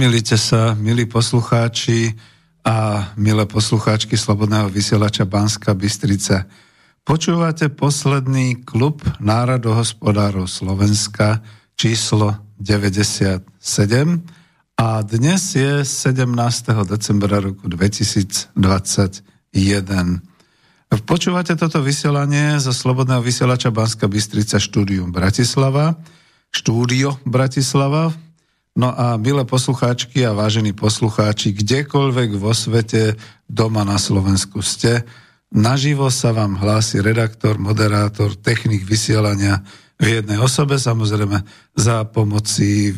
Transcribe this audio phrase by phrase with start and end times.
[0.00, 2.16] Nemilite sa, milí poslucháči
[2.64, 6.48] a milé poslucháčky Slobodného vysielača Banska Bystrica.
[7.04, 11.44] Počúvate posledný klub národohospodárov Slovenska
[11.76, 13.44] číslo 97
[14.80, 16.16] a dnes je 17.
[16.88, 18.56] decembra roku 2021.
[21.04, 26.00] Počúvate toto vysielanie zo Slobodného vysielača Banska Bystrica štúdium Bratislava,
[26.56, 28.16] štúdio Bratislava,
[28.78, 33.18] No a milé poslucháčky a vážení poslucháči, kdekoľvek vo svete,
[33.50, 35.02] doma na Slovensku ste,
[35.50, 39.66] naživo sa vám hlási redaktor, moderátor, technik vysielania
[39.98, 41.42] v jednej osobe, samozrejme
[41.74, 42.94] za pomoci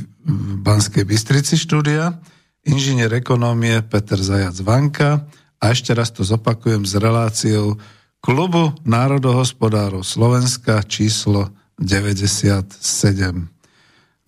[0.62, 2.20] Banskej Bystrici štúdia,
[2.62, 5.26] inžinier ekonómie Peter Zajac Vanka
[5.58, 7.80] a ešte raz to zopakujem s reláciou
[8.22, 11.50] Klubu národohospodárov Slovenska číslo
[11.82, 12.78] 97.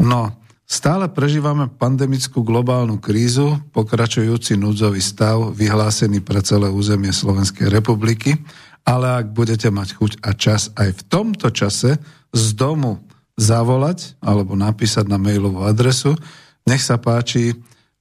[0.03, 0.21] No,
[0.65, 8.41] Stále prežívame pandemickú globálnu krízu, pokračujúci núdzový stav, vyhlásený pre celé územie Slovenskej republiky,
[8.85, 12.01] ale ak budete mať chuť a čas aj v tomto čase
[12.33, 13.05] z domu
[13.37, 16.17] zavolať alebo napísať na mailovú adresu,
[16.65, 17.53] nech sa páči,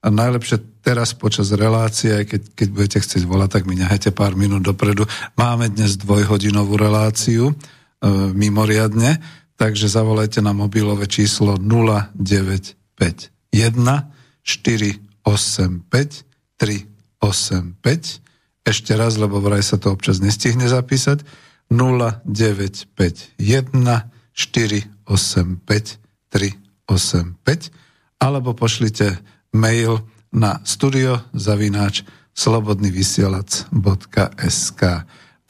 [0.03, 4.68] a najlepšie teraz počas relácie, keď, keď budete chcieť volať, tak mi nehajte pár minút
[4.68, 5.07] dopredu.
[5.40, 7.53] Máme dnes dvojhodinovú reláciu, e,
[8.35, 9.24] mimoriadne,
[9.58, 14.12] takže zavolajte na mobilové číslo 0951
[14.44, 16.25] 485
[16.58, 18.22] 385.
[18.63, 21.24] Ešte raz, lebo vraj sa to občas nestihne zapísať.
[21.72, 24.03] 0951
[24.34, 25.97] 485
[26.30, 27.72] 385
[28.19, 29.18] alebo pošlite
[29.52, 30.00] mail
[30.34, 32.03] na studio zavináč
[32.34, 34.81] slobodnyvysielac.sk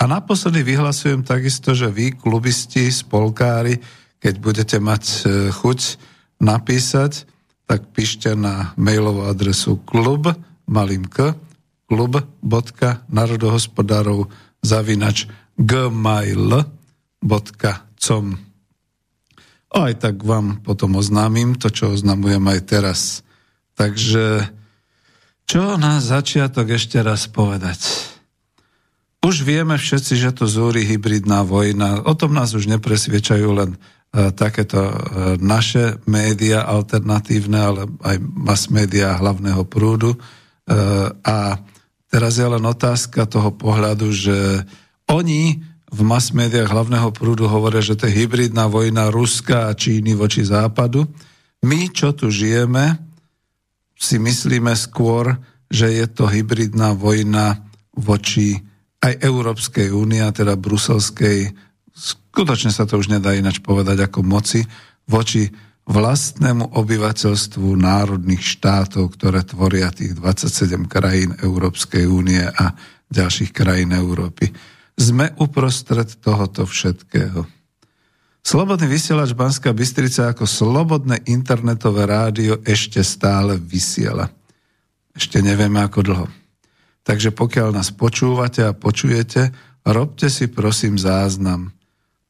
[0.03, 3.79] A naposledy vyhlasujem takisto, že vy, klubisti, spolkári,
[4.19, 5.79] keď budete mať e, chuť
[6.43, 7.23] napísať,
[7.63, 10.27] tak píšte na mailovú adresu klub,
[10.67, 11.31] malým k,
[11.87, 14.27] klub.narodohospodárov
[14.59, 16.67] zavinač gmail.com
[19.71, 23.23] Aj tak vám potom oznámim to, čo oznamujem aj teraz.
[23.79, 24.51] Takže
[25.47, 28.11] čo na začiatok ešte raz povedať?
[29.23, 32.03] Už vieme všetci, že to zúri hybridná vojna.
[32.03, 33.79] O tom nás už nepresviečajú len
[34.13, 34.95] E, takéto e,
[35.41, 40.13] naše média alternatívne, ale aj mass média hlavného prúdu.
[40.13, 40.17] E,
[41.25, 41.57] a
[42.13, 44.37] teraz je len otázka toho pohľadu, že
[45.09, 50.13] oni v mass médiách hlavného prúdu hovoria, že to je hybridná vojna Ruska a Číny
[50.13, 51.09] voči západu.
[51.65, 53.01] My, čo tu žijeme,
[53.97, 55.41] si myslíme skôr,
[55.73, 57.65] že je to hybridná vojna
[57.97, 58.61] voči
[59.03, 61.51] aj Európskej únie, teda bruselskej
[61.93, 64.65] skutočne sa to už nedá inač povedať ako moci
[65.05, 65.51] voči
[65.83, 72.71] vlastnému obyvateľstvu národných štátov, ktoré tvoria tých 27 krajín Európskej únie a
[73.11, 74.49] ďalších krajín Európy.
[74.95, 77.43] Sme uprostred tohoto všetkého.
[78.43, 84.31] Slobodný vysielač Banská Bystrica ako slobodné internetové rádio ešte stále vysiela.
[85.15, 86.27] Ešte nevieme ako dlho.
[87.03, 89.51] Takže pokiaľ nás počúvate a počujete,
[89.83, 91.75] robte si prosím záznam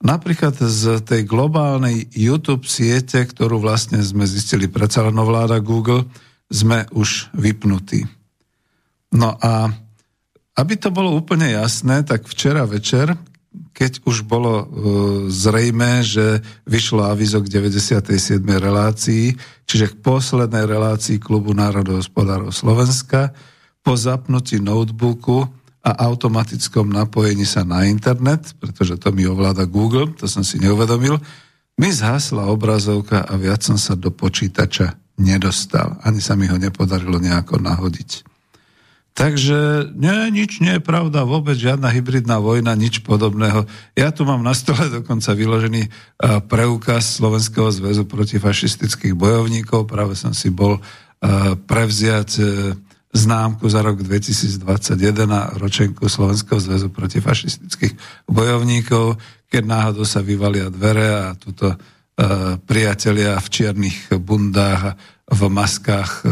[0.03, 6.05] napríklad z tej globálnej YouTube siete, ktorú vlastne sme zistili predsa len vláda Google,
[6.51, 8.03] sme už vypnutí.
[9.15, 9.71] No a
[10.53, 13.15] aby to bolo úplne jasné, tak včera večer,
[13.73, 14.65] keď už bolo e,
[15.33, 18.37] zrejme, že vyšlo avizo k 97.
[18.37, 19.33] relácii,
[19.65, 23.33] čiže k poslednej relácii Klubu národohospodárov Slovenska,
[23.83, 25.45] po zapnutí notebooku
[25.83, 31.19] a automatickom napojení sa na internet, pretože to mi ovláda Google, to som si neuvedomil,
[31.75, 35.99] mi zhasla obrazovka a viac som sa do počítača nedostal.
[36.07, 38.23] Ani sa mi ho nepodarilo nejako nahodiť.
[39.13, 43.69] Takže nie, nič nie je pravda, vôbec žiadna hybridná vojna, nič podobného.
[43.93, 45.85] Ja tu mám na stole dokonca vyložený
[46.49, 49.85] preukaz Slovenského zväzu protifašistických bojovníkov.
[49.85, 50.81] Práve som si bol
[51.69, 52.43] prevziať e,
[53.13, 54.65] známku za rok 2021
[55.29, 61.77] a ročenku Slovenského zväzu protifašistických bojovníkov, keď náhodou sa vyvalia dvere a tuto e,
[62.57, 64.93] priatelia v čiernych bundách a
[65.29, 66.23] v maskách e,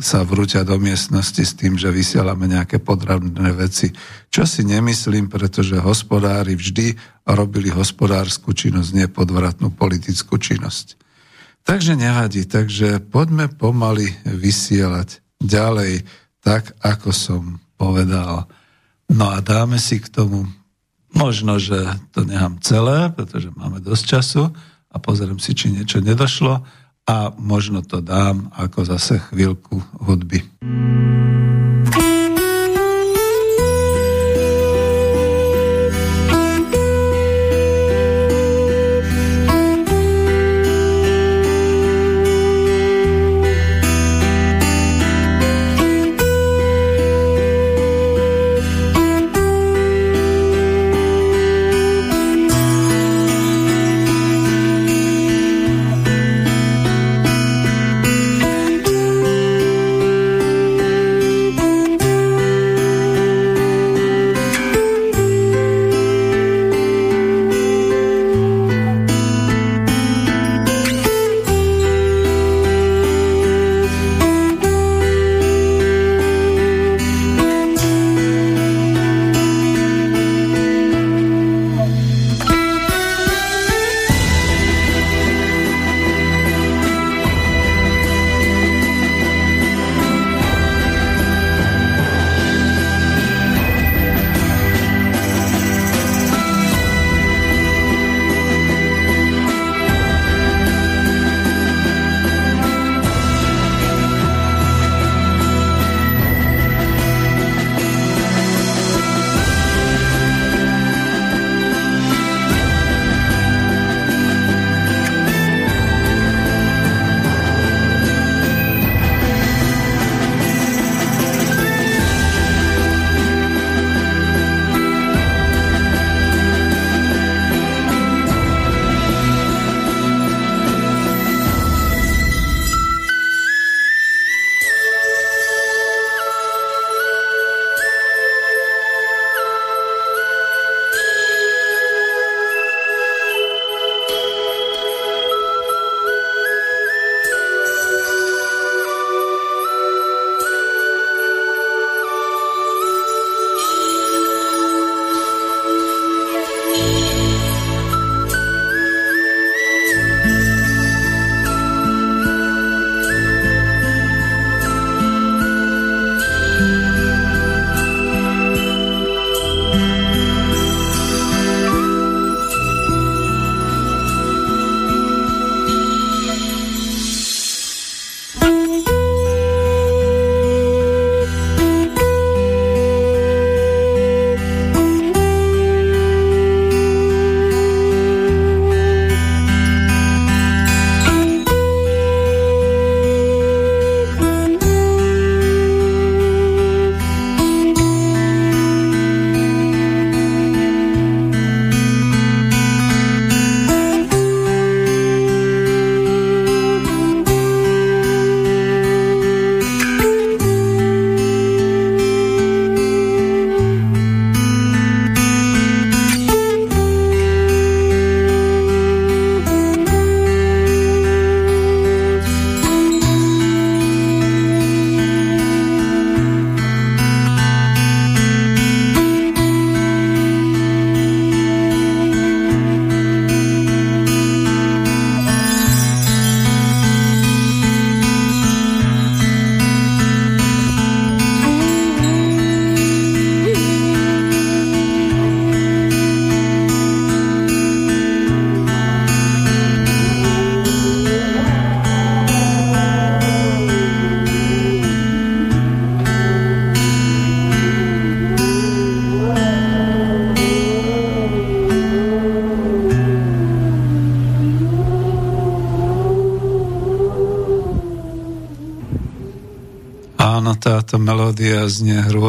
[0.00, 3.90] sa vrúťa do miestnosti s tým, že vysielame nejaké podrobné veci.
[4.30, 6.94] Čo si nemyslím, pretože hospodári vždy
[7.28, 10.96] robili hospodárskú činnosť, nie podvratnú politickú činnosť.
[11.62, 16.06] Takže nevadí, takže poďme pomaly vysielať ďalej,
[16.42, 17.42] tak ako som
[17.76, 18.46] povedal.
[19.10, 20.46] No a dáme si k tomu,
[21.12, 21.76] možno, že
[22.14, 24.42] to nechám celé, pretože máme dosť času
[24.92, 26.64] a pozriem si, či niečo nedošlo,
[27.02, 30.46] a možno to dám ako zase chvíľku hudby.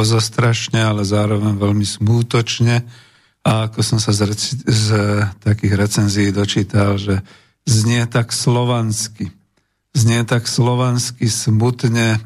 [0.03, 2.83] Znie hrôzostrašne, ale zároveň veľmi smútočne.
[3.47, 4.87] A ako som sa z, reci- z
[5.39, 7.23] takých recenzií dočítal, že
[7.63, 9.31] znie tak slovansky.
[9.95, 12.19] Znie tak slovansky smutne,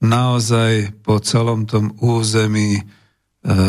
[0.00, 2.82] naozaj po celom tom území e,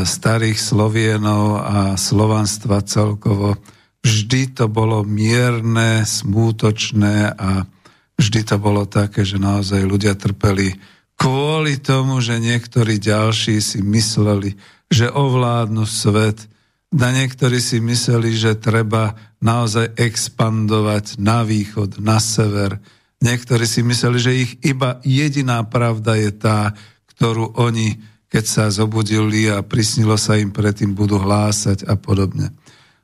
[0.07, 3.59] starých Slovienov a slovanstva celkovo.
[3.99, 7.67] Vždy to bolo mierne, smútočné a
[8.15, 10.79] vždy to bolo také, že naozaj ľudia trpeli
[11.21, 14.57] kvôli tomu, že niektorí ďalší si mysleli,
[14.89, 16.49] že ovládnu svet,
[16.91, 22.83] a niektorí si mysleli, že treba naozaj expandovať na východ, na sever.
[23.23, 26.75] Niektorí si mysleli, že ich iba jediná pravda je tá,
[27.15, 27.95] ktorú oni,
[28.27, 32.51] keď sa zobudili a prisnilo sa im predtým, budú hlásať a podobne.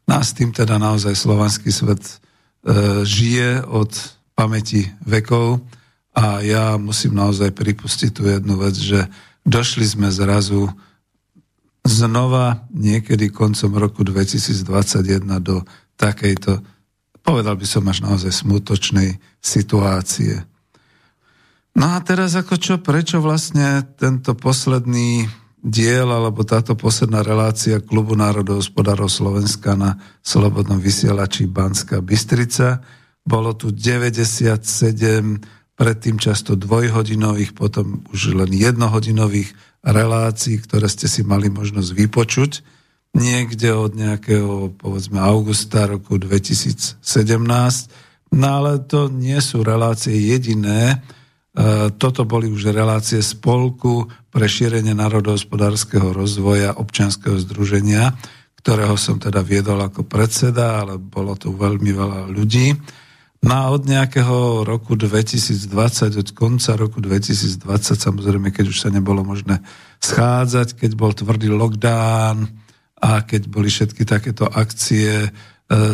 [0.03, 2.11] Nás tým teda naozaj slovanský svet e,
[3.07, 3.91] žije od
[4.35, 5.63] pamäti vekov
[6.17, 9.05] a ja musím naozaj pripustiť tú jednu vec, že
[9.45, 10.65] došli sme zrazu
[11.85, 15.61] znova niekedy koncom roku 2021 do
[15.93, 16.65] takejto,
[17.21, 20.41] povedal by som až naozaj smutočnej situácie.
[21.77, 25.29] No a teraz ako čo, prečo vlastne tento posledný
[25.61, 32.81] diel alebo táto posledná relácia Klubu národohospodárov Slovenska na Slobodnom vysielači Banská Bystrica.
[33.21, 39.53] Bolo tu 97 predtým často dvojhodinových, potom už len jednohodinových
[39.85, 42.51] relácií, ktoré ste si mali možnosť vypočuť
[43.13, 46.99] niekde od nejakého, povedzme, augusta roku 2017.
[48.33, 50.99] No ale to nie sú relácie jediné,
[51.57, 58.13] E, toto boli už relácie spolku pre šírenie národohospodárskeho rozvoja občianskeho združenia,
[58.61, 62.77] ktorého som teda viedol ako predseda, ale bolo tu veľmi veľa ľudí.
[63.47, 67.63] No a od nejakého roku 2020, od konca roku 2020,
[67.95, 69.63] samozrejme, keď už sa nebolo možné
[70.03, 72.43] schádzať, keď bol tvrdý lockdown
[72.99, 75.29] a keď boli všetky takéto akcie e,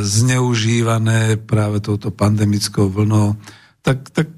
[0.02, 3.38] zneužívané práve touto pandemickou vlnou,
[3.86, 4.34] tak, tak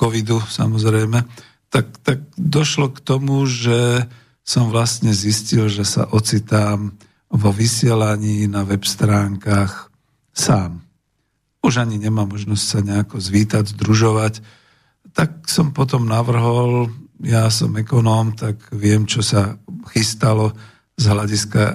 [0.00, 1.28] covidu samozrejme,
[1.68, 4.08] tak, tak došlo k tomu, že
[4.40, 6.96] som vlastne zistil, že sa ocitám
[7.28, 9.92] vo vysielaní na web stránkach
[10.32, 10.80] sám.
[11.62, 14.42] Už ani nemám možnosť sa nejako zvítať, združovať.
[15.14, 16.90] Tak som potom navrhol,
[17.22, 19.56] ja som ekonóm, tak viem, čo sa
[19.94, 20.52] chystalo
[20.98, 21.74] z hľadiska e,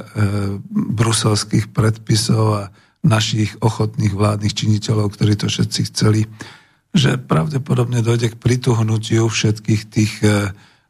[0.93, 2.63] bruselských predpisov a
[3.01, 6.27] našich ochotných vládnych činiteľov, ktorí to všetci chceli
[6.97, 10.33] že pravdepodobne dojde k prituhnutiu všetkých tých e, e,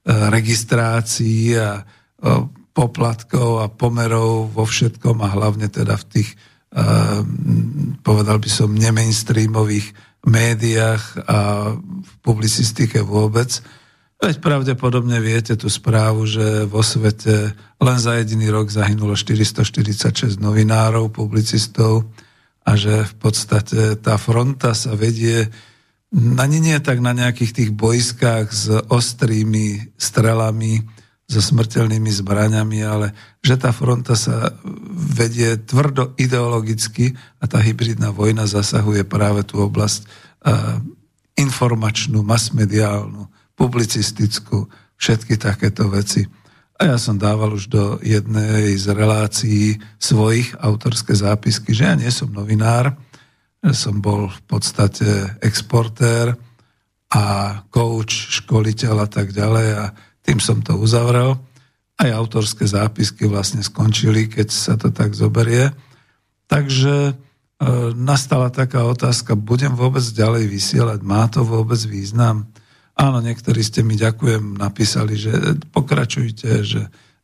[0.08, 1.84] registrácií a e,
[2.72, 6.30] poplatkov a pomerov vo všetkom a hlavne teda v tých,
[8.06, 9.94] povedal by som, nemainstreamových
[10.28, 11.40] médiách a
[11.80, 13.50] v publicistike vôbec.
[14.18, 21.14] Veď pravdepodobne viete tú správu, že vo svete len za jediný rok zahynulo 446 novinárov,
[21.14, 22.10] publicistov
[22.66, 25.48] a že v podstate tá fronta sa vedie
[26.18, 30.82] ani nie tak na nejakých tých bojskách s ostrými strelami,
[31.28, 33.12] so smrteľnými zbraňami, ale
[33.44, 34.56] že tá fronta sa
[34.96, 37.12] vedie tvrdo ideologicky
[37.44, 40.80] a tá hybridná vojna zasahuje práve tú oblasť uh,
[41.36, 43.28] informačnú, masmediálnu,
[43.60, 46.24] publicistickú, všetky takéto veci.
[46.80, 52.10] A ja som dával už do jednej z relácií svojich autorské zápisky, že ja nie
[52.14, 52.96] som novinár,
[53.76, 56.38] som bol v podstate exportér
[57.12, 57.26] a
[57.74, 59.86] coach, školiteľ a tak ďalej a
[60.28, 61.40] tým som to uzavrel.
[61.96, 65.72] Aj autorské zápisky vlastne skončili, keď sa to tak zoberie.
[66.52, 67.14] Takže e,
[67.96, 72.52] nastala taká otázka, budem vôbec ďalej vysielať, má to vôbec význam?
[73.00, 75.32] Áno, niektorí ste mi ďakujem, napísali, že
[75.72, 76.82] pokračujte, že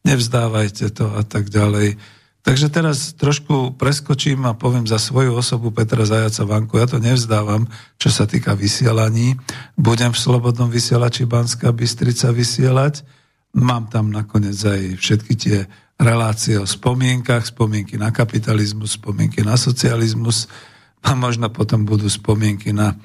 [0.07, 1.99] nevzdávajte to a tak ďalej.
[2.43, 6.75] Takže teraz trošku preskočím a poviem za svoju osobu Petra Zajaca Vanku.
[6.75, 9.39] Ja to nevzdávam, čo sa týka vysielaní.
[9.79, 13.07] Budem v Slobodnom vysielači Banská Bystrica vysielať.
[13.55, 15.57] Mám tam nakoniec aj všetky tie
[15.95, 20.51] relácie o spomienkach, spomienky na kapitalizmus, spomienky na socializmus
[20.99, 22.99] a možno potom budú spomienky na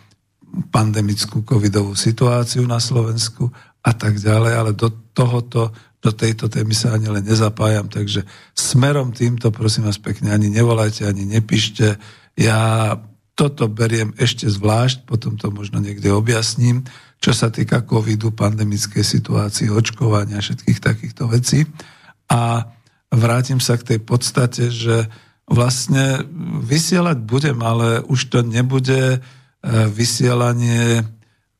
[0.75, 3.55] pandemickú covidovú situáciu na Slovensku
[3.87, 8.23] a tak ďalej, ale do tohoto do tejto témy sa ani len nezapájam, takže
[8.55, 11.99] smerom týmto, prosím vás pekne, ani nevolajte, ani nepíšte.
[12.39, 12.95] Ja
[13.35, 16.87] toto beriem ešte zvlášť, potom to možno niekde objasním,
[17.19, 21.67] čo sa týka covidu, pandemickej situácii, očkovania, všetkých takýchto vecí.
[22.31, 22.71] A
[23.11, 25.11] vrátim sa k tej podstate, že
[25.51, 26.23] vlastne
[26.63, 29.19] vysielať budem, ale už to nebude e,
[29.91, 31.03] vysielanie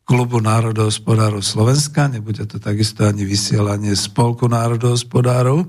[0.09, 5.69] klubu národohospodárov Slovenska, nebude to takisto ani vysielanie spolku národohospodárov,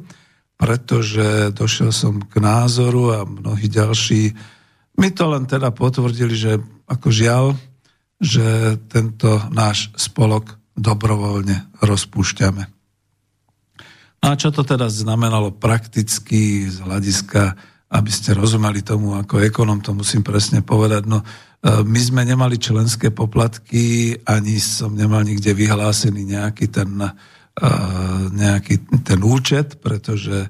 [0.56, 4.32] pretože došiel som k názoru a mnohí ďalší
[5.00, 7.46] mi to len teda potvrdili, že ako žiaľ,
[8.20, 12.64] že tento náš spolok dobrovoľne rozpúšťame.
[14.20, 17.56] No a čo to teda znamenalo prakticky z hľadiska,
[17.90, 21.26] aby ste rozumeli tomu, ako ekonom to musím presne povedať, no
[21.60, 27.70] E, my sme nemali členské poplatky, ani som nemal nikde vyhlásený nejaký ten, e,
[28.32, 30.48] nejaký ten účet, pretože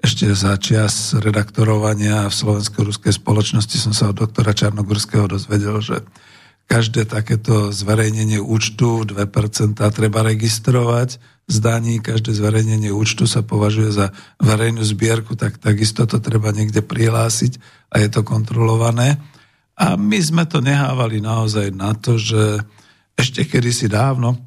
[0.00, 6.04] ešte za čas redaktorovania v slovensko-ruskej spoločnosti som sa od doktora Čarnogurského dozvedel, že
[6.68, 11.20] každé takéto zverejnenie účtu 2% treba registrovať
[11.50, 17.58] zdaní, každé zverejnenie účtu sa považuje za verejnú zbierku, tak takisto to treba niekde prihlásiť
[17.90, 19.18] a je to kontrolované.
[19.74, 22.62] A my sme to nehávali naozaj na to, že
[23.18, 24.38] ešte kedysi dávno,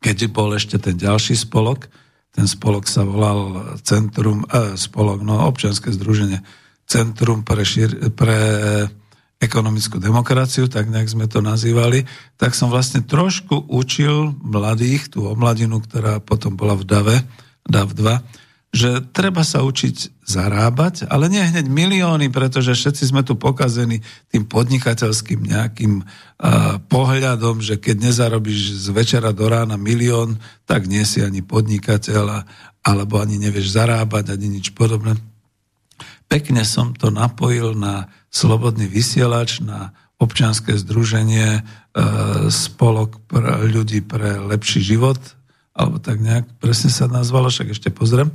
[0.00, 1.90] keď bol ešte ten ďalší spolok,
[2.30, 6.40] ten spolok sa volal Centrum, eh, spolok, no občianske združenie
[6.86, 8.38] Centrum pre, šir, pre
[9.40, 12.04] ekonomickú demokraciu, tak nejak sme to nazývali,
[12.36, 17.16] tak som vlastne trošku učil mladých, tú omladinu, ktorá potom bola v DAVE,
[17.64, 23.34] DAV 2, že treba sa učiť zarábať, ale nie hneď milióny, pretože všetci sme tu
[23.34, 23.98] pokazení
[24.30, 30.38] tým podnikateľským nejakým uh, pohľadom, že keď nezarobíš z večera do rána milión,
[30.70, 32.46] tak nie si ani podnikateľ,
[32.86, 35.18] alebo ani nevieš zarábať, ani nič podobné.
[36.30, 39.90] Pekne som to napojil na slobodný vysielač, na
[40.22, 45.18] občianske združenie uh, Spolok pre ľudí pre lepší život,
[45.74, 48.30] alebo tak nejak presne sa nazvalo, však ešte pozriem.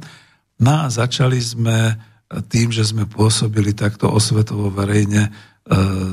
[0.59, 1.95] No a začali sme
[2.49, 5.31] tým, že sme pôsobili takto osvetovo verejne, e,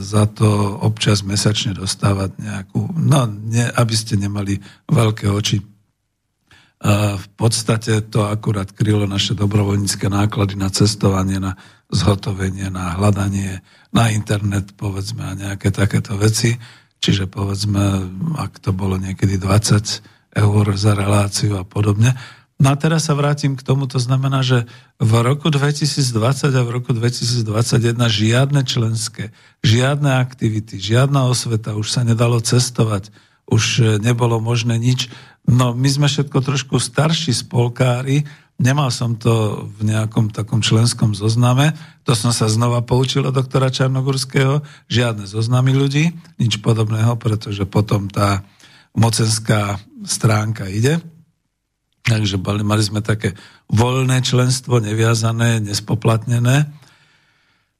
[0.05, 4.61] za to občas mesačne dostávať nejakú, no ne, aby ste nemali
[4.93, 5.72] veľké oči.
[6.83, 11.55] V podstate to akurát krylo naše dobrovoľnícke náklady na cestovanie, na
[11.95, 13.63] zhotovenie, na hľadanie,
[13.95, 16.59] na internet, povedzme, a nejaké takéto veci.
[16.99, 22.19] Čiže povedzme, ak to bolo niekedy 20 eur za reláciu a podobne.
[22.63, 24.71] No a teraz sa vrátim k tomu, to znamená, že
[25.03, 27.47] v roku 2020 a v roku 2021
[28.07, 29.35] žiadne členské,
[29.67, 33.11] žiadne aktivity, žiadna osveta, už sa nedalo cestovať,
[33.51, 35.11] už nebolo možné nič.
[35.49, 38.23] No my sme všetko trošku starší spolkári,
[38.63, 41.75] nemal som to v nejakom takom členskom zozname,
[42.07, 48.07] to som sa znova poučil od doktora Čarnogurského, žiadne zoznamy ľudí, nič podobného, pretože potom
[48.07, 48.47] tá
[48.95, 51.03] mocenská stránka ide.
[52.03, 53.35] Takže mali sme také
[53.71, 56.67] voľné členstvo, neviazané, nespoplatnené.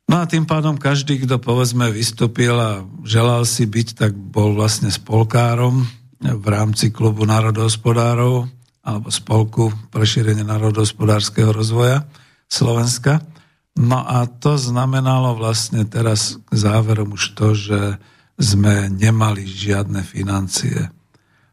[0.07, 4.91] No a tým pádom každý, kto povedzme vystúpil a želal si byť, tak bol vlastne
[4.91, 8.47] spolkárom v rámci klubu národohospodárov
[8.83, 12.07] alebo spolku pre šírenie národohospodárskeho rozvoja
[12.47, 13.23] Slovenska.
[13.79, 17.81] No a to znamenalo vlastne teraz k záverom už to, že
[18.39, 20.91] sme nemali žiadne financie.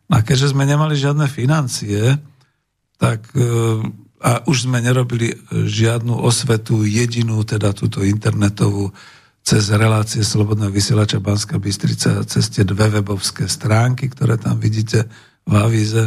[0.09, 2.17] No a keďže sme nemali žiadne financie,
[2.97, 3.45] tak e,
[4.19, 8.91] a už sme nerobili žiadnu osvetu, jedinú, teda túto internetovú,
[9.49, 15.09] cez relácie Slobodného vysielača Banska Bystrica, cez tie dve webovské stránky, ktoré tam vidíte
[15.49, 16.05] v avíze.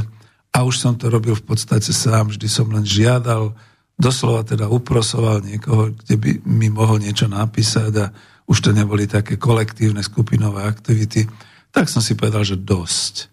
[0.54, 3.50] A už som to robil v podstate sám, vždy som len žiadal,
[3.98, 8.06] doslova teda uprosoval niekoho, kde by mi mohol niečo napísať a
[8.46, 11.26] už to neboli také kolektívne skupinové aktivity,
[11.74, 13.26] tak som si povedal, že dosť.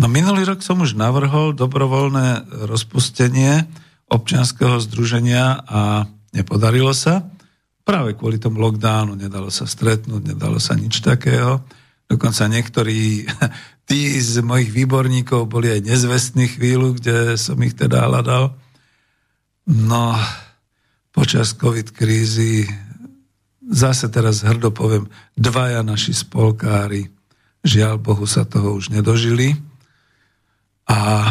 [0.00, 3.68] No minulý rok som už navrhol dobrovoľné rozpustenie
[4.08, 7.28] občianského združenia a nepodarilo sa.
[7.82, 11.62] Práve kvôli tomu lockdownu nedalo sa stretnúť, nedalo sa nič takého.
[12.06, 13.26] Dokonca niektorí
[13.90, 18.54] tí z mojich výborníkov boli aj nezvestní chvíľu, kde som ich teda hľadal.
[19.66, 20.14] No,
[21.10, 22.66] počas COVID krízy,
[23.62, 25.06] zase teraz hrdo poviem,
[25.38, 27.10] dvaja naši spolkári,
[27.62, 29.54] žiaľ Bohu sa toho už nedožili
[30.86, 31.30] a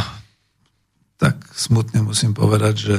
[1.20, 2.96] tak smutne musím povedať, že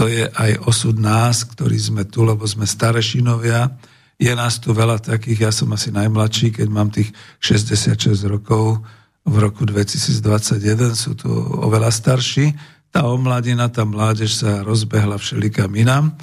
[0.00, 3.68] to je aj osud nás, ktorí sme tu, lebo sme starešinovia.
[4.16, 8.80] Je nás tu veľa takých, ja som asi najmladší, keď mám tých 66 rokov,
[9.28, 11.28] v roku 2021 sú tu
[11.60, 12.56] oveľa starší.
[12.88, 16.16] Tá omladina, tá mládež sa rozbehla všelikam inám.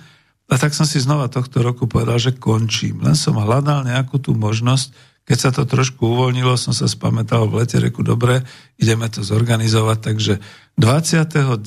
[0.50, 3.06] A tak som si znova tohto roku povedal, že končím.
[3.06, 4.90] Len som hľadal nejakú tú možnosť,
[5.30, 8.42] keď sa to trošku uvoľnilo, som sa spamätal v lete, reku, dobre,
[8.80, 10.34] ideme to zorganizovať, takže
[10.78, 11.58] 29.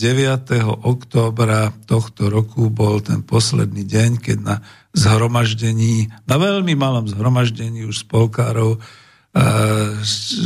[0.87, 4.57] októbra tohto roku bol ten posledný deň, keď na
[4.94, 8.79] zhromaždení, na veľmi malom zhromaždení už spolkárov,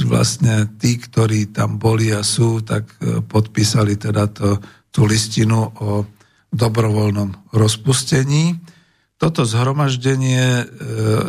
[0.08, 4.60] vlastne tí, ktorí tam boli a sú, tak e, podpísali teda to,
[4.92, 6.04] tú listinu o
[6.52, 8.60] dobrovoľnom rozpustení.
[9.16, 10.64] Toto zhromaždenie e,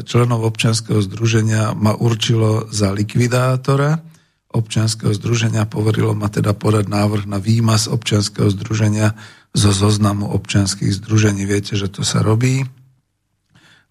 [0.03, 4.14] členov občianského združenia ma určilo za likvidátora
[4.55, 9.11] občianského združenia, poverilo ma teda podať návrh na výmaz občianského združenia
[9.51, 11.43] zo zoznamu občianských združení.
[11.43, 12.63] Viete, že to sa robí.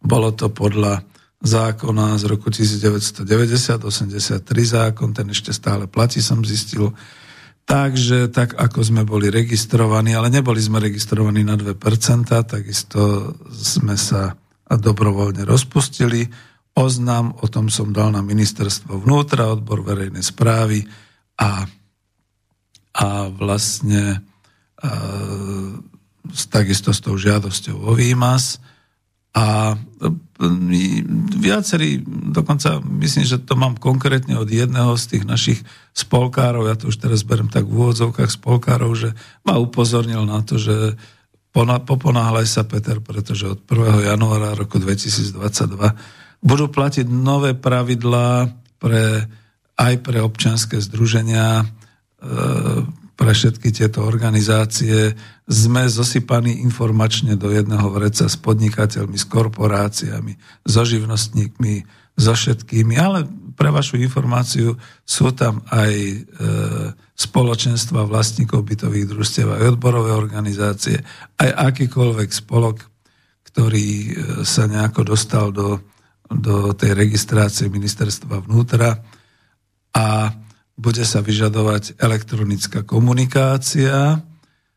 [0.00, 1.04] Bolo to podľa
[1.44, 6.96] zákona z roku 1990, 83 zákon, ten ešte stále platí, som zistil.
[7.64, 11.76] Takže tak, ako sme boli registrovaní, ale neboli sme registrovaní na 2%,
[12.44, 14.36] takisto sme sa
[14.68, 16.28] dobrovoľne rozpustili.
[16.74, 20.82] Oznam, o tom som dal na ministerstvo vnútra, odbor verejnej správy
[21.38, 21.70] a,
[22.98, 24.22] a vlastne
[24.82, 24.90] a,
[26.50, 28.58] takisto s tou žiadosťou o výmaz
[29.34, 29.74] A
[31.42, 35.60] viacerí, dokonca myslím, že to mám konkrétne od jedného z tých našich
[35.90, 39.10] spolkárov, ja to už teraz berem tak v úvodzovkách spolkárov, že
[39.42, 40.94] ma upozornil na to, že
[41.54, 44.06] poponáhľaj sa Peter, pretože od 1.
[44.14, 45.34] januára roku 2022
[46.44, 49.24] budú platiť nové pravidlá pre,
[49.80, 51.66] aj pre občianské združenia, e,
[53.16, 55.16] pre všetky tieto organizácie.
[55.48, 60.36] Sme zosypaní informačne do jedného vreca s podnikateľmi, s korporáciami,
[60.68, 61.74] so živnostníkmi,
[62.14, 64.76] so všetkými, ale pre vašu informáciu
[65.06, 66.16] sú tam aj e,
[67.14, 71.00] spoločenstva vlastníkov bytových družstiev, aj odborové organizácie,
[71.38, 72.82] aj akýkoľvek spolok,
[73.46, 74.10] ktorý e,
[74.42, 75.78] sa nejako dostal do,
[76.40, 79.02] do tej registrácie ministerstva vnútra
[79.94, 80.34] a
[80.74, 84.18] bude sa vyžadovať elektronická komunikácia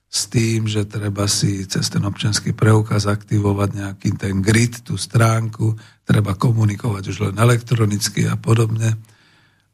[0.07, 5.75] s tým, že treba si cez ten občianský preukaz aktivovať nejaký ten grid, tú stránku,
[6.07, 8.95] treba komunikovať už len elektronicky a podobne.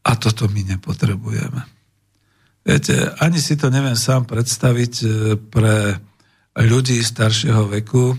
[0.04, 1.62] A toto my nepotrebujeme.
[2.64, 6.00] Viete, ani si to neviem sám predstaviť e, pre
[6.56, 8.16] ľudí staršieho veku,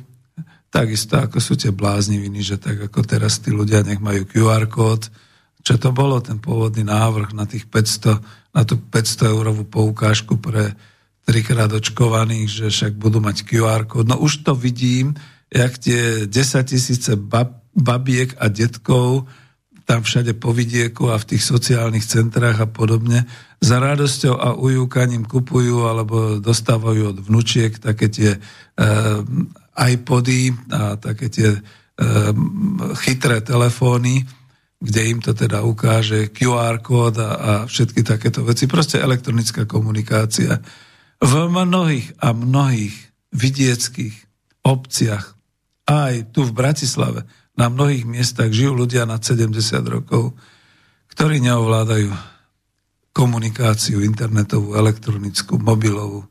[0.75, 5.07] takisto ako sú tie blázniviny, že tak ako teraz tí ľudia nech majú QR kód,
[5.63, 8.19] čo to bolo, ten pôvodný návrh na tých 500,
[8.51, 10.75] na tú 500 eurovú poukážku pre
[11.25, 14.11] trikrát očkovaných, že však budú mať QR kód.
[14.11, 15.15] No už to vidím,
[15.49, 16.35] jak tie 10
[16.67, 19.31] tisíce bab, babiek a detkov
[19.85, 23.29] tam všade po vidieku a v tých sociálnych centrách a podobne
[23.61, 28.39] za radosťou a ujúkaním kupujú alebo dostávajú od vnúčiek také tie e,
[29.75, 31.59] iPody a také tie
[32.99, 34.27] chytré telefóny,
[34.83, 38.67] kde im to teda ukáže QR kód a, a všetky takéto veci.
[38.67, 40.59] Proste elektronická komunikácia.
[41.23, 42.95] V mnohých a mnohých
[43.33, 44.15] vidieckých
[44.67, 45.39] obciach,
[45.87, 49.55] aj tu v Bratislave, na mnohých miestach žijú ľudia nad 70
[49.87, 50.35] rokov,
[51.15, 52.11] ktorí neovládajú
[53.15, 56.27] komunikáciu internetovú, elektronickú, mobilovú.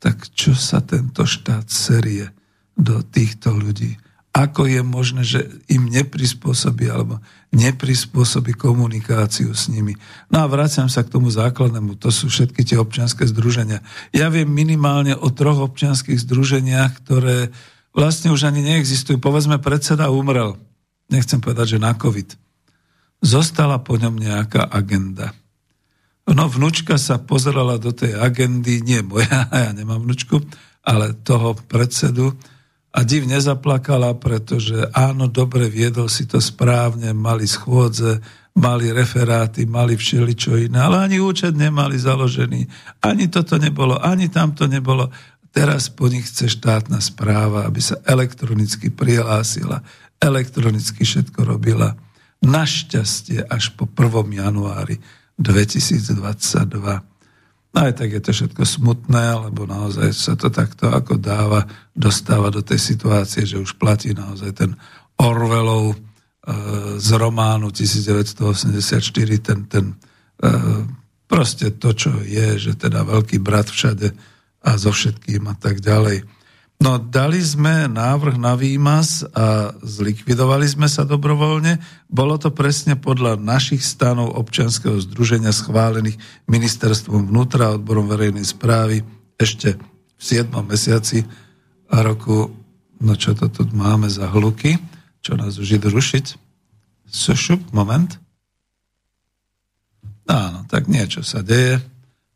[0.00, 2.32] Tak čo sa tento štát serie
[2.74, 3.96] do týchto ľudí?
[4.34, 7.22] Ako je možné, že im neprispôsobí alebo
[7.54, 9.94] neprispôsobí komunikáciu s nimi.
[10.26, 13.78] No a vraciam sa k tomu základnému, to sú všetky tie občianské združenia.
[14.10, 17.54] Ja viem minimálne o troch občianských združeniach, ktoré
[17.94, 19.22] vlastne už ani neexistujú.
[19.22, 20.58] Povedzme, predseda umrel,
[21.06, 22.34] nechcem povedať, že na COVID.
[23.22, 25.30] Zostala po ňom nejaká agenda.
[26.26, 30.42] No, vnúčka sa pozerala do tej agendy, nie moja, ja nemám vnúčku,
[30.82, 32.34] ale toho predsedu,
[32.94, 38.22] a div nezaplakala, pretože áno, dobre viedol si to správne, mali schôdze,
[38.54, 42.70] mali referáty, mali všeličo iné, ale ani účet nemali založený,
[43.02, 45.10] ani toto nebolo, ani tamto nebolo.
[45.50, 49.82] Teraz po nich chce štátna správa, aby sa elektronicky prihlásila,
[50.22, 51.98] elektronicky všetko robila.
[52.46, 54.38] Našťastie až po 1.
[54.38, 55.02] januári
[55.34, 57.13] 2022
[57.74, 62.54] No aj tak je to všetko smutné, lebo naozaj sa to takto ako dáva, dostáva
[62.54, 64.70] do tej situácie, že už platí naozaj ten
[65.18, 65.96] Orwellov e,
[67.02, 68.78] z románu 1984,
[69.42, 70.46] ten, ten e,
[71.26, 74.14] proste to, čo je, že teda veľký brat všade
[74.64, 76.22] a so všetkým a tak ďalej.
[76.84, 81.80] No dali sme návrh na výmaz a zlikvidovali sme sa dobrovoľne.
[82.12, 89.00] Bolo to presne podľa našich stanov občianského združenia schválených ministerstvom vnútra odborom verejnej správy
[89.40, 90.52] ešte v 7.
[90.60, 91.24] mesiaci
[91.88, 92.52] a roku,
[93.00, 94.76] no čo to tu máme za hluky,
[95.24, 96.36] čo nás už ide rušiť.
[97.08, 98.20] Sušup, moment.
[100.28, 101.80] Áno, tak niečo sa deje.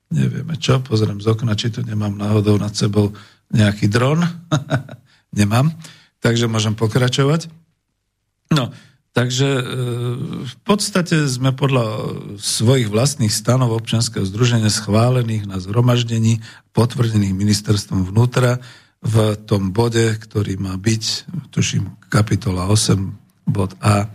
[0.08, 3.12] Nevieme čo, pozriem z okna, či tu nemám náhodou nad sebou
[3.52, 4.24] nejaký dron.
[5.38, 5.72] Nemám.
[6.18, 7.46] Takže môžem pokračovať.
[8.50, 8.72] No,
[9.12, 9.62] takže e,
[10.44, 11.84] v podstate sme podľa
[12.40, 16.40] svojich vlastných stanov občianského združenia schválených na zhromaždení,
[16.72, 18.58] potvrdených ministerstvom vnútra
[18.98, 21.04] v tom bode, ktorý má byť,
[21.54, 24.11] tuším, kapitola 8, bod A,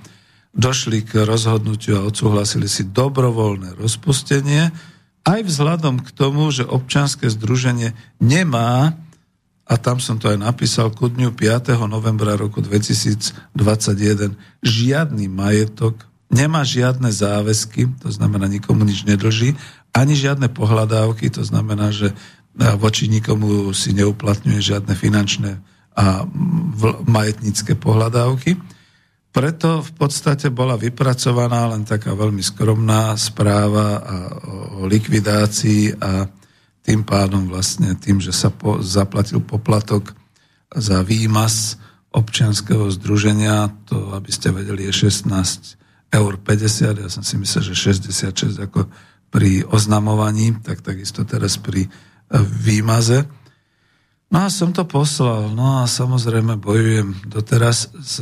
[0.54, 4.70] došli k rozhodnutiu a odsúhlasili si dobrovoľné rozpustenie,
[5.24, 9.00] aj vzhľadom k tomu, že občianske združenie nemá
[9.64, 11.76] a tam som to aj napísal ku dňu 5.
[11.88, 19.56] novembra roku 2021, žiadny majetok, nemá žiadne záväzky, to znamená nikomu nič nedlží,
[19.94, 22.12] ani žiadne pohľadávky, to znamená, že
[22.82, 25.62] voči nikomu si neuplatňuje žiadne finančné
[25.94, 26.26] a
[27.06, 28.58] majetnícke pohľadávky.
[29.34, 34.02] Preto v podstate bola vypracovaná len taká veľmi skromná správa
[34.78, 36.30] o likvidácii a
[36.84, 40.12] tým pádom vlastne tým, že sa po, zaplatil poplatok
[40.76, 41.80] za výmaz
[42.14, 45.82] občianského združenia, to aby ste vedeli je 16
[46.14, 47.76] eur 50, ja som si myslel, že
[48.30, 48.86] 66 ako
[49.34, 51.90] pri oznamovaní, tak takisto teraz pri e,
[52.38, 53.26] výmaze.
[54.30, 58.22] No a som to poslal, no a samozrejme bojujem doteraz s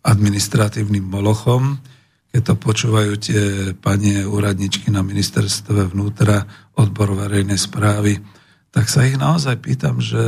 [0.00, 1.76] administratívnym molochom,
[2.32, 3.42] keď to počúvajú tie
[3.76, 6.48] panie úradničky na ministerstve vnútra,
[6.80, 8.16] odbor verejnej správy,
[8.72, 10.18] tak sa ich naozaj pýtam, že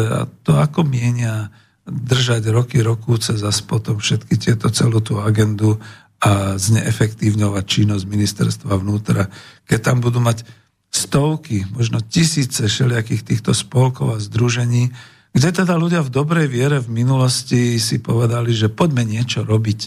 [0.44, 1.48] to ako mienia
[1.86, 5.80] držať roky, rokúce za potom všetky tieto celú tú agendu
[6.22, 9.26] a zneefektívňovať činnosť ministerstva vnútra,
[9.66, 10.46] keď tam budú mať
[10.92, 14.94] stovky, možno tisíce všelijakých týchto spolkov a združení,
[15.32, 19.80] kde teda ľudia v dobrej viere v minulosti si povedali, že poďme niečo robiť.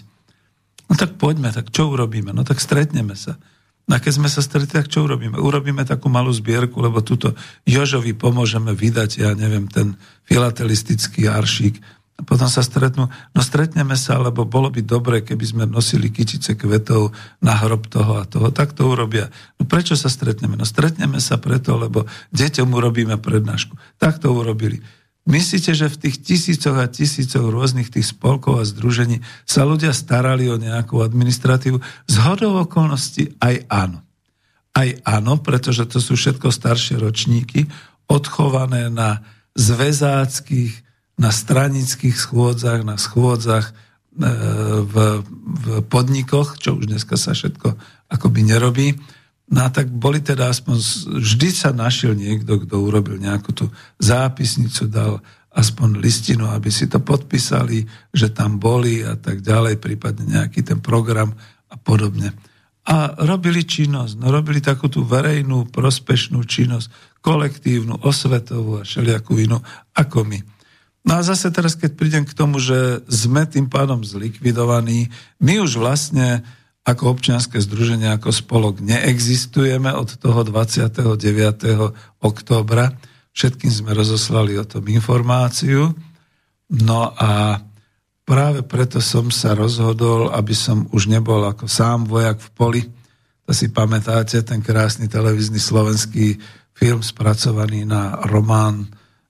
[0.89, 2.33] No tak poďme, tak čo urobíme?
[2.33, 3.37] No tak stretneme sa.
[3.85, 5.37] A keď sme sa stretli, tak čo urobíme?
[5.37, 7.37] Urobíme takú malú zbierku, lebo túto
[7.69, 9.93] Jožovi pomôžeme vydať, ja neviem, ten
[10.25, 11.77] filatelistický aršík
[12.15, 16.55] a potom sa stretnú, no stretneme sa, lebo bolo by dobre, keby sme nosili kytice
[16.55, 17.11] kvetov
[17.43, 18.55] na hrob toho a toho.
[18.55, 19.27] Tak to urobia.
[19.59, 20.55] No prečo sa stretneme?
[20.55, 23.75] No stretneme sa preto, lebo deťom urobíme prednášku.
[23.99, 24.79] Tak to urobili.
[25.25, 30.45] Myslíte, že v tých tisícoch a tisícoch rôznych tých spolkov a združení sa ľudia starali
[30.49, 31.81] o nejakú administratívu?
[32.05, 34.05] Z hodou okolností aj áno.
[34.77, 37.65] Aj áno, pretože to sú všetko staršie ročníky,
[38.05, 39.25] odchované na
[39.57, 40.85] zväzáckých
[41.15, 43.73] na stranických schôdzach, na schôdzach e,
[44.83, 47.75] v, v podnikoch, čo už dneska sa všetko
[48.11, 48.87] akoby nerobí.
[49.45, 50.77] No a tak boli teda aspoň,
[51.21, 53.65] vždy sa našiel niekto, kto urobil nejakú tú
[54.01, 55.21] zápisnicu, dal
[55.55, 60.81] aspoň listinu, aby si to podpísali, že tam boli a tak ďalej, prípadne nejaký ten
[60.81, 61.31] program
[61.71, 62.35] a podobne.
[62.85, 69.57] A robili činnosť, no robili takú tú verejnú, prospešnú činnosť, kolektívnu, osvetovú a všelijakú inú,
[69.97, 70.39] ako my.
[71.05, 75.77] No a zase teraz, keď prídem k tomu, že sme tým pádom zlikvidovaní, my už
[75.77, 76.41] vlastne
[76.85, 81.09] ako občianske združenie, ako spolok neexistujeme od toho 29.
[82.21, 82.93] októbra.
[83.33, 85.91] Všetkým sme rozoslali o tom informáciu.
[86.69, 87.57] No a
[88.21, 92.81] práve preto som sa rozhodol, aby som už nebol ako sám vojak v poli.
[93.45, 96.37] To si pamätáte, ten krásny televízny slovenský
[96.77, 98.85] film spracovaný na román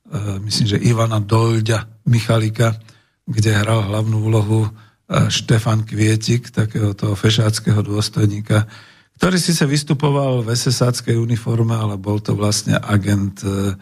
[0.06, 2.78] E, myslím, že Ivana Dolďa Michalika,
[3.26, 4.70] kde hral hlavnú úlohu
[5.06, 8.66] Štefan Kvietik, takého toho fešáckého dôstojníka,
[9.22, 13.78] ktorý sa vystupoval v SSáckej uniforme, ale bol to vlastne agent e,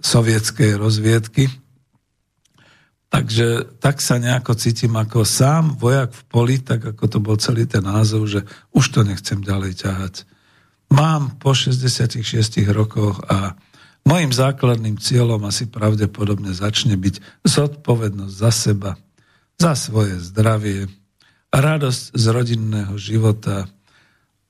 [0.00, 1.50] sovietskej rozviedky.
[3.10, 7.66] Takže tak sa nejako cítim ako sám vojak v poli, tak ako to bol celý
[7.66, 10.14] ten názov, že už to nechcem ďalej ťahať.
[10.94, 12.22] Mám po 66
[12.70, 13.58] rokoch a
[14.00, 18.90] Mojím základným cieľom asi pravdepodobne začne byť zodpovednosť za seba,
[19.60, 20.88] za svoje zdravie,
[21.52, 23.68] radosť z rodinného života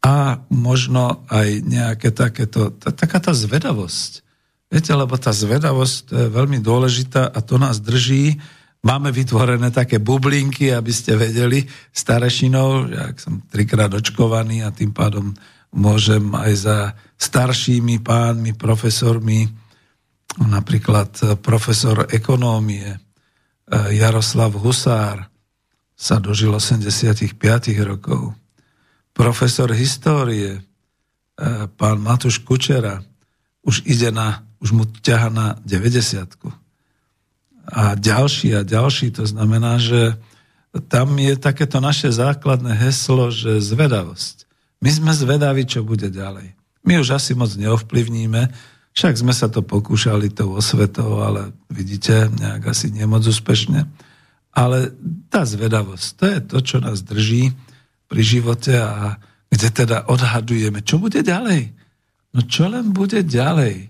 [0.01, 4.23] a možno aj nejaké takéto, taká tá zvedavosť.
[4.70, 8.38] Viete, lebo tá zvedavosť je veľmi dôležitá a to nás drží.
[8.87, 15.35] Máme vytvorené také bublinky, aby ste vedeli, starešinou, ja som trikrát očkovaný a tým pádom
[15.75, 16.79] môžem aj za
[17.18, 19.51] staršími pánmi, profesormi,
[20.38, 23.10] napríklad profesor ekonómie
[23.70, 25.30] Jaroslav Husár
[25.94, 27.38] sa dožil 85
[27.87, 28.35] rokov.
[29.14, 30.62] Profesor histórie eh,
[31.78, 33.04] pán Matúš Kučera
[33.61, 36.40] už ide na, už mu ťaha na 90
[37.70, 40.16] A ďalší a ďalší, to znamená, že
[40.88, 44.48] tam je takéto naše základné heslo, že zvedavosť.
[44.80, 46.56] My sme zvedaví, čo bude ďalej.
[46.87, 48.48] My už asi moc neovplyvníme,
[49.00, 53.88] však sme sa to pokúšali tou osvetou, ale vidíte, nejak asi nemoc úspešne.
[54.52, 54.92] Ale
[55.32, 57.48] tá zvedavosť, to je to, čo nás drží
[58.12, 59.16] pri živote a
[59.48, 61.72] kde teda odhadujeme, čo bude ďalej.
[62.36, 63.88] No čo len bude ďalej?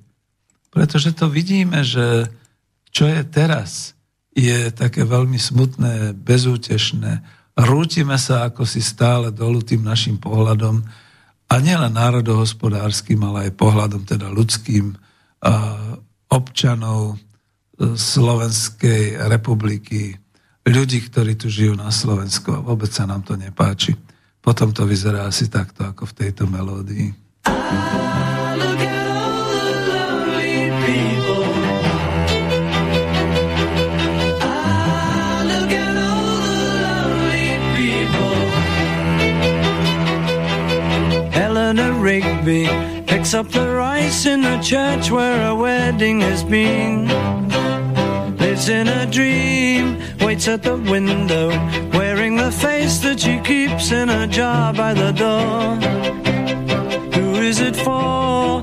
[0.71, 2.31] Pretože to vidíme, že
[2.95, 3.99] čo je teraz,
[4.31, 7.19] je také veľmi smutné, bezútešné,
[7.59, 10.87] rútime sa ako si stále dolu tým našim pohľadom
[11.51, 14.95] a nielen národohospodárským, ale aj pohľadom teda ľudským
[16.31, 20.15] občanov e, Slovenskej republiky,
[20.63, 23.99] ľudí, ktorí tu žijú na Slovensku a vôbec sa nám to nepáči.
[24.39, 27.11] Potom to vyzerá asi takto, ako v tejto melódii.
[42.51, 47.07] Rigby picks up the rice in the church where a wedding has been.
[48.39, 51.49] lives in a dream, waits at the window,
[51.93, 55.77] wearing the face that she keeps in a jar by the door.
[57.15, 58.63] Who is it for?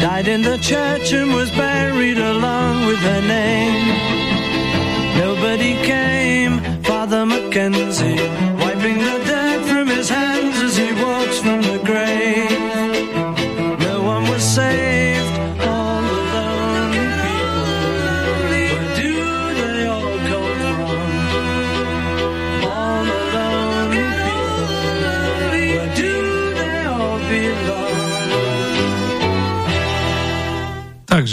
[0.00, 3.86] died in the church and was buried along with her name.
[5.18, 8.20] Nobody came, Father Mackenzie,
[8.62, 9.25] wiping the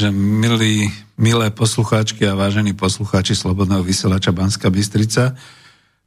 [0.04, 5.32] Takže, milí, milé poslucháčky a vážení poslucháči Slobodného vysielača Banska Bystrica,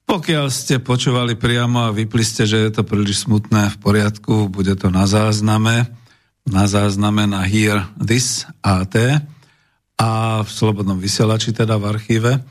[0.04, 4.76] pokiaľ ste počúvali priamo a vypli ste, že je to príliš smutné, v poriadku, bude
[4.76, 5.88] to na zázname,
[6.44, 9.00] na zázname na Hear This AT
[9.96, 10.10] a
[10.44, 12.44] v Slobodnom vysielači, teda v archíve.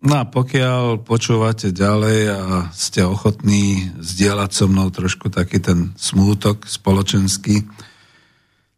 [0.00, 2.40] No a pokiaľ počúvate ďalej a
[2.72, 7.84] ste ochotní zdieľať so mnou trošku taký ten smútok spoločenský,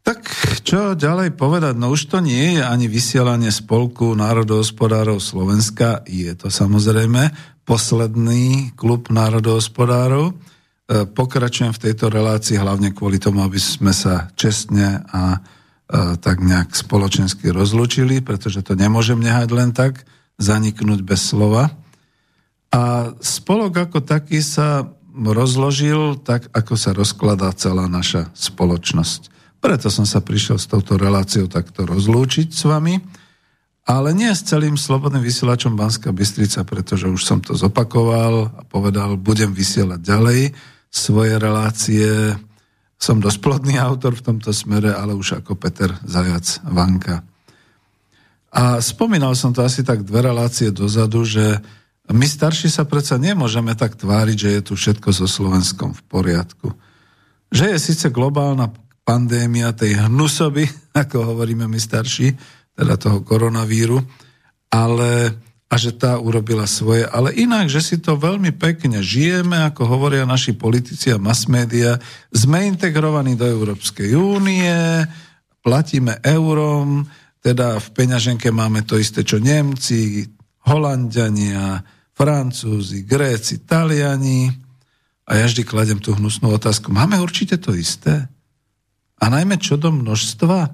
[0.08, 0.24] tak
[0.64, 1.76] čo ďalej povedať?
[1.76, 7.28] No už to nie je ani vysielanie Spolku národohospodárov Slovenska, je to samozrejme
[7.68, 10.32] posledný klub národohospodárov.
[10.32, 16.40] E, Pokračujem v tejto relácii hlavne kvôli tomu, aby sme sa čestne a e, tak
[16.40, 20.08] nejak spoločensky rozlúčili, pretože to nemôžem nehať len tak,
[20.40, 21.68] zaniknúť bez slova.
[22.72, 29.36] A spolok ako taký sa rozložil tak, ako sa rozkladá celá naša spoločnosť.
[29.58, 33.02] Preto som sa prišiel s touto reláciou takto rozlúčiť s vami,
[33.88, 39.16] ale nie s celým slobodným vysielačom Banska Bystrica, pretože už som to zopakoval a povedal,
[39.16, 40.40] budem vysielať ďalej
[40.92, 42.36] svoje relácie.
[43.00, 47.24] Som dosť plodný autor v tomto smere, ale už ako Peter Zajac Vanka.
[48.52, 51.60] A spomínal som to asi tak dve relácie dozadu, že
[52.08, 56.68] my starší sa predsa nemôžeme tak tváriť, že je tu všetko so Slovenskom v poriadku.
[57.52, 58.72] Že je síce globálna
[59.08, 60.68] pandémia tej hnusoby,
[61.02, 62.36] ako hovoríme my starší,
[62.76, 63.96] teda toho koronavíru,
[64.68, 65.32] ale
[65.68, 70.24] a že tá urobila svoje, ale inak, že si to veľmi pekne žijeme, ako hovoria
[70.24, 72.00] naši politici a mass media,
[72.32, 75.04] sme integrovaní do Európskej únie,
[75.60, 77.04] platíme eurom,
[77.44, 80.24] teda v peňaženke máme to isté, čo Nemci,
[80.64, 81.84] Holandiania,
[82.16, 84.48] Francúzi, Gréci, Taliani.
[85.28, 86.88] A ja vždy kladem tú hnusnú otázku.
[86.90, 88.26] Máme určite to isté?
[89.18, 90.72] A najmä čo do množstva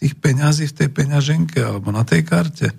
[0.00, 2.72] tých peňazí v tej peňaženke alebo na tej karte.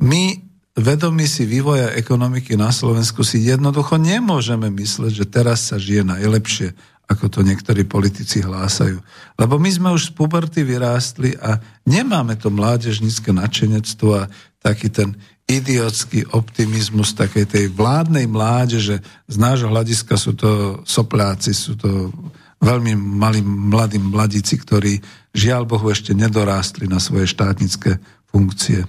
[0.00, 0.40] My,
[0.72, 6.72] vedomí si vývoja ekonomiky na Slovensku, si jednoducho nemôžeme mysleť, že teraz sa žije najlepšie,
[7.10, 9.02] ako to niektorí politici hlásajú.
[9.36, 14.30] Lebo my sme už z puberty vyrástli a nemáme to mládežnícke nadšenectvo a
[14.62, 15.18] taký ten
[15.50, 19.02] idiotský optimizmus takej tej vládnej mládeže.
[19.26, 22.14] Z nášho hľadiska sú to sopláci, sú to
[22.60, 25.00] veľmi malí mladí mladíci, ktorí
[25.32, 27.98] žiaľ Bohu ešte nedorástli na svoje štátnické
[28.28, 28.84] funkcie.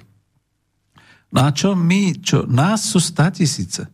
[1.32, 3.00] No a čo my, čo, nás sú
[3.32, 3.88] tisíce.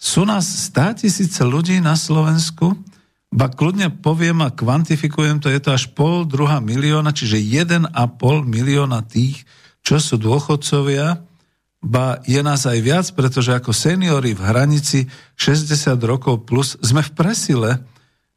[0.00, 0.48] Sú nás
[0.96, 2.72] tisíce ľudí na Slovensku,
[3.34, 7.90] ba kľudne poviem a kvantifikujem to, je to až pol druhá milióna, čiže 1,5
[8.46, 9.42] milióna tých,
[9.82, 11.18] čo sú dôchodcovia,
[11.84, 15.04] ba je nás aj viac, pretože ako seniory v hranici
[15.36, 17.70] 60 rokov plus sme v presile,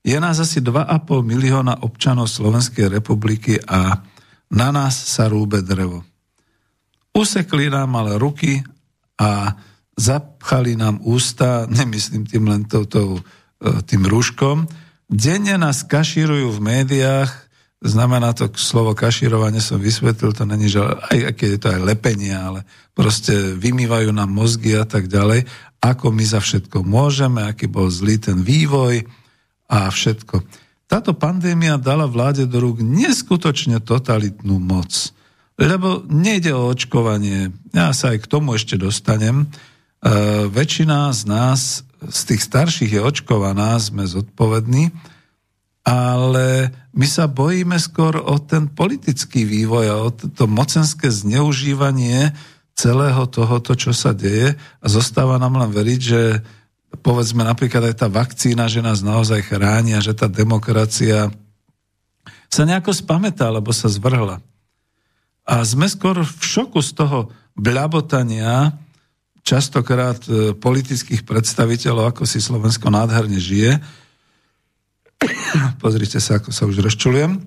[0.04, 0.88] je nás asi 2,5
[1.22, 4.02] milióna občanov Slovenskej republiky a
[4.48, 6.06] na nás sa rúbe drevo.
[7.12, 8.64] Usekli nám ale ruky
[9.18, 9.58] a
[9.98, 13.22] zapchali nám ústa, nemyslím tým len touto, e,
[13.84, 14.70] tým rúškom,
[15.08, 17.48] denne nás kašírujú v médiách
[17.82, 22.34] znamená to slovo kašírovanie som vysvetlil, to není, že aj keď je to aj lepenie,
[22.34, 22.66] ale
[22.98, 25.45] proste vymývajú nám mozgy a tak ďalej,
[25.78, 29.06] ako my za všetko môžeme, aký bol zlý ten vývoj
[29.68, 30.43] a všetko.
[30.88, 35.11] Táto pandémia dala vláde do rúk neskutočne totalitnú moc.
[35.59, 37.51] Lebo nejde o očkovanie.
[37.76, 39.43] Ja sa aj k tomu ešte dostanem.
[39.43, 39.45] E,
[40.47, 41.61] väčšina z nás,
[41.99, 44.95] z tých starších je očkovaná, sme zodpovední,
[45.84, 52.36] ale my sa bojíme skôr o ten politický vývoj a o to mocenské zneužívanie
[52.78, 56.22] celého tohoto, čo sa deje a zostáva nám len veriť, že
[57.04, 61.32] povedzme napríklad aj tá vakcína, že nás naozaj chráni a že tá demokracia
[62.48, 64.40] sa nejako spamätá, alebo sa zvrhla.
[65.48, 68.76] A sme skôr v šoku z toho bľabotania
[69.44, 73.80] častokrát e, politických predstaviteľov, ako si Slovensko nádherne žije,
[75.84, 77.42] Pozrite sa, ako sa už rozčulujem.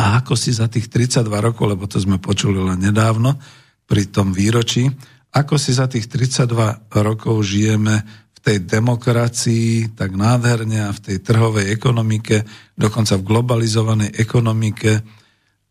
[0.00, 3.36] A ako si za tých 32 rokov, lebo to sme počuli len nedávno,
[3.84, 4.86] pri tom výročí,
[5.34, 6.46] ako si za tých 32
[6.94, 8.06] rokov žijeme
[8.40, 12.44] tej demokracii tak nádherne a v tej trhovej ekonomike,
[12.76, 15.04] dokonca v globalizovanej ekonomike.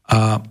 [0.10, 0.42] A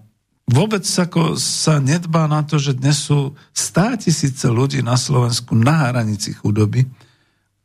[0.51, 5.91] vôbec ako sa nedbá na to, že dnes sú stá tisíce ľudí na Slovensku na
[5.91, 6.87] hranici chudoby,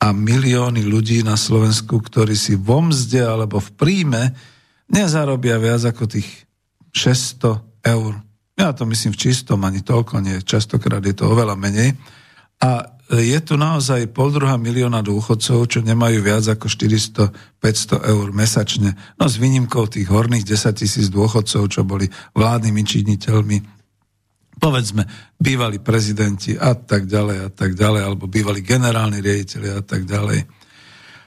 [0.03, 4.35] a milióny ľudí na Slovensku, ktorí si vo mzde alebo v príjme
[4.91, 6.27] nezarobia viac ako tých
[6.91, 8.19] 600 eur.
[8.59, 11.95] Ja to myslím v čistom, ani toľko nie, častokrát je to oveľa menej.
[12.59, 18.95] A je tu naozaj pol druhá milióna dôchodcov, čo nemajú viac ako 400-500 eur mesačne.
[19.19, 23.57] No s výnimkou tých horných 10 tisíc dôchodcov, čo boli vládnymi činiteľmi,
[24.55, 25.03] povedzme,
[25.35, 30.47] bývalí prezidenti a tak ďalej a tak ďalej, alebo bývalí generálni riaditeľi a tak ďalej.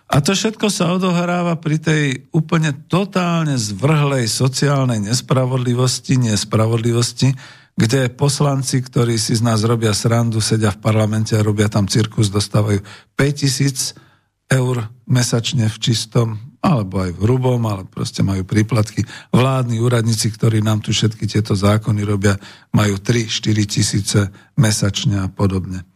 [0.06, 7.34] A to všetko sa odohráva pri tej úplne totálne zvrhlej sociálnej nespravodlivosti, nespravodlivosti,
[7.76, 12.32] kde poslanci, ktorí si z nás robia srandu, sedia v parlamente a robia tam cirkus,
[12.32, 12.80] dostávajú
[13.14, 14.00] 5000
[14.48, 19.06] eur mesačne v čistom alebo aj v hrubom, ale proste majú príplatky.
[19.30, 22.34] Vládni úradníci, ktorí nám tu všetky tieto zákony robia,
[22.74, 23.30] majú 3-4
[23.70, 24.20] tisíce
[24.58, 25.86] mesačne a podobne.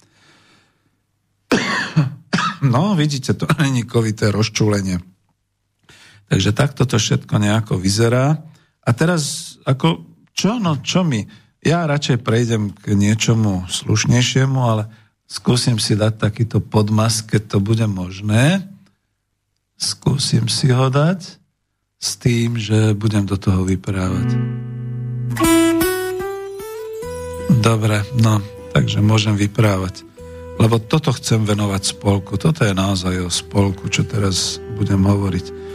[2.60, 5.00] No, vidíte, to není kovité rozčulenie.
[6.28, 8.36] Takže takto to všetko nejako vyzerá.
[8.84, 10.04] A teraz, ako,
[10.36, 11.24] čo, no, čo mi?
[11.60, 14.88] Ja radšej prejdem k niečomu slušnejšiemu, ale
[15.28, 18.64] skúsim si dať takýto podmas, keď to bude možné.
[19.76, 21.36] Skúsim si ho dať
[22.00, 24.40] s tým, že budem do toho vyprávať.
[27.60, 28.40] Dobre, no,
[28.72, 30.08] takže môžem vyprávať.
[30.56, 32.40] Lebo toto chcem venovať spolku.
[32.40, 35.69] Toto je naozaj o spolku, čo teraz budem hovoriť.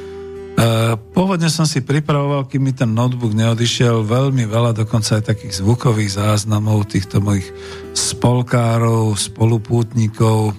[0.56, 5.60] E, pôvodne som si pripravoval, kým mi ten notebook neodišiel, veľmi veľa dokonca aj takých
[5.60, 7.51] zvukových záznamov týchto mojich
[7.91, 10.56] spolkárov, spolupútnikov,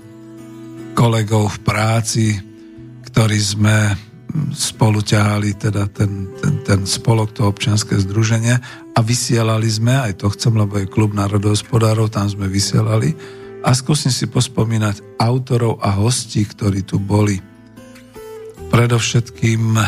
[0.93, 2.27] kolegov v práci,
[3.09, 3.77] ktorí sme
[4.53, 8.61] spolu ťahali teda ten, ten, ten spolok, to občianske združenie
[8.93, 13.17] a vysielali sme, aj to chcem, lebo je klub národohospodárov, tam sme vysielali
[13.65, 17.56] a skúsim si pospomínať autorov a hostí, ktorí tu boli.
[18.71, 19.79] Predovšetkým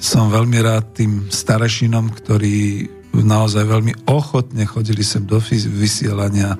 [0.00, 6.56] som veľmi rád tým starešinom, ktorí naozaj veľmi ochotne chodili sem do vysielania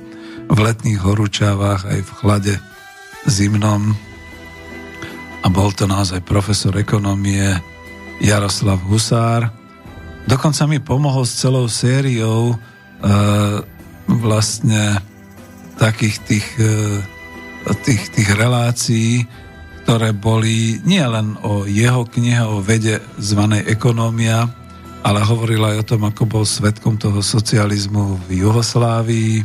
[0.50, 2.54] v letných horúčavách aj v chlade
[3.24, 3.94] zimnom
[5.40, 7.56] a bol to naozaj profesor ekonomie
[8.20, 9.48] Jaroslav Husár.
[10.28, 12.56] Dokonca mi pomohol s celou sériou e,
[14.20, 15.00] vlastne
[15.80, 17.00] takých tých, e,
[17.80, 19.24] tých, tých relácií,
[19.90, 24.46] ktoré boli nie len o jeho knihe o vede zvanej Ekonómia,
[25.02, 29.42] ale hovoril aj o tom, ako bol svetkom toho socializmu v Juhoslávii,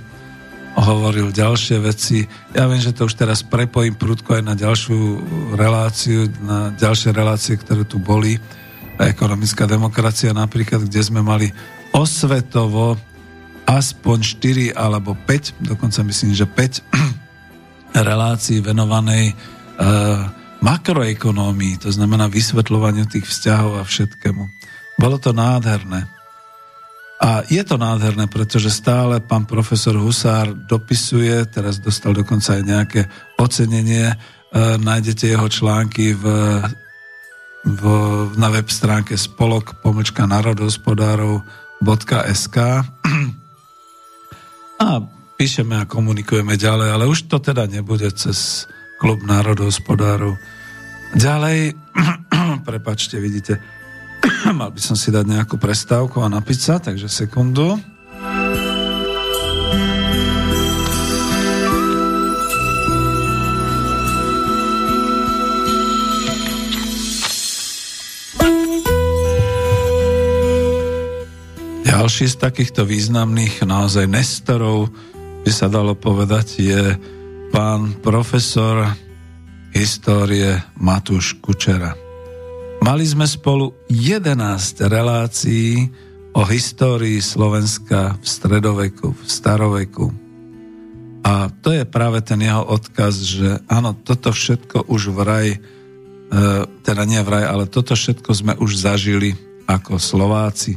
[0.77, 2.29] hovoril ďalšie veci.
[2.53, 5.25] Ja viem, že to už teraz prepojím prudko aj na ďalšiu
[5.57, 8.37] reláciu, na ďalšie relácie, ktoré tu boli.
[9.01, 11.49] Ekonomická demokracia napríklad, kde sme mali
[11.89, 13.01] osvetovo
[13.65, 14.17] aspoň
[14.69, 16.85] 4 alebo 5, dokonca myslím, že 5
[18.13, 19.54] relácií venovanej
[20.65, 24.43] makroekonómii, to znamená vysvetľovaniu tých vzťahov a všetkému.
[24.97, 26.07] Bolo to nádherné.
[27.15, 33.07] A je to nádherné, pretože stále pán profesor Husár dopisuje, teraz dostal dokonca aj nejaké
[33.39, 34.15] ocenenie, e,
[34.75, 36.25] nájdete jeho články v,
[37.63, 37.83] v,
[38.35, 42.57] na web stránke spolok pomlčka národohospodárov.sk
[44.75, 44.87] a
[45.39, 48.67] píšeme a komunikujeme ďalej, ale už to teda nebude cez
[48.99, 50.39] klub národohospodárov.
[51.15, 51.75] Ďalej,
[52.67, 53.59] prepačte, vidíte,
[54.57, 57.77] Mal by som si dať nejakú prestávku a napiť sa, takže sekundu.
[71.85, 74.93] Ďalší z takýchto významných naozaj nestorov,
[75.41, 76.81] by sa dalo povedať, je
[77.55, 78.83] pán profesor
[79.71, 81.95] histórie Matúš Kučera.
[82.83, 85.87] Mali sme spolu 11 relácií
[86.35, 90.11] o histórii Slovenska v stredoveku, v staroveku.
[91.23, 95.59] A to je práve ten jeho odkaz, že áno, toto všetko už vraj, e,
[96.83, 99.31] teda nie vraj, ale toto všetko sme už zažili
[99.63, 100.75] ako Slováci,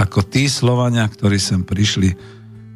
[0.00, 2.08] ako tí Slovania, ktorí sem prišli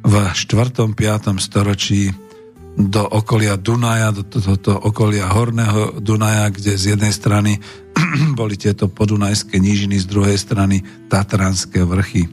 [0.05, 0.93] v 4.
[0.93, 0.93] 5.
[1.41, 2.29] storočí
[2.77, 7.59] do okolia Dunaja, do tohoto okolia Horného Dunaja, kde z jednej strany
[8.39, 12.31] boli tieto podunajské nížiny, z druhej strany Tatranské vrchy.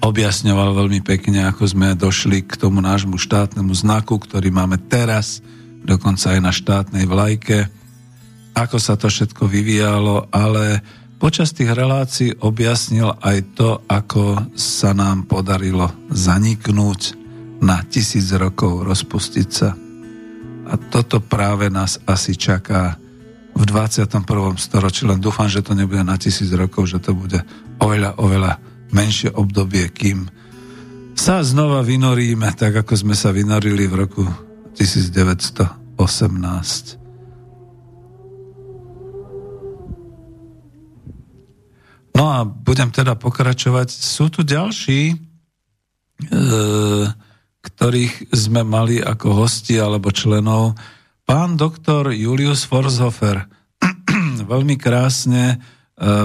[0.00, 5.44] Objasňoval veľmi pekne, ako sme došli k tomu nášmu štátnemu znaku, ktorý máme teraz,
[5.84, 7.68] dokonca aj na štátnej vlajke,
[8.56, 10.80] ako sa to všetko vyvíjalo, ale
[11.20, 17.19] Počas tých relácií objasnil aj to, ako sa nám podarilo zaniknúť
[17.60, 19.76] na tisíc rokov, rozpustiť sa.
[20.70, 22.96] A toto práve nás asi čaká
[23.52, 24.24] v 21.
[24.56, 27.42] storočí, len dúfam, že to nebude na tisíc rokov, že to bude
[27.82, 28.56] oveľa, oveľa
[28.94, 30.30] menšie obdobie, kým
[31.18, 34.24] sa znova vynoríme, tak ako sme sa vynorili v roku
[34.72, 37.00] 1918.
[42.16, 43.90] No a budem teda pokračovať.
[43.92, 45.16] Sú tu ďalší, e,
[47.60, 50.76] ktorých sme mali ako hosti alebo členov.
[51.28, 53.44] Pán doktor Julius Forshofer
[54.50, 55.56] veľmi krásne e,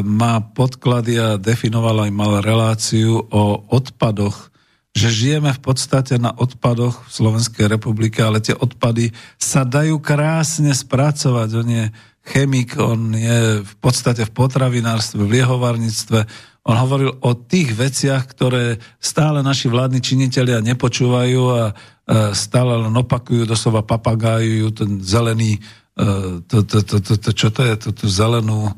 [0.02, 4.50] má podklady a definoval aj mal reláciu o odpadoch,
[4.96, 10.72] že žijeme v podstate na odpadoch v Slovenskej republike, ale tie odpady sa dajú krásne
[10.72, 11.50] spracovať.
[11.52, 11.86] On je
[12.26, 16.20] chemik, on je v podstate v potravinárstve, v liehovarníctve.
[16.66, 21.63] On hovoril o tých veciach, ktoré stále naši vládni činitelia nepočúvajú a
[22.34, 25.59] stále len opakujú, doslova papagájujú ten zelený, e,
[26.45, 28.70] to, to, to, to, to, čo to je, tú, tú zelenú,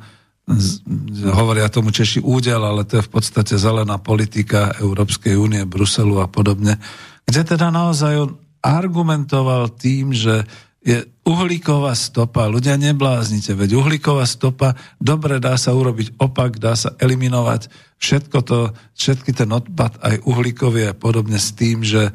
[1.35, 6.27] hovoria tomu Češi údel, ale to je v podstate zelená politika Európskej únie, Bruselu a
[6.31, 6.79] podobne,
[7.27, 8.31] kde teda naozaj on
[8.63, 10.47] argumentoval tým, že
[10.88, 12.47] je uhlíková stopa.
[12.47, 17.67] Ľudia nebláznite, veď uhlíková stopa, dobre dá sa urobiť opak, dá sa eliminovať
[17.97, 18.59] všetko to,
[18.95, 22.11] všetky ten odpad, aj uhlíkový a podobne s tým, že e,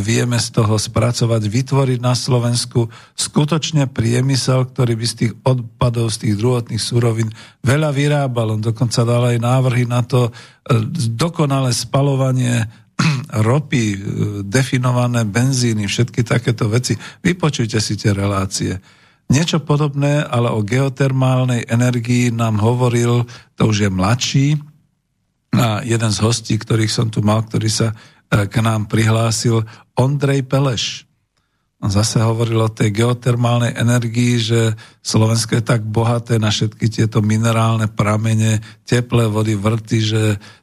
[0.00, 6.16] vieme z toho spracovať, vytvoriť na Slovensku skutočne priemysel, ktorý by z tých odpadov, z
[6.24, 7.28] tých druhotných surovín
[7.66, 8.56] veľa vyrábal.
[8.56, 10.32] On dokonca dal aj návrhy na to e,
[11.12, 12.70] dokonalé spalovanie
[13.30, 13.98] ropy, e,
[14.44, 16.96] definované benzíny, všetky takéto veci.
[17.20, 18.78] Vypočujte si tie relácie.
[19.32, 23.24] Niečo podobné, ale o geotermálnej energii nám hovoril,
[23.56, 24.48] to už je mladší,
[25.54, 27.94] a jeden z hostí, ktorých som tu mal, ktorý sa e,
[28.50, 29.62] k nám prihlásil,
[29.94, 31.06] Ondrej Peleš.
[31.84, 34.72] Zase hovoril o tej geotermálnej energii, že
[35.04, 40.22] Slovensko je tak bohaté na všetky tieto minerálne pramene, teplé vody, vrty, že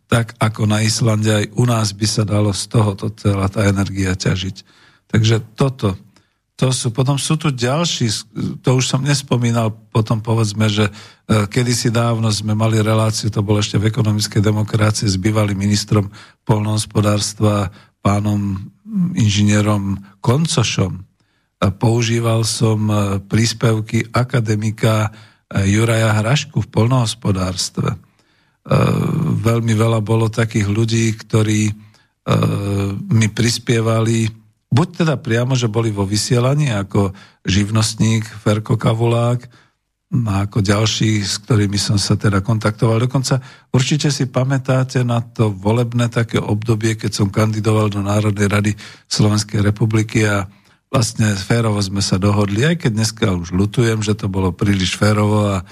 [0.10, 4.18] tak ako na Islande aj u nás by sa dalo z tohoto celá tá energia
[4.18, 4.66] ťažiť.
[5.14, 5.94] Takže toto,
[6.58, 8.10] to sú, potom sú tu ďalší,
[8.66, 10.92] to už som nespomínal, potom povedzme, že e,
[11.46, 16.10] kedysi dávno sme mali reláciu, to bolo ešte v ekonomickej demokracii s bývalým ministrom
[16.50, 17.70] polnohospodárstva,
[18.02, 18.58] pánom
[19.14, 21.11] inžinierom Koncošom.
[21.62, 25.14] Používal som e, príspevky akademika
[25.54, 28.02] e, Juraja Hrašku v polnohospodárstve
[28.62, 28.78] E,
[29.42, 31.90] veľmi veľa bolo takých ľudí, ktorí
[33.10, 34.30] mi prispievali,
[34.70, 39.50] buď teda priamo, že boli vo vysielaní ako živnostník Ferko Kavulák,
[40.12, 43.10] a ako ďalší, s ktorými som sa teda kontaktoval.
[43.10, 43.42] Dokonca
[43.74, 48.72] určite si pamätáte na to volebné také obdobie, keď som kandidoval do Národnej rady
[49.10, 50.46] Slovenskej republiky a
[50.92, 55.48] vlastne férovo sme sa dohodli, aj keď dneska už lutujem, že to bolo príliš férovo
[55.48, 55.64] a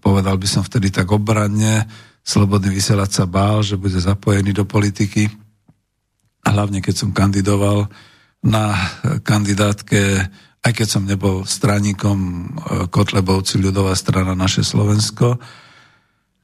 [0.00, 1.84] povedal by som vtedy tak obranne,
[2.22, 5.26] Slobodný vysielať sa bál, že bude zapojený do politiky.
[6.46, 7.90] A hlavne, keď som kandidoval
[8.46, 8.78] na
[9.26, 10.30] kandidátke,
[10.62, 12.46] aj keď som nebol straníkom e,
[12.86, 15.42] Kotlebovci ľudová strana naše Slovensko,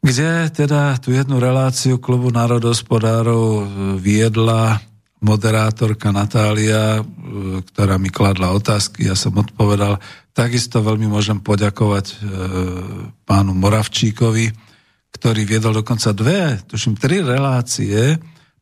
[0.03, 3.65] kde teda tú jednu reláciu klubu národospodárov e,
[4.03, 4.83] viedla
[5.19, 7.03] moderátorka Natália, e,
[7.63, 9.99] ktorá mi kladla otázky, ja som odpovedal.
[10.33, 12.23] Takisto veľmi môžem poďakovať
[13.27, 14.47] pánu Moravčíkovi,
[15.11, 18.15] ktorý viedol dokonca dve, tuším, tri relácie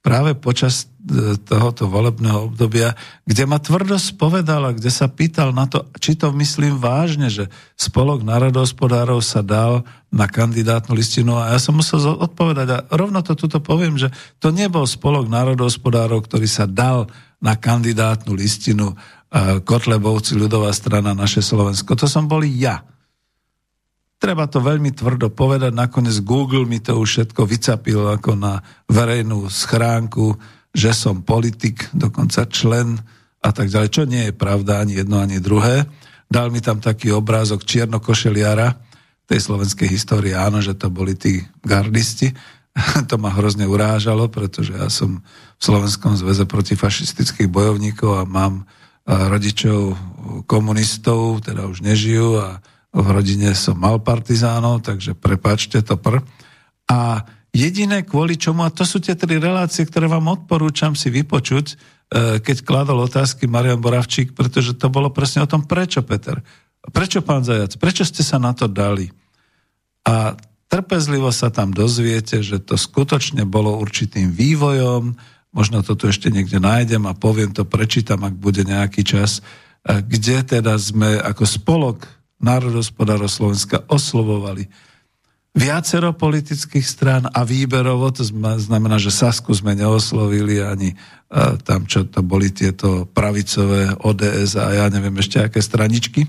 [0.07, 2.95] práve počas e, tohoto volebného obdobia,
[3.27, 7.51] kde ma tvrdo spovedal a kde sa pýtal na to, či to myslím vážne, že
[7.75, 9.83] spolok národohospodárov sa dal
[10.15, 14.55] na kandidátnu listinu a ja som musel odpovedať a rovno to tuto poviem, že to
[14.55, 17.11] nebol spolok národohospodárov, ktorý sa dal
[17.43, 21.99] na kandidátnu listinu e, Kotlebovci, ľudová strana, naše Slovensko.
[21.99, 22.87] To som boli ja.
[24.17, 29.53] Treba to veľmi tvrdo povedať, nakoniec Google mi to už všetko vycapil ako na verejnú
[29.53, 30.41] schránku,
[30.73, 32.97] že som politik, dokonca člen
[33.45, 35.85] a tak ďalej, čo nie je pravda ani jedno, ani druhé.
[36.33, 38.73] Dal mi tam taký obrázok čiernokošeliara
[39.29, 42.33] tej slovenskej histórie, áno, že to boli tí gardisti.
[43.11, 45.21] to ma hrozne urážalo, pretože ja som
[45.57, 48.65] v Slovenskom zväze protifašistických bojovníkov a mám
[49.07, 49.95] rodičov
[50.51, 52.59] komunistov, teda už nežijú a
[52.97, 56.25] v rodine som mal partizánov, takže prepáčte to pr.
[56.89, 61.67] A jediné kvôli čomu, a to sú tie tri relácie, ktoré vám odporúčam si vypočuť,
[61.69, 61.75] e,
[62.41, 66.41] keď kladol otázky Marian Boravčík, pretože to bolo presne o tom, prečo, Peter.
[66.89, 69.13] Prečo, pán Zajac, prečo ste sa na to dali?
[70.09, 70.39] A
[70.73, 75.13] trpezlivo sa tam dozviete, že to skutočne bolo určitým vývojom,
[75.53, 79.45] možno to tu ešte niekde nájdem a poviem to, prečítam, ak bude nejaký čas,
[79.85, 84.69] e, kde teda sme ako spolok národospodárov Slovenska oslovovali.
[85.57, 88.21] Viacero politických strán a výberovo, to
[88.61, 90.93] znamená, že Sasku sme neoslovili ani
[91.33, 96.29] a, tam, čo to boli tieto pravicové ODS a ja neviem ešte aké straničky,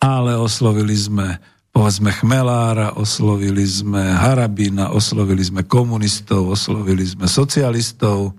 [0.00, 1.36] ale oslovili sme
[1.76, 8.32] povedzme Chmelára, oslovili sme Harabina, oslovili sme komunistov, oslovili sme socialistov.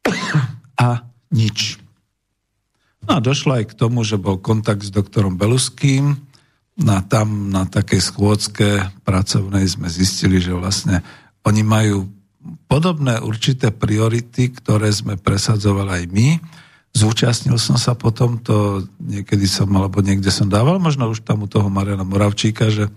[0.80, 1.81] A nič.
[3.12, 6.16] No a došlo aj k tomu, že bol kontakt s doktorom Beluským.
[6.88, 11.04] A tam na takej schôdzke pracovnej sme zistili, že vlastne
[11.44, 12.08] oni majú
[12.72, 16.28] podobné určité priority, ktoré sme presadzovali aj my.
[16.96, 21.48] Zúčastnil som sa potom, to niekedy som, alebo niekde som dával, možno už tam u
[21.52, 22.88] toho Mariana Moravčíka, že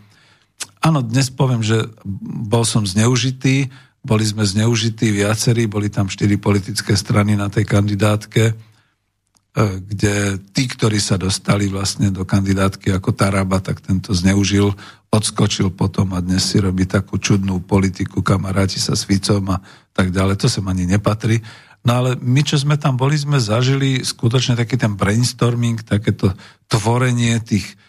[0.79, 1.91] áno, dnes poviem, že
[2.23, 3.67] bol som zneužitý,
[3.99, 8.55] boli sme zneužití viacerí, boli tam štyri politické strany na tej kandidátke,
[9.63, 14.75] kde tí, ktorí sa dostali vlastne do kandidátky ako Taraba, tak tento zneužil,
[15.07, 19.63] odskočil potom a dnes si robí takú čudnú politiku, kamaráti sa s Ficom a
[19.95, 20.35] tak ďalej.
[20.43, 21.39] To sa ani nepatrí.
[21.87, 26.35] No ale my, čo sme tam boli, sme zažili skutočne taký ten brainstorming, takéto
[26.67, 27.79] tvorenie tých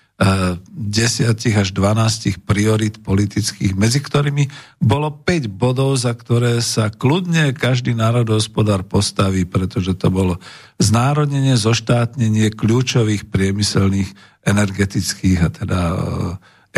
[0.73, 4.49] desiatich až 12 priorit politických, medzi ktorými
[4.81, 10.41] bolo 5 bodov, za ktoré sa kľudne každý národohospodár postaví, pretože to bolo
[10.81, 14.09] znárodnenie, zoštátnenie kľúčových priemyselných,
[14.47, 15.97] energetických a teda e,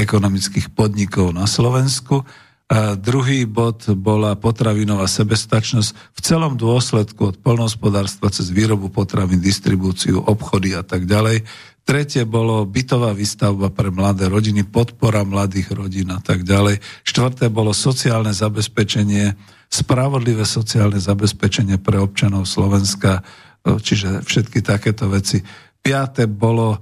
[0.03, 2.25] ekonomických podnikov na Slovensku.
[2.69, 10.21] A druhý bod bola potravinová sebestačnosť v celom dôsledku od polnohospodárstva cez výrobu potravín, distribúciu,
[10.21, 11.49] obchody a tak ďalej.
[11.89, 16.85] Tretie bolo bytová výstavba pre mladé rodiny, podpora mladých rodín a tak ďalej.
[17.01, 19.33] Štvrté bolo sociálne zabezpečenie,
[19.73, 23.25] spravodlivé sociálne zabezpečenie pre občanov Slovenska,
[23.65, 25.41] e, čiže všetky takéto veci.
[25.81, 26.79] Piaté bolo e,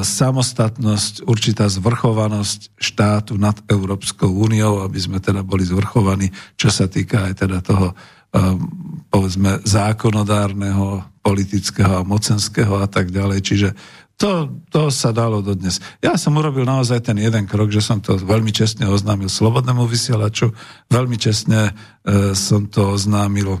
[0.00, 7.28] samostatnosť, určitá zvrchovanosť štátu nad Európskou úniou, aby sme teda boli zvrchovaní, čo sa týka
[7.28, 7.94] aj teda toho e,
[9.12, 13.38] povedzme zákonodárneho, politického a mocenského a tak ďalej.
[13.44, 13.68] Čiže
[14.16, 15.76] to, to sa dalo dodnes.
[16.00, 20.56] Ja som urobil naozaj ten jeden krok, že som to veľmi čestne oznámil slobodnému vysielaču,
[20.88, 23.60] veľmi čestne e, som to oznámil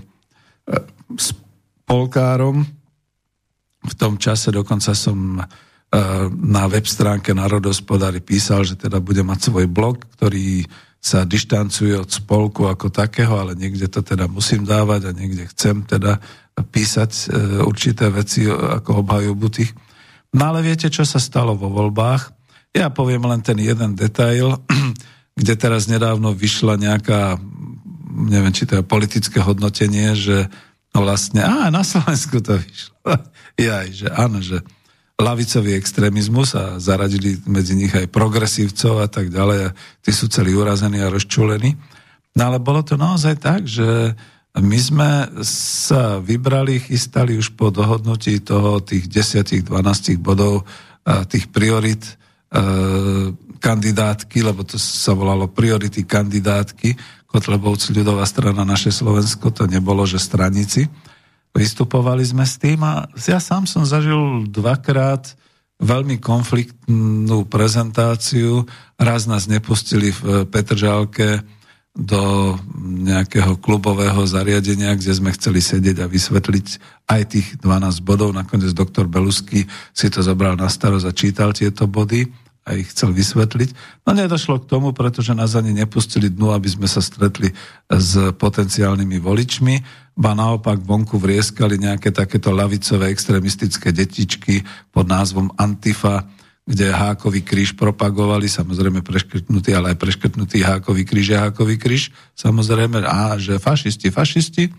[1.84, 2.64] polkárom.
[3.84, 5.42] V tom čase dokonca som e,
[6.32, 10.64] na web stránke Národospodári písal, že teda bude mať svoj blog, ktorý
[11.04, 15.84] sa dištancuje od spolku ako takého, ale niekde to teda musím dávať a niekde chcem
[15.84, 16.16] teda
[16.56, 17.24] písať e,
[17.60, 19.76] určité veci ako obhajobu tých
[20.36, 22.28] No ale viete, čo sa stalo vo voľbách?
[22.76, 24.60] Ja poviem len ten jeden detail,
[25.40, 27.40] kde teraz nedávno vyšla nejaká,
[28.12, 30.44] neviem, či to je politické hodnotenie, že
[30.92, 32.96] vlastne, á, na Slovensku to vyšlo.
[33.56, 34.60] Jaj, že áno, že
[35.16, 39.74] lavicový extrémizmus a zaradili medzi nich aj progresívcov a tak ďalej a
[40.04, 41.72] tí sú celí urazení a rozčulení.
[42.36, 44.12] No ale bolo to naozaj tak, že
[44.56, 45.10] my sme
[45.44, 49.68] sa vybrali, chystali už po dohodnutí toho tých 10-12
[50.16, 50.64] bodov
[51.30, 52.12] tých priorit e,
[53.62, 60.16] kandidátky, lebo to sa volalo priority kandidátky, Kotlebovci ľudová strana naše Slovensko, to nebolo, že
[60.16, 60.88] stranici.
[61.52, 65.36] Vystupovali sme s tým a ja sám som zažil dvakrát
[65.76, 68.64] veľmi konfliktnú prezentáciu.
[68.96, 71.44] Raz nás nepustili v Petržálke
[71.96, 76.66] do nejakého klubového zariadenia, kde sme chceli sedieť a vysvetliť
[77.08, 78.36] aj tých 12 bodov.
[78.36, 79.64] Nakoniec doktor Belusky
[79.96, 82.28] si to zobral na starosť a čítal tieto body
[82.66, 84.02] a ich chcel vysvetliť.
[84.04, 87.48] No nedošlo k tomu, pretože nás ani nepustili dnu, aby sme sa stretli
[87.88, 89.74] s potenciálnymi voličmi,
[90.18, 96.26] ba naopak vonku vrieskali nejaké takéto lavicové extrémistické detičky pod názvom Antifa,
[96.66, 103.06] kde hákový kríž propagovali, samozrejme preškrtnutý, ale aj preškrtnutý hákový kríž je hákový kríž, samozrejme,
[103.06, 104.74] a že fašisti, fašisti.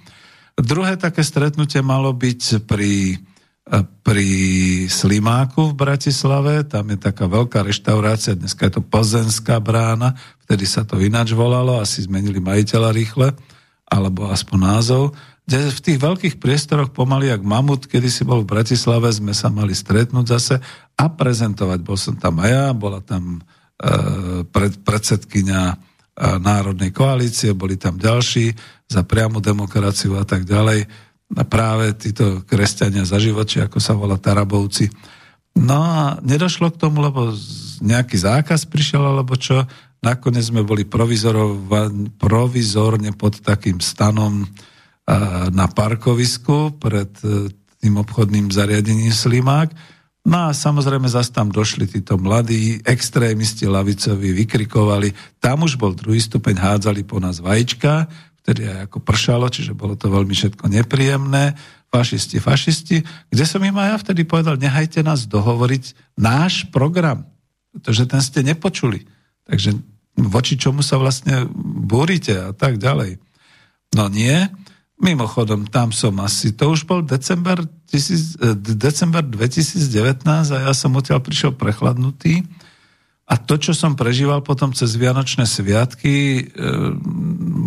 [0.60, 3.24] Druhé také stretnutie malo byť pri,
[4.04, 4.30] pri
[4.92, 10.84] Slimáku v Bratislave, tam je taká veľká reštaurácia, dneska je to Plzenská brána, vtedy sa
[10.84, 13.32] to ináč volalo, asi zmenili majiteľa rýchle,
[13.88, 15.16] alebo aspoň názov.
[15.48, 19.72] V tých veľkých priestoroch pomaly jak mamut, kedy si bol v Bratislave, sme sa mali
[19.72, 20.60] stretnúť zase
[20.98, 21.80] a prezentovať.
[21.86, 23.42] Bol som tam aj ja, bola tam e,
[24.50, 25.76] pred, predsedkynia e,
[26.42, 28.52] Národnej koalície, boli tam ďalší
[28.90, 30.90] za priamu demokraciu a tak ďalej.
[31.38, 34.90] A práve títo kresťania za živoči, ako sa volá Tarabovci.
[35.60, 37.34] No a nedošlo k tomu, lebo
[37.84, 39.66] nejaký zákaz prišiel, alebo čo.
[40.02, 40.86] Nakoniec sme boli
[42.18, 44.46] provizorne pod takým stanom
[45.52, 47.48] na parkovisku pred e,
[47.80, 49.72] tým obchodným zariadením Slimák.
[50.28, 55.16] No a samozrejme zase tam došli títo mladí extrémisti lavicovi, vykrikovali.
[55.40, 58.12] Tam už bol druhý stupeň, hádzali po nás vajíčka,
[58.44, 61.56] vtedy aj ako pršalo, čiže bolo to veľmi všetko nepríjemné.
[61.88, 63.00] Fašisti, fašisti.
[63.32, 67.24] Kde som im aj ja vtedy povedal, nehajte nás dohovoriť náš program,
[67.72, 69.08] pretože ten ste nepočuli.
[69.48, 69.80] Takže
[70.20, 71.48] voči čomu sa vlastne
[71.88, 73.24] búrite a tak ďalej.
[73.96, 74.52] No nie,
[74.98, 80.98] Mimochodom, tam som asi, to už bol december, tisíc, eh, december 2019 a ja som
[80.98, 82.42] odtiaľ prišiel prechladnutý.
[83.28, 86.42] A to, čo som prežíval potom cez Vianočné sviatky, e,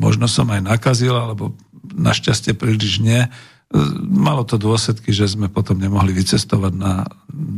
[0.00, 1.52] možno som aj nakazil, alebo
[1.92, 3.30] našťastie príliš nie, e,
[4.00, 7.04] malo to dôsledky, že sme potom nemohli vycestovať na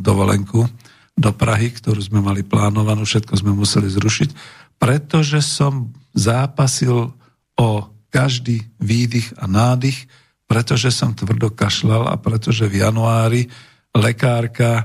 [0.03, 0.67] dovolenku
[1.15, 4.35] do Prahy, ktorú sme mali plánovanú, všetko sme museli zrušiť,
[4.83, 7.15] pretože som zápasil
[7.55, 7.69] o
[8.13, 10.05] každý výdych a nádych,
[10.45, 13.49] pretože som tvrdo kašľal a pretože v januári
[13.97, 14.85] lekárka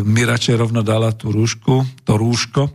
[0.00, 2.72] mi radšej rovno dala tú rúšku, to rúško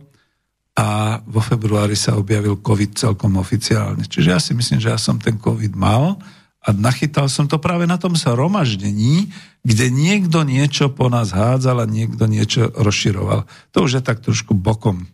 [0.78, 4.06] a vo februári sa objavil COVID celkom oficiálne.
[4.06, 6.14] Čiže ja si myslím, že ja som ten COVID mal
[6.62, 9.34] a nachytal som to práve na tom zhromaždení,
[9.66, 13.50] kde niekto niečo po nás hádzal a niekto niečo rozširoval.
[13.74, 15.10] To už je tak trošku bokom.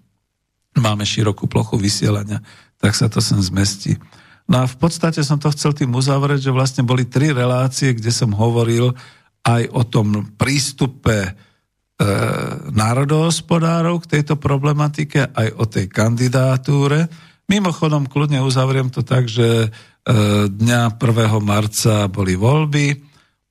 [0.77, 2.45] Máme širokú plochu vysielania,
[2.77, 4.01] tak sa to sem zmestí.
[4.53, 8.13] No a v podstate som to chcel tým uzavrieť, že vlastne boli tri relácie, kde
[8.13, 8.93] som hovoril
[9.49, 11.31] aj o tom prístupe e,
[12.69, 17.09] národohospodárov k tejto problematike, aj o tej kandidatúre.
[17.49, 19.69] Mimochodom, kľudne uzavriem to tak, že e,
[20.53, 21.01] dňa 1.
[21.41, 22.93] marca boli voľby,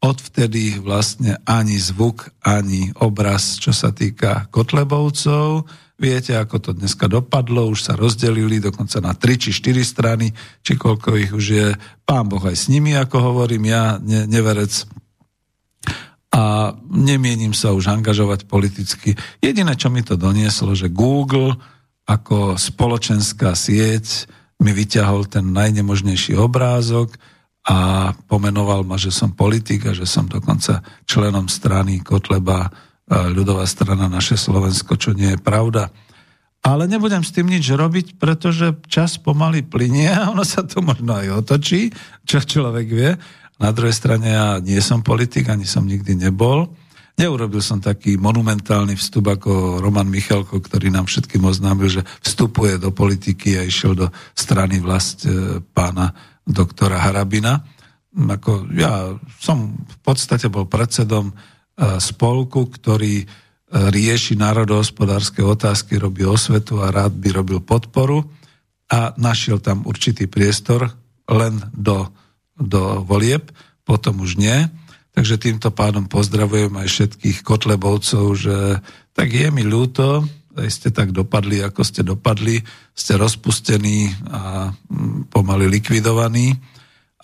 [0.06, 5.66] odvtedy vlastne ani zvuk, ani obraz, čo sa týka Kotlebovcov,
[6.02, 10.34] Viete, ako to dneska dopadlo, už sa rozdelili dokonca na 3 či 4 strany,
[10.66, 11.68] či koľko ich už je.
[12.10, 14.90] Pán Boh aj s nimi, ako hovorím ja, ne, neverec.
[16.34, 19.14] A nemienim sa už angažovať politicky.
[19.38, 21.54] Jediné, čo mi to donieslo, že Google
[22.10, 24.26] ako spoločenská sieť
[24.58, 27.14] mi vyťahol ten najnemožnejší obrázok
[27.62, 32.74] a pomenoval ma, že som politik a že som dokonca členom strany Kotleba
[33.10, 35.90] ľudová strana naše Slovensko, čo nie je pravda.
[36.62, 41.18] Ale nebudem s tým nič robiť, pretože čas pomaly plinie a ono sa to možno
[41.18, 41.90] aj otočí,
[42.22, 43.18] čo človek vie.
[43.58, 46.70] Na druhej strane ja nie som politik, ani som nikdy nebol.
[47.18, 52.94] Neurobil som taký monumentálny vstup ako Roman Michalko, ktorý nám všetkým oznámil, že vstupuje do
[52.94, 56.14] politiky a išiel do strany vlast e, pána
[56.46, 57.62] doktora Harabina.
[58.14, 61.34] Ako ja som v podstate bol predsedom
[61.98, 63.26] spolku, ktorý e,
[63.72, 68.22] rieši národohospodárske otázky, robí osvetu a rád by robil podporu
[68.92, 70.92] a našiel tam určitý priestor
[71.26, 72.12] len do,
[72.54, 73.50] do volieb,
[73.88, 74.68] potom už nie.
[75.12, 78.58] Takže týmto pádom pozdravujem aj všetkých kotlebovcov, že
[79.12, 80.24] tak je mi ľúto,
[80.56, 82.60] aj ste tak dopadli, ako ste dopadli,
[82.92, 86.56] ste rozpustení a mm, pomaly likvidovaní,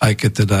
[0.00, 0.60] aj keď teda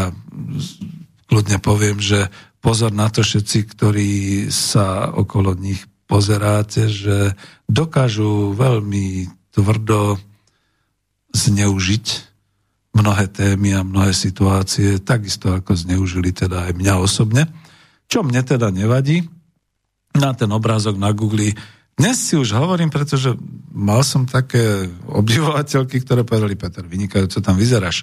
[1.28, 2.28] kľudne poviem, že
[2.58, 4.12] pozor na to všetci, ktorí
[4.50, 7.36] sa okolo nich pozeráte, že
[7.68, 10.16] dokážu veľmi tvrdo
[11.36, 12.06] zneužiť
[12.96, 17.46] mnohé témy a mnohé situácie, takisto ako zneužili teda aj mňa osobne,
[18.08, 19.28] čo mne teda nevadí.
[20.18, 21.54] na ten obrázok na Google.
[21.94, 23.38] Dnes si už hovorím, pretože
[23.70, 28.02] mal som také obdivovateľky, ktoré povedali, Peter, vynikajúco tam vyzeráš.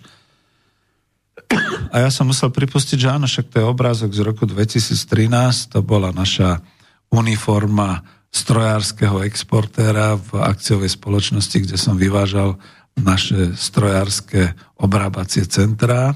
[1.91, 5.79] A ja som musel pripustiť, že áno, však to je obrázok z roku 2013, to
[5.83, 6.63] bola naša
[7.11, 12.59] uniforma strojárskeho exportéra v akciovej spoločnosti, kde som vyvážal
[12.99, 16.15] naše strojárske obrábacie centrá,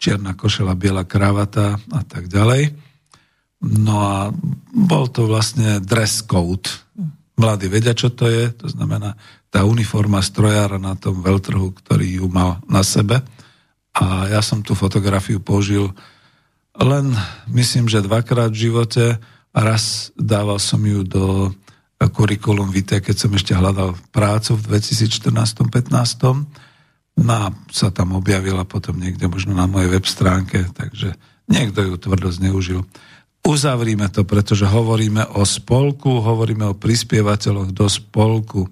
[0.00, 2.72] čierna košela, biela kravata a tak ďalej.
[3.64, 4.16] No a
[4.72, 6.70] bol to vlastne dress code.
[7.36, 12.26] Mladí vedia, čo to je, to znamená tá uniforma strojára na tom veľtrhu, ktorý ju
[12.28, 13.24] mal na sebe.
[13.98, 15.90] A ja som tú fotografiu použil
[16.78, 17.10] len,
[17.50, 19.18] myslím, že dvakrát v živote
[19.50, 21.50] a raz dával som ju do
[21.98, 26.46] kurikulum vitae, keď som ešte hľadal prácu v 2014-15.
[27.18, 31.18] No a sa tam objavila potom niekde možno na mojej web stránke, takže
[31.50, 32.86] niekto ju tvrdo zneužil.
[33.42, 38.70] Uzavrime to, pretože hovoríme o spolku, hovoríme o prispievateľoch do spolku.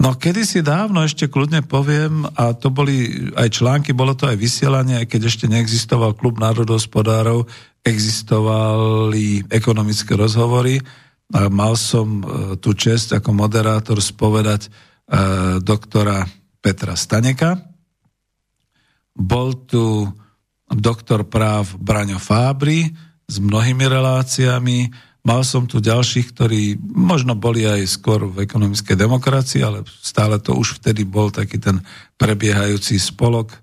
[0.00, 5.04] No kedysi dávno ešte kľudne poviem, a to boli aj články, bolo to aj vysielanie,
[5.04, 7.44] keď ešte neexistoval klub národospodárov,
[7.84, 10.80] existovali ekonomické rozhovory.
[11.36, 12.24] A mal som e,
[12.56, 14.68] tú čest ako moderátor spovedať e,
[15.60, 16.24] doktora
[16.64, 17.60] Petra Staneka.
[19.12, 20.08] Bol tu
[20.64, 22.88] doktor práv Braňo Fábry
[23.28, 24.90] s mnohými reláciami,
[25.20, 30.56] Mal som tu ďalších, ktorí možno boli aj skôr v ekonomickej demokracii, ale stále to
[30.56, 31.84] už vtedy bol taký ten
[32.16, 33.58] prebiehajúci spolok e.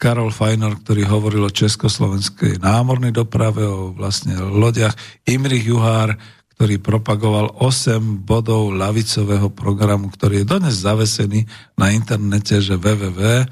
[0.00, 4.96] Karol Fajnor, ktorý hovoril o československej námornej doprave, o vlastne lodiach.
[5.28, 6.16] Imrich Juhár,
[6.56, 11.44] ktorý propagoval 8 bodov lavicového programu, ktorý je dodnes zavesený
[11.76, 13.44] na internete, že www.strana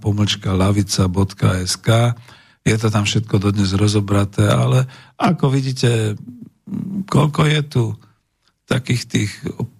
[0.00, 1.88] pomlčka lavica.sk
[2.68, 4.84] je to tam všetko dodnes rozobraté, ale
[5.16, 6.20] ako vidíte,
[7.08, 7.84] koľko je tu
[8.68, 9.32] takých tých,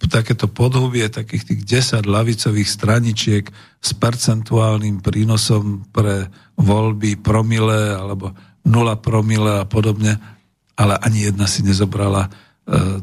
[0.09, 1.61] takéto podhubie, takých tých
[2.01, 3.45] 10 lavicových straničiek
[3.85, 8.33] s percentuálnym prínosom pre voľby promile alebo
[8.65, 10.17] 0 promile a podobne,
[10.73, 12.31] ale ani jedna si nezobrala e,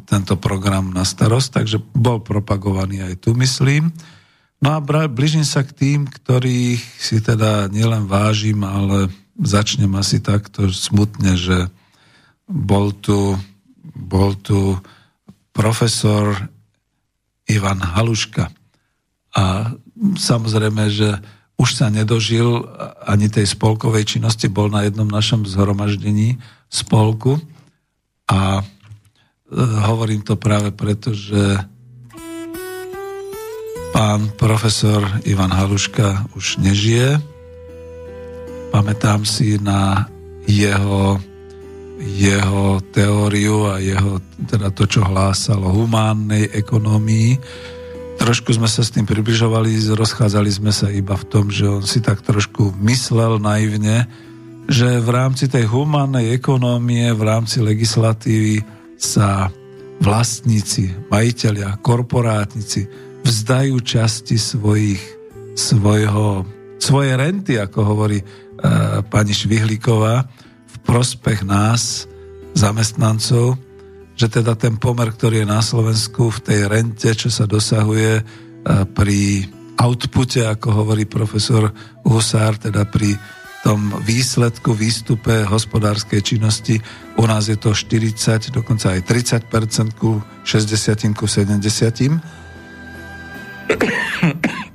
[0.10, 3.94] tento program na starosť, takže bol propagovaný aj tu, myslím.
[4.66, 10.72] No a blížim sa k tým, ktorých si teda nielen vážim, ale začnem asi takto
[10.72, 11.68] smutne, že
[12.48, 13.36] bol tu,
[13.96, 14.80] bol tu
[15.52, 16.52] profesor
[17.48, 18.50] Ivan Haluška.
[19.36, 19.76] A
[20.16, 21.20] samozrejme, že
[21.56, 22.68] už sa nedožil
[23.08, 26.36] ani tej spolkovej činnosti, bol na jednom našom zhromaždení
[26.68, 27.40] spolku
[28.28, 28.64] a e,
[29.88, 31.64] hovorím to práve preto, že
[33.96, 37.24] pán profesor Ivan Haluška už nežije,
[38.76, 40.04] Pamätám si na
[40.44, 41.16] jeho,
[41.96, 44.20] jeho teóriu a jeho,
[44.52, 47.40] teda to, čo hlásal o humánnej ekonomii.
[48.20, 52.04] Trošku sme sa s tým približovali, rozchádzali sme sa iba v tom, že on si
[52.04, 54.12] tak trošku myslel naivne,
[54.68, 58.60] že v rámci tej humánnej ekonómie, v rámci legislatívy
[59.00, 59.48] sa
[60.04, 62.92] vlastníci, majiteľia, korporátnici
[63.24, 65.00] vzdajú časti svojich,
[65.56, 66.44] svojho,
[66.76, 68.20] svoje renty, ako hovorí
[69.10, 70.26] pani Švihlíková
[70.66, 72.06] v prospech nás,
[72.56, 73.60] zamestnancov,
[74.16, 78.24] že teda ten pomer, ktorý je na Slovensku v tej rente, čo sa dosahuje
[78.96, 79.20] pri
[79.76, 81.68] outpute, ako hovorí profesor
[82.08, 83.20] Husár, teda pri
[83.66, 86.78] tom výsledku, výstupe hospodárskej činnosti.
[87.18, 89.52] U nás je to 40, dokonca aj 30
[89.98, 91.60] ku 60 ku 70.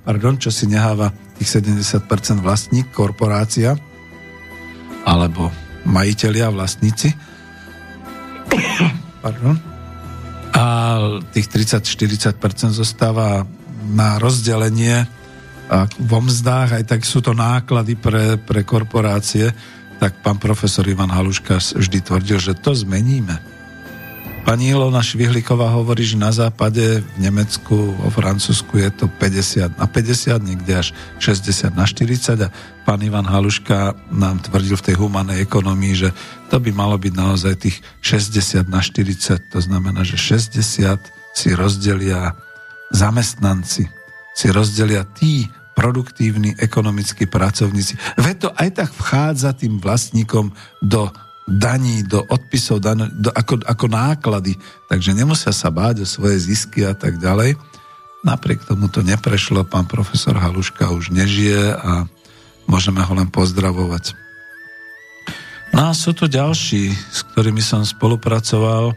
[0.04, 3.72] Pardon, čo si neháva tých 70% vlastník, korporácia,
[5.08, 5.48] alebo
[5.88, 7.08] majiteľia, vlastníci.
[9.24, 9.56] Pardon.
[10.52, 10.64] A
[11.32, 13.48] tých 30-40% zostáva
[13.88, 15.08] na rozdelenie
[15.96, 19.48] vo mzdách, aj tak sú to náklady pre, pre korporácie,
[19.96, 23.49] tak pán profesor Ivan Haluška vždy tvrdil, že to zmeníme
[24.40, 29.86] Pani Ilona Švihlíková hovorí, že na západe, v Nemecku, vo Francúzsku je to 50 na
[29.86, 30.88] 50, niekde až
[31.20, 32.48] 60 na 40 a
[32.88, 36.10] pán Ivan Haluška nám tvrdil v tej humanej ekonomii, že
[36.48, 40.56] to by malo byť naozaj tých 60 na 40, to znamená, že 60
[41.36, 42.34] si rozdelia
[42.90, 43.86] zamestnanci,
[44.34, 45.46] si rozdelia tí
[45.78, 47.96] produktívni ekonomickí pracovníci.
[48.18, 51.08] Veď to aj tak vchádza tým vlastníkom do
[51.50, 54.54] daní, do odpisov, daní, do, ako, ako náklady,
[54.86, 57.58] takže nemusia sa báť o svoje zisky a tak ďalej.
[58.22, 62.06] Napriek tomu to neprešlo, pán profesor Haluška už nežije a
[62.70, 64.14] môžeme ho len pozdravovať.
[65.70, 68.94] No a sú tu ďalší, s ktorými som spolupracoval.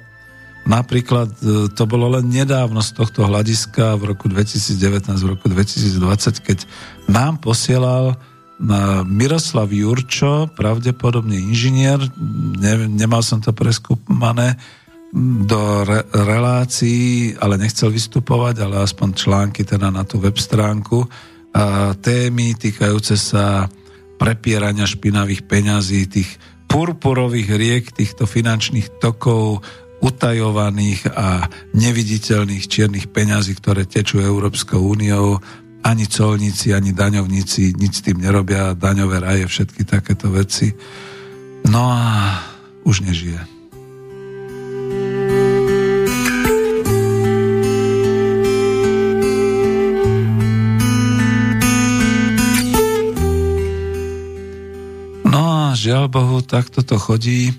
[0.63, 6.39] Napríklad e, to bolo len nedávno z tohto hľadiska v roku 2019, v roku 2020,
[6.39, 6.59] keď
[7.05, 8.17] nám posielal
[9.07, 11.97] Miroslav Jurčo, pravdepodobne inžinier,
[12.59, 14.55] ne, nemal som to preskúmané,
[15.45, 21.05] do re, relácií, ale nechcel vystupovať, ale aspoň články teda na tú web stránku,
[21.53, 23.69] a témy týkajúce sa
[24.17, 29.61] prepierania špinavých peňazí, tých purpurových riek, týchto finančných tokov,
[30.01, 31.45] utajovaných a
[31.77, 35.37] neviditeľných čiernych peňazí, ktoré tečú Európskou úniou.
[35.83, 40.71] Ani colníci, ani daňovníci nič s tým nerobia, daňové raje, všetky takéto veci.
[41.67, 42.39] No a
[42.87, 43.53] už nežije.
[55.83, 57.51] žiaľ Bohu, takto to chodí.
[57.51, 57.53] E,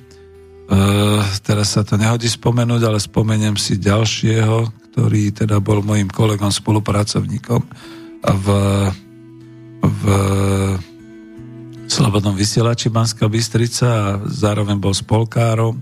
[1.45, 7.61] teraz sa to nehodí spomenúť, ale spomeniem si ďalšieho, ktorý teda bol mojim kolegom, spolupracovníkom
[8.33, 8.47] v,
[9.85, 10.03] v
[11.85, 15.77] Slobodnom vysielači Banská Bystrica a zároveň bol spolkárom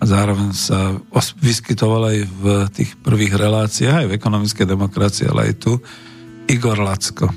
[0.00, 0.96] a zároveň sa
[1.38, 5.72] vyskytoval aj v tých prvých reláciách, aj v ekonomickej demokracii, ale aj tu,
[6.50, 7.30] Igor Lacko.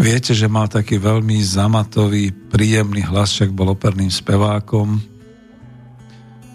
[0.00, 4.98] Viete, že mal taký veľmi zamatový, príjemný hlas, však bol operným spevákom.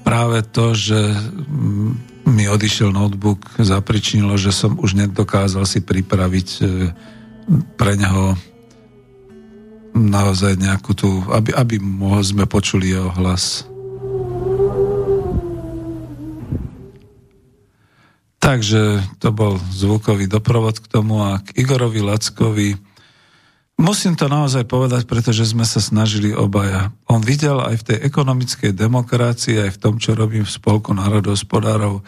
[0.01, 0.97] Práve to, že
[2.27, 6.61] mi odišiel notebook, zapričinilo, že som už nedokázal si pripraviť e,
[7.79, 8.35] pre neho
[9.95, 11.79] naozaj nejakú tú, aby, aby
[12.21, 13.63] sme počuli jeho hlas.
[18.37, 22.77] Takže to bol zvukový doprovod k tomu a k Igorovi Lackovi
[23.77, 26.89] Musím to naozaj povedať, pretože sme sa snažili obaja.
[27.05, 32.01] On videl aj v tej ekonomickej demokracii, aj v tom, čo robím v Spolku národohospodárov,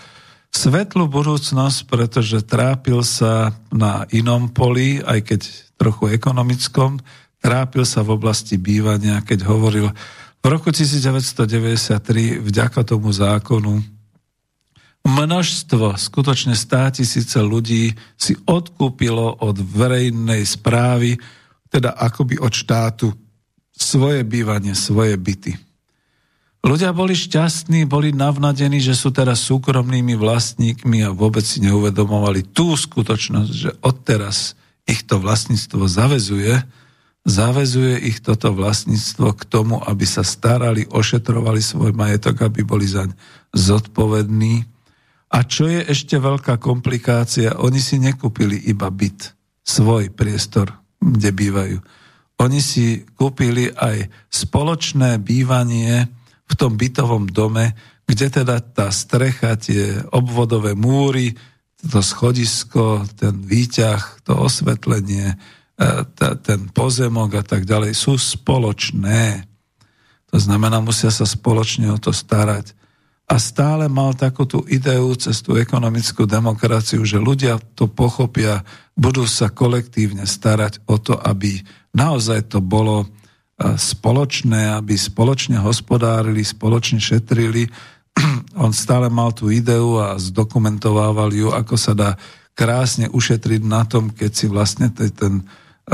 [0.50, 5.42] svetlú budúcnosť, pretože trápil sa na inom poli, aj keď
[5.78, 6.98] trochu ekonomickom,
[7.38, 9.94] trápil sa v oblasti bývania, keď hovoril
[10.42, 13.86] v roku 1993 vďaka tomu zákonu
[15.06, 21.20] množstvo, skutočne stá tisíce ľudí si odkúpilo od verejnej správy
[21.70, 23.14] teda akoby od štátu,
[23.80, 25.56] svoje bývanie, svoje byty.
[26.60, 32.76] Ľudia boli šťastní, boli navnadení, že sú teraz súkromnými vlastníkmi a vôbec si neuvedomovali tú
[32.76, 36.60] skutočnosť, že odteraz ich to vlastníctvo zavezuje,
[37.24, 43.16] zavezuje ich toto vlastníctvo k tomu, aby sa starali, ošetrovali svoj majetok, aby boli zaň
[43.56, 44.68] zodpovední.
[45.32, 49.32] A čo je ešte veľká komplikácia, oni si nekúpili iba byt,
[49.64, 51.78] svoj priestor, kde bývajú.
[52.40, 56.08] Oni si kúpili aj spoločné bývanie
[56.48, 57.76] v tom bytovom dome,
[58.08, 61.36] kde teda tá strecha, tie obvodové múry,
[61.80, 65.86] to schodisko, ten výťah, to osvetlenie, e,
[66.44, 69.44] ten pozemok a tak ďalej sú spoločné.
[70.32, 72.79] To znamená, musia sa spoločne o to starať
[73.30, 78.66] a stále mal takú tú ideu cez tú ekonomickú demokraciu, že ľudia to pochopia,
[78.98, 81.62] budú sa kolektívne starať o to, aby
[81.94, 83.08] naozaj to bolo e,
[83.78, 87.70] spoločné, aby spoločne hospodárili, spoločne šetrili.
[88.66, 92.18] On stále mal tú ideu a zdokumentovával ju, ako sa dá
[92.58, 95.46] krásne ušetriť na tom, keď si vlastne ten,
[95.86, 95.94] e,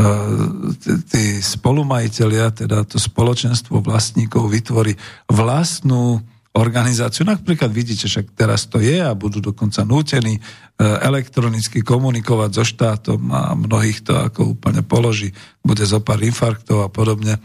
[1.12, 4.96] tí spolumajiteľia, teda to spoločenstvo vlastníkov vytvorí
[5.28, 6.24] vlastnú
[6.56, 7.28] organizáciu.
[7.28, 10.42] Napríklad vidíte, však teraz to je a budú dokonca nútení e,
[10.82, 15.36] elektronicky komunikovať so štátom a mnohých to ako úplne položí.
[15.60, 17.44] Bude zo pár infarktov a podobne.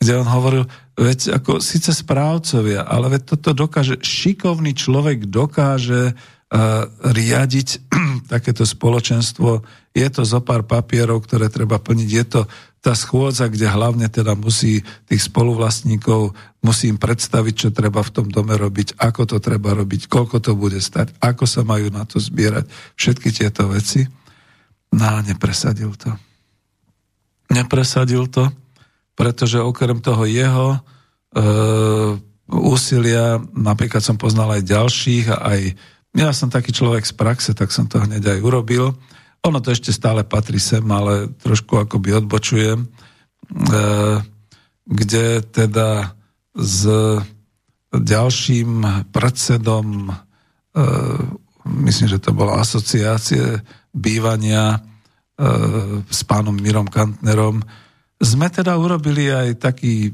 [0.00, 0.64] Kde on hovoril,
[0.96, 7.68] veď ako síce správcovia, ale veď toto dokáže, šikovný človek dokáže uh, riadiť
[8.32, 9.64] takéto spoločenstvo.
[9.96, 12.08] Je to zo pár papierov, ktoré treba plniť.
[12.12, 12.40] Je to
[12.86, 16.30] tá schôdza, kde hlavne teda musí tých spoluvlastníkov,
[16.62, 20.54] musí im predstaviť, čo treba v tom dome robiť, ako to treba robiť, koľko to
[20.54, 24.06] bude stať, ako sa majú na to zbierať, všetky tieto veci.
[24.94, 26.14] No nepresadil to.
[27.50, 28.54] Nepresadil to,
[29.18, 30.80] pretože okrem toho jeho e,
[32.54, 35.60] úsilia, napríklad som poznal aj ďalších aj
[36.16, 38.96] ja som taký človek z praxe, tak som to hneď aj urobil,
[39.46, 42.88] ono to ešte stále patrí sem, ale trošku akoby odbočujem, e,
[44.86, 46.14] kde teda
[46.56, 46.80] s
[47.94, 50.14] ďalším predsedom, e,
[51.86, 53.62] myslím, že to bola asociácie
[53.94, 54.78] bývania e,
[56.04, 57.62] s pánom Mirom Kantnerom,
[58.16, 60.10] sme teda urobili aj taký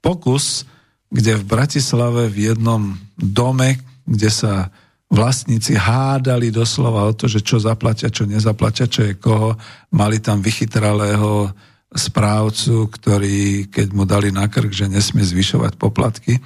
[0.00, 0.64] pokus
[1.10, 4.70] kde v Bratislave v jednom dome, kde sa
[5.10, 9.58] vlastníci hádali doslova o to, že čo zaplatia, čo nezaplatia, čo je koho.
[9.90, 11.50] Mali tam vychytralého
[11.90, 16.38] správcu, ktorý, keď mu dali na krk, že nesmie zvyšovať poplatky,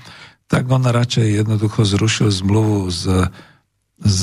[0.49, 3.05] tak on radšej jednoducho zrušil zmluvu s,
[4.01, 4.21] s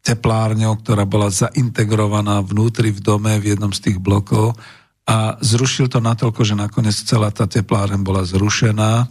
[0.00, 4.56] teplárňou, ktorá bola zaintegrovaná vnútri v dome v jednom z tých blokov
[5.04, 9.04] a zrušil to natoľko, že nakoniec celá tá teplárň bola zrušená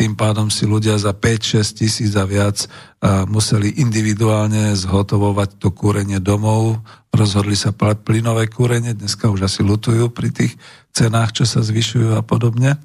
[0.00, 2.64] tým pádom si ľudia za 5-6 tisíc a viac
[3.28, 6.80] museli individuálne zhotovovať to kúrenie domov.
[7.12, 10.56] Rozhodli sa plynové kúrenie, dneska už asi lutujú pri tých
[10.96, 12.80] cenách, čo sa zvyšujú a podobne.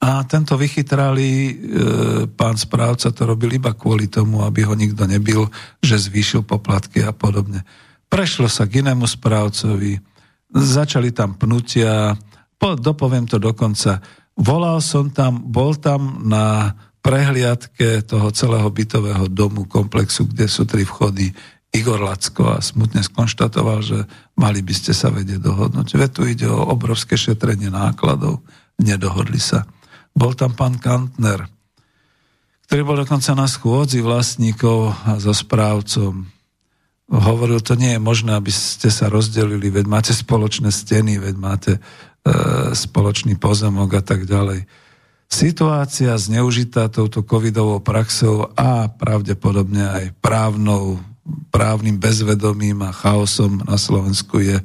[0.00, 1.52] A tento vychytrali e,
[2.32, 5.52] pán správca to robil iba kvôli tomu, aby ho nikto nebil,
[5.84, 7.68] že zvýšil poplatky a podobne.
[8.08, 10.00] Prešlo sa k inému správcovi,
[10.52, 12.16] začali tam pnutia,
[12.56, 14.00] po, dopoviem to dokonca,
[14.34, 16.74] Volal som tam, bol tam na
[17.04, 21.30] prehliadke toho celého bytového domu, komplexu, kde sú tri vchody,
[21.74, 23.98] Igor Lacko a smutne skonštatoval, že
[24.38, 25.98] mali by ste sa vedieť dohodnúť.
[25.98, 28.46] Veď tu ide o obrovské šetrenie nákladov.
[28.78, 29.66] Nedohodli sa.
[30.14, 31.50] Bol tam pán Kantner,
[32.70, 36.30] ktorý bol dokonca na schôdzi vlastníkov a so správcom.
[37.10, 41.72] Hovoril, to nie je možné, aby ste sa rozdelili, veď máte spoločné steny, veď máte
[42.72, 44.64] spoločný pozemok a tak ďalej.
[45.28, 51.00] Situácia zneužitá touto covidovou praxou a pravdepodobne aj právnou,
[51.50, 54.60] právnym bezvedomím a chaosom na Slovensku je,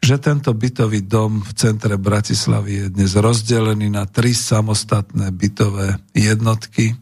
[0.00, 6.96] že tento bytový dom v centre Bratislavy je dnes rozdelený na tri samostatné bytové jednotky.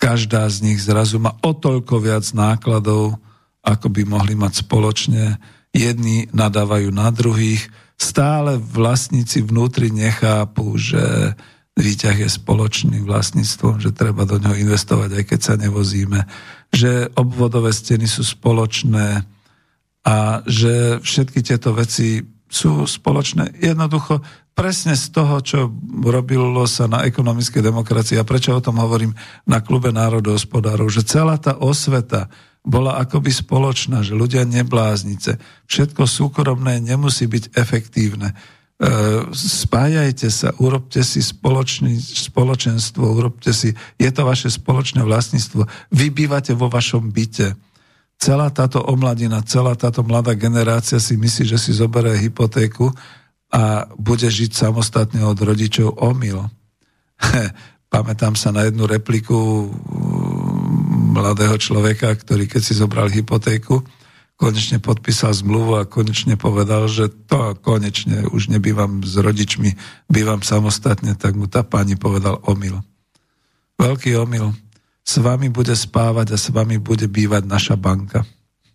[0.00, 3.20] Každá z nich zrazu má o toľko viac nákladov,
[3.60, 5.36] ako by mohli mať spoločne.
[5.76, 7.68] Jedni nadávajú na druhých,
[8.00, 11.36] stále vlastníci vnútri nechápu, že
[11.76, 16.24] výťah je spoločným vlastníctvom, že treba do neho investovať, aj keď sa nevozíme,
[16.72, 19.28] že obvodové steny sú spoločné
[20.00, 23.60] a že všetky tieto veci sú spoločné.
[23.60, 24.24] Jednoducho
[24.56, 25.58] presne z toho, čo
[26.02, 29.14] robilo sa na ekonomickej demokracii a prečo o tom hovorím
[29.46, 35.40] na klube národohospodárov, že celá tá osveta, bola akoby spoločná, že ľudia nebláznice.
[35.64, 38.32] Všetko súkromné nemusí byť efektívne.
[38.32, 38.34] E,
[39.32, 45.64] spájajte sa, urobte si spoločný, spoločenstvo, urobte si, je to vaše spoločné vlastníctvo.
[45.92, 47.56] Vy bývate vo vašom byte.
[48.20, 52.92] Celá táto omladina, celá táto mladá generácia si myslí, že si zoberie hypotéku
[53.48, 56.44] a bude žiť samostatne od rodičov omyl.
[57.92, 59.66] Pamätám sa na jednu repliku
[61.10, 63.82] mladého človeka, ktorý keď si zobral hypotéku,
[64.40, 69.76] konečne podpísal zmluvu a konečne povedal, že to konečne už nebývam s rodičmi,
[70.08, 72.80] bývam samostatne, tak mu tá pani povedal omyl.
[73.76, 74.56] Veľký omyl.
[75.04, 78.24] S vami bude spávať a s vami bude bývať naša banka.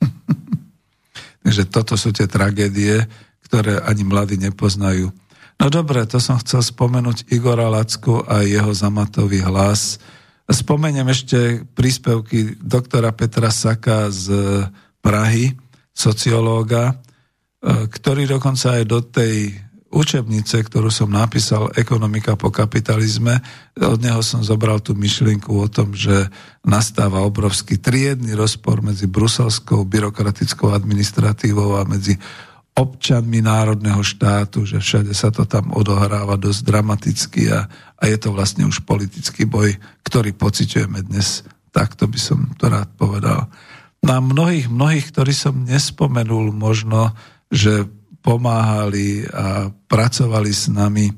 [1.45, 3.02] Takže toto sú tie tragédie,
[3.45, 5.10] ktoré ani mladí nepoznajú.
[5.56, 9.98] No dobre, to som chcel spomenúť Igora Lacku a jeho zamatový hlas,
[10.46, 14.30] Spomeniem ešte príspevky doktora Petra Saka z
[15.02, 15.58] Prahy,
[15.90, 16.96] sociológa, e,
[17.90, 19.58] ktorý dokonca aj do tej
[19.96, 23.40] učebnice, ktorú som napísal Ekonomika po kapitalizme,
[23.80, 26.28] od neho som zobral tú myšlienku o tom, že
[26.68, 32.20] nastáva obrovský triedny rozpor medzi bruselskou byrokratickou administratívou a medzi
[32.76, 37.72] občanmi národného štátu, že všade sa to tam odohráva dosť dramaticky a,
[38.06, 41.41] a je to vlastne už politický boj, ktorý pociťujeme dnes.
[41.73, 43.49] Takto by som to rád povedal.
[44.06, 47.18] Na mnohých, mnohých, ktorí som nespomenul možno,
[47.49, 47.90] že
[48.22, 51.10] pomáhali a pracovali s nami.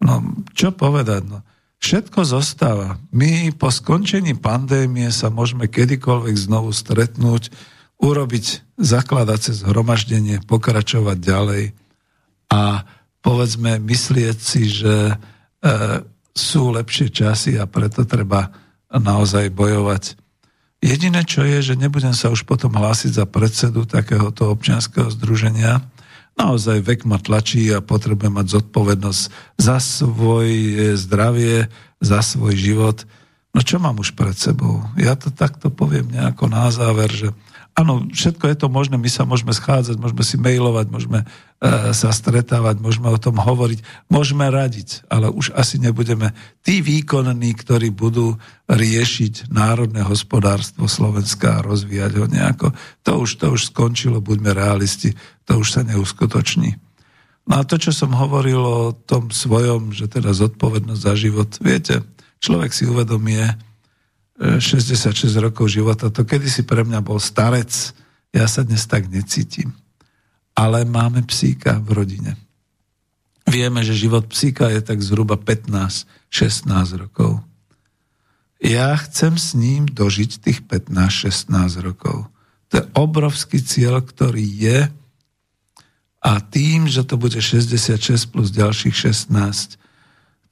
[0.00, 0.24] No,
[0.56, 1.28] čo povedať?
[1.28, 1.44] No,
[1.84, 2.96] všetko zostáva.
[3.12, 7.52] My po skončení pandémie sa môžeme kedykoľvek znovu stretnúť,
[8.00, 11.64] urobiť zakladace zhromaždenie, pokračovať ďalej
[12.48, 12.88] a
[13.20, 15.14] povedzme myslieť si, že e,
[16.32, 18.52] sú lepšie časy a preto treba
[18.88, 20.16] naozaj bojovať.
[20.82, 25.78] Jediné, čo je, že nebudem sa už potom hlásiť za predsedu takéhoto občianského združenia.
[26.34, 29.22] Naozaj vek ma tlačí a potrebujem mať zodpovednosť
[29.62, 31.70] za svoje zdravie,
[32.02, 32.98] za svoj život.
[33.54, 34.82] No čo mám už pred sebou?
[34.98, 37.30] Ja to takto poviem nejako na záver, že
[37.72, 41.24] Áno, všetko je to možné, my sa môžeme schádzať, môžeme si mailovať, môžeme
[41.94, 46.34] sa stretávať, môžeme o tom hovoriť, môžeme radiť, ale už asi nebudeme
[46.66, 48.34] tí výkonní, ktorí budú
[48.66, 52.74] riešiť národné hospodárstvo Slovenska a rozvíjať ho nejako.
[53.06, 55.14] To už, to už skončilo, buďme realisti,
[55.46, 56.74] to už sa neuskutoční.
[57.46, 62.02] No a to, čo som hovoril o tom svojom, že teda zodpovednosť za život, viete,
[62.42, 63.54] človek si uvedomie
[64.42, 67.70] 66 e, rokov života, to kedysi pre mňa bol starec,
[68.34, 69.70] ja sa dnes tak necítim.
[70.52, 72.32] Ale máme psíka v rodine.
[73.48, 77.42] Vieme, že život psíka je tak zhruba 15-16 rokov.
[78.62, 81.50] Ja chcem s ním dožiť tých 15-16
[81.82, 82.30] rokov.
[82.70, 84.78] To je obrovský cieľ, ktorý je
[86.22, 87.98] a tým, že to bude 66
[88.30, 89.82] plus ďalších 16,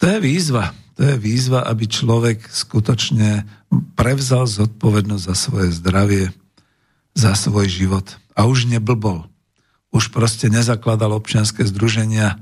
[0.03, 0.75] to je výzva.
[0.99, 3.47] To je výzva, aby človek skutočne
[3.95, 6.25] prevzal zodpovednosť za svoje zdravie,
[7.15, 8.05] za svoj život.
[8.35, 9.30] A už neblbol.
[9.91, 12.39] Už proste nezakladal občianské združenia.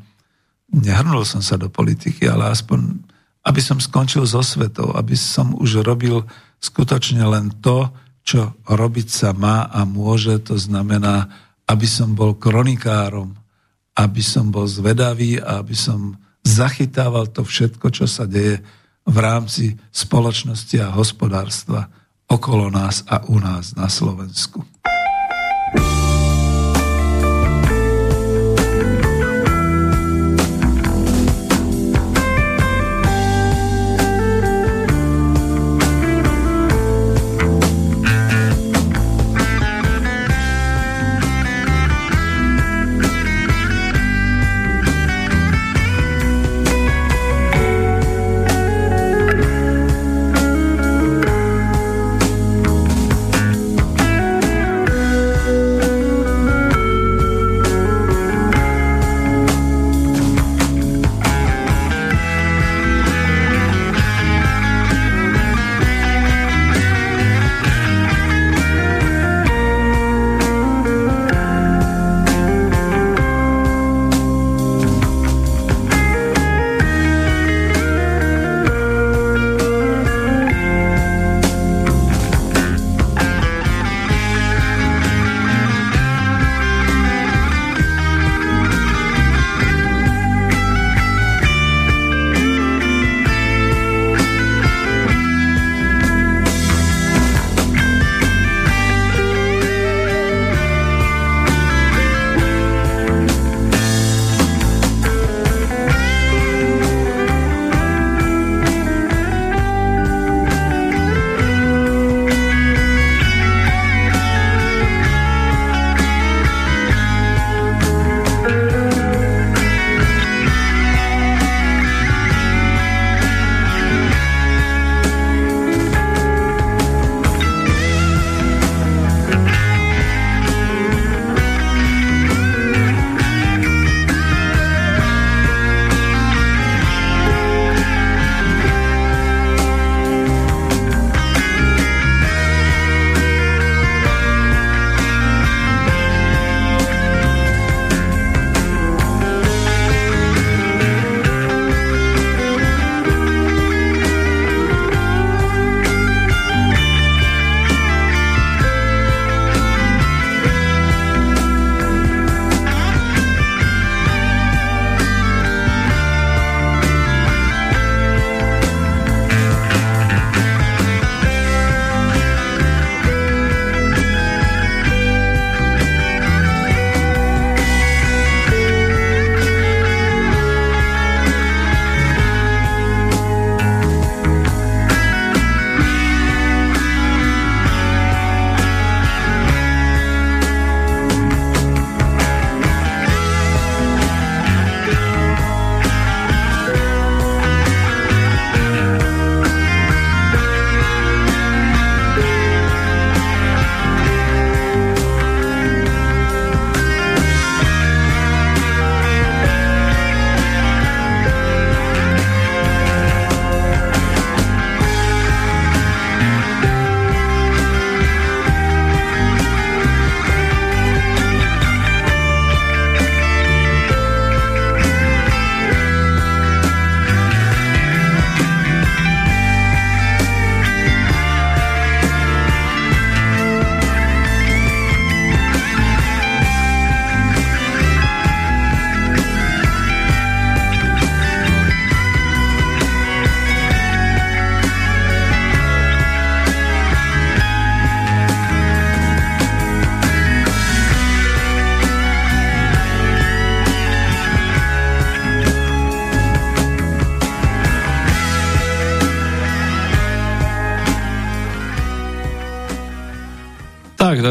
[0.69, 3.01] Nehrnul som sa do politiky, ale aspoň,
[3.45, 6.29] aby som skončil so svetou, aby som už robil
[6.61, 7.89] skutočne len to,
[8.21, 11.33] čo robiť sa má a môže, to znamená
[11.69, 13.37] aby som bol kronikárom,
[13.93, 18.65] aby som bol zvedavý a aby som zachytával to všetko, čo sa deje
[19.05, 21.93] v rámci spoločnosti a hospodárstva
[22.25, 24.65] okolo nás a u nás na Slovensku.
[24.85, 26.18] Tak,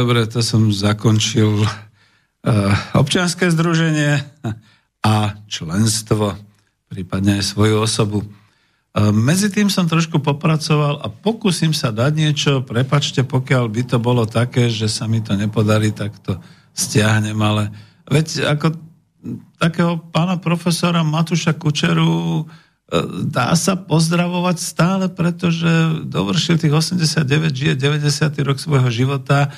[0.08, 1.68] dobre, to som zakončil uh,
[2.96, 4.24] občianské združenie
[5.04, 6.32] a členstvo,
[6.88, 8.24] prípadne aj svoju osobu.
[8.24, 13.98] Uh, medzi tým som trošku popracoval a pokúsim sa dať niečo, prepačte, pokiaľ by to
[14.00, 16.40] bolo také, že sa mi to nepodarí, tak to
[16.72, 17.68] stiahnem, ale
[18.08, 18.80] veď ako
[19.60, 22.48] takého pána profesora Matuša Kučeru
[23.28, 25.68] dá sa pozdravovať stále, pretože
[26.08, 28.48] dovršil tých 89, žije 90.
[28.48, 29.52] rok svojho života,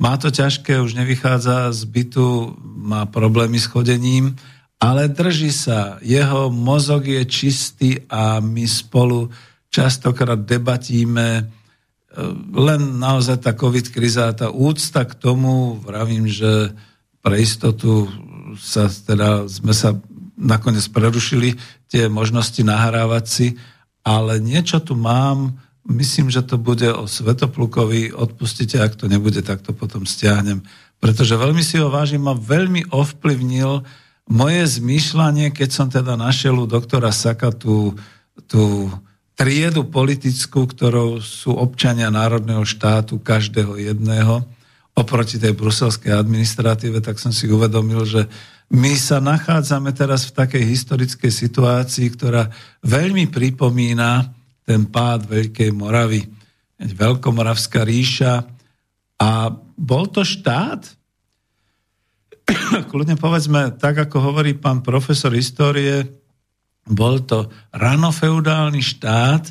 [0.00, 4.34] má to ťažké, už nevychádza z bytu, má problémy s chodením,
[4.80, 6.00] ale drží sa.
[6.00, 9.28] Jeho mozog je čistý a my spolu
[9.68, 11.52] častokrát debatíme.
[12.50, 16.72] Len naozaj tá COVID kriza, tá úcta k tomu, vravím, že
[17.20, 18.08] pre istotu
[18.56, 19.94] sa teda, sme sa
[20.40, 21.54] nakoniec prerušili
[21.86, 23.46] tie možnosti nahrávať si,
[24.00, 29.64] ale niečo tu mám, myslím, že to bude o Svetoplukovi, odpustite, ak to nebude, tak
[29.64, 30.60] to potom stiahnem,
[31.00, 33.84] pretože veľmi si ho vážim a veľmi ovplyvnil
[34.30, 37.96] moje zmýšľanie, keď som teda našiel u doktora Saka tú,
[38.46, 38.92] tú
[39.34, 44.44] triedu politickú, ktorou sú občania národného štátu, každého jedného,
[44.92, 48.28] oproti tej bruselskej administratíve, tak som si uvedomil, že
[48.70, 52.52] my sa nachádzame teraz v takej historickej situácii, ktorá
[52.86, 54.39] veľmi pripomína
[54.70, 56.22] ten pád Veľkej Moravy.
[56.78, 58.46] Veľkomoravská ríša.
[59.18, 60.86] A bol to štát,
[62.90, 66.06] kľudne povedzme, tak ako hovorí pán profesor histórie,
[66.86, 69.50] bol to ranofeudálny štát,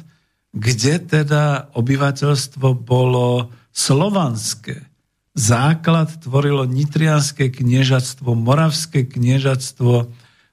[0.56, 4.90] kde teda obyvateľstvo bolo slovanské
[5.38, 10.10] základ tvorilo Nitrianské kniežatstvo, Moravské kniežatstvo,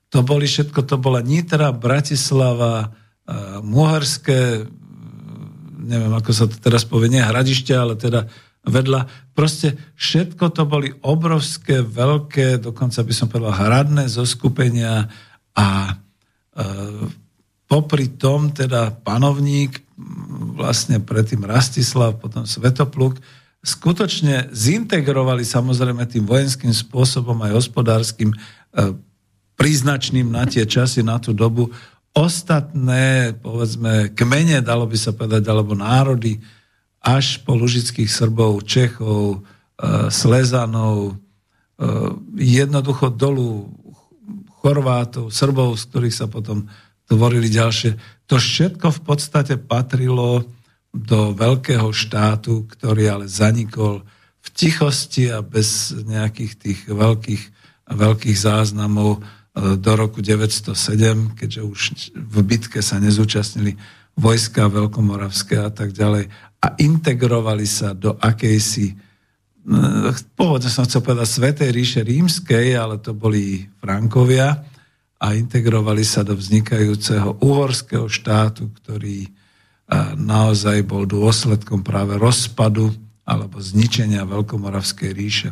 [0.07, 2.95] to boli všetko, to bola Nitra, Bratislava,
[3.63, 4.71] Muharské,
[5.83, 8.31] neviem, ako sa to teraz povie, nie hradište, ale teda
[8.67, 9.33] vedľa.
[9.35, 15.07] Proste všetko to boli obrovské, veľké, dokonca by som povedal hradné zoskupenia
[15.55, 15.93] a e,
[17.67, 19.87] popri tom teda panovník,
[20.55, 23.19] vlastne predtým Rastislav, potom Svetopluk,
[23.65, 28.37] skutočne zintegrovali samozrejme tým vojenským spôsobom aj hospodárskym e,
[29.57, 31.73] príznačným na tie časy, na tú dobu
[32.17, 36.41] ostatné, povedzme, kmene, dalo by sa povedať, alebo národy,
[37.05, 39.45] až po lužických Srbov, Čechov,
[39.79, 41.15] e, Slezanov, e,
[42.41, 43.69] jednoducho dolu
[44.65, 46.67] Chorvátov, Srbov, z ktorých sa potom
[47.07, 47.95] tvorili ďalšie.
[48.27, 50.43] To všetko v podstate patrilo
[50.91, 54.03] do veľkého štátu, ktorý ale zanikol
[54.43, 57.43] v tichosti a bez nejakých tých veľkých,
[57.93, 59.23] veľkých záznamov
[59.57, 61.81] do roku 907, keďže už
[62.13, 63.73] v bitke sa nezúčastnili
[64.17, 66.29] vojska veľkomoravské a tak ďalej
[66.61, 68.95] a integrovali sa do akejsi e,
[70.37, 74.61] pôvodne som chcel povedať Svetej ríše rímskej, ale to boli Frankovia
[75.17, 79.25] a integrovali sa do vznikajúceho uhorského štátu, ktorý
[80.19, 82.91] naozaj bol dôsledkom práve rozpadu
[83.23, 85.51] alebo zničenia Veľkomoravskej ríše.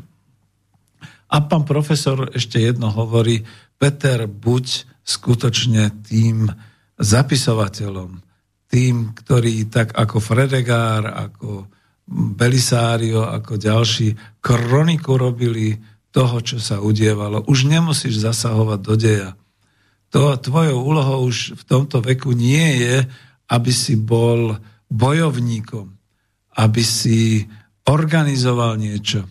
[1.35, 3.43] A pán profesor ešte jedno hovorí,
[3.75, 6.47] Peter, buď skutočne tým
[6.95, 8.23] zapisovateľom,
[8.71, 11.67] tým, ktorý tak ako Fredegár, ako
[12.39, 15.75] Belisário, ako ďalší kroniku robili
[16.15, 17.43] toho, čo sa udievalo.
[17.51, 19.31] Už nemusíš zasahovať do deja.
[20.15, 22.97] To, tvojou úlohou už v tomto veku nie je,
[23.51, 25.91] aby si bol bojovníkom,
[26.55, 27.51] aby si
[27.91, 29.27] organizoval niečo.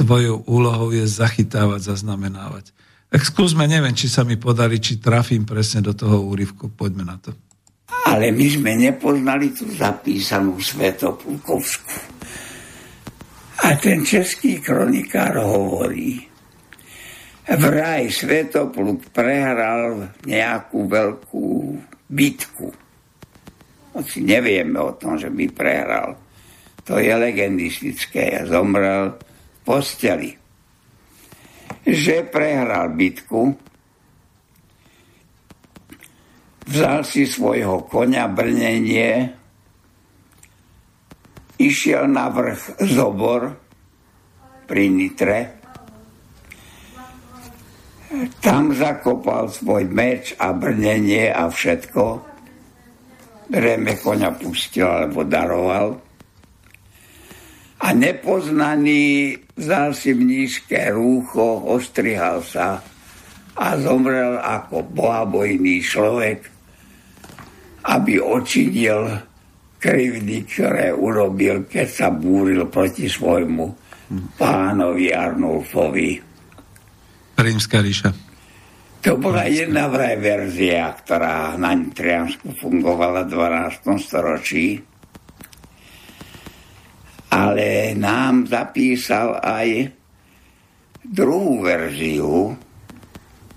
[0.00, 2.72] Tvojou úlohou je zachytávať, zaznamenávať.
[3.10, 6.72] Tak skúsme, neviem, či sa mi podarí, či trafím presne do toho úryvku.
[6.72, 7.36] Poďme na to.
[8.08, 12.00] Ale my sme nepoznali tú zapísanú Svetopulkovskú.
[13.60, 16.16] A ten český kronikár hovorí,
[17.44, 21.46] vraj Svetopluk prehral nejakú veľkú
[22.08, 22.72] bitku
[23.90, 26.14] hoci nevieme o tom, že by prehral.
[26.86, 28.38] To je legendistické.
[28.38, 29.18] Ja zomrel
[29.64, 30.34] posteli.
[31.80, 33.56] Že prehral bitku,
[36.68, 39.32] vzal si svojho konia brnenie,
[41.56, 43.56] išiel na vrch Zobor
[44.68, 45.40] pri Nitre,
[48.42, 52.30] tam zakopal svoj meč a brnenie a všetko
[53.50, 55.98] Reme koňa pustil alebo daroval.
[57.80, 62.84] A nepoznaný vzal si mnížské rúcho, ostrihal sa
[63.56, 66.44] a zomrel ako bohabojný človek,
[67.88, 69.16] aby očinil
[69.80, 73.66] krivdy, ktoré urobil, keď sa búril proti svojmu
[74.36, 76.10] pánovi Arnulfovi.
[77.40, 78.12] Rímska ríša.
[79.00, 83.96] To bola jedna vraj verzia, ktorá na Nitriansku fungovala v 12.
[83.96, 84.76] storočí.
[87.30, 89.86] Ale nám zapísal aj
[91.06, 92.58] druhú verziu,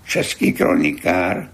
[0.06, 1.50] český kronikár,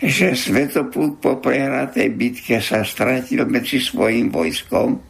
[0.00, 5.00] že Svetopúd po prehratej bitke sa stratil medzi svojim vojskom,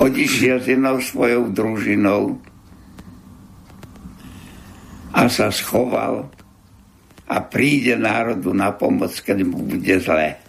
[0.00, 2.40] odišiel s jednou svojou družinou
[5.12, 6.32] a sa schoval
[7.30, 10.39] a príde národu na pomoc, keď mu bude zle.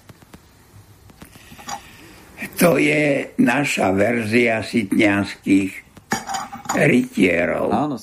[2.58, 5.72] To je naša verzia sitňanských
[6.74, 7.70] rytierov.
[7.70, 7.98] Áno,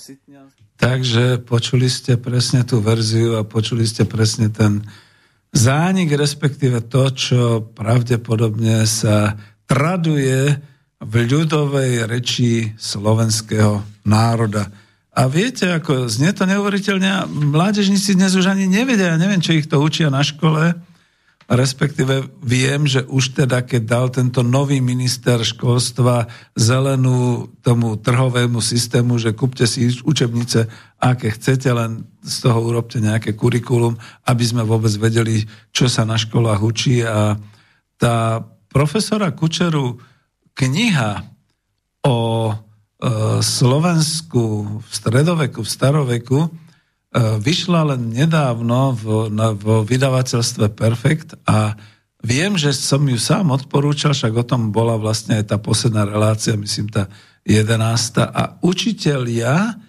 [0.79, 4.87] Takže počuli ste presne tú verziu a počuli ste presne ten
[5.51, 7.41] zánik, respektíve to, čo
[7.75, 9.35] pravdepodobne sa
[9.67, 10.55] traduje
[11.03, 14.71] v ľudovej reči slovenského národa.
[15.19, 19.67] A viete, ako znie to neuveriteľne, mládežníci dnes už ani nevedia, ja neviem, čo ich
[19.67, 20.79] to učia na škole,
[21.49, 29.17] respektíve viem, že už teda, keď dal tento nový minister školstva zelenú tomu trhovému systému,
[29.17, 30.69] že kúpte si učebnice,
[31.01, 33.97] aké chcete, len z toho urobte nejaké kurikulum,
[34.29, 37.01] aby sme vôbec vedeli, čo sa na školách učí.
[37.03, 37.41] A
[37.97, 39.99] tá profesora Kučeru
[40.53, 41.25] kniha
[42.05, 42.17] o
[42.99, 46.39] E, Slovensku v stredoveku, v staroveku
[47.17, 51.73] vyšla len nedávno v, na, v vydavateľstve Perfekt a
[52.21, 56.53] viem, že som ju sám odporúčal, však o tom bola vlastne aj tá posledná relácia,
[56.61, 57.09] myslím tá
[57.49, 58.29] 11.
[58.29, 59.81] A učitelia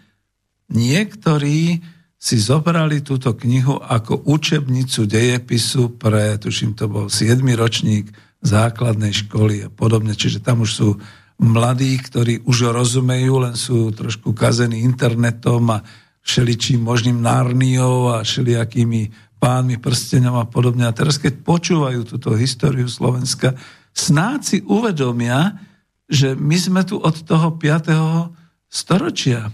[0.71, 1.83] niektorí
[2.19, 7.39] si zobrali túto knihu ako učebnicu dejepisu pre, tuším, to bol 7.
[7.55, 10.89] ročník základnej školy a podobne, čiže tam už sú
[11.39, 15.83] mladí, ktorí už rozumejú, len sú trošku kazení internetom a
[16.23, 19.09] všeličím možným nárniou a všelijakými
[19.39, 20.85] pánmi prstenom a podobne.
[20.85, 23.55] A teraz, keď počúvajú túto históriu Slovenska,
[23.95, 25.55] snáď si uvedomia,
[26.09, 28.69] že my sme tu od toho 5.
[28.69, 29.49] storočia.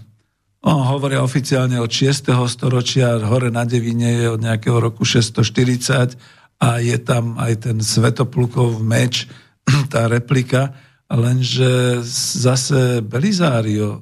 [0.66, 2.34] O, hovoria oficiálne od 6.
[2.50, 6.18] storočia, hore na Devine je od nejakého roku 640
[6.58, 9.30] a je tam aj ten Svetoplukov meč,
[9.92, 10.74] tá replika
[11.06, 12.02] lenže
[12.42, 13.98] zase Belizário e,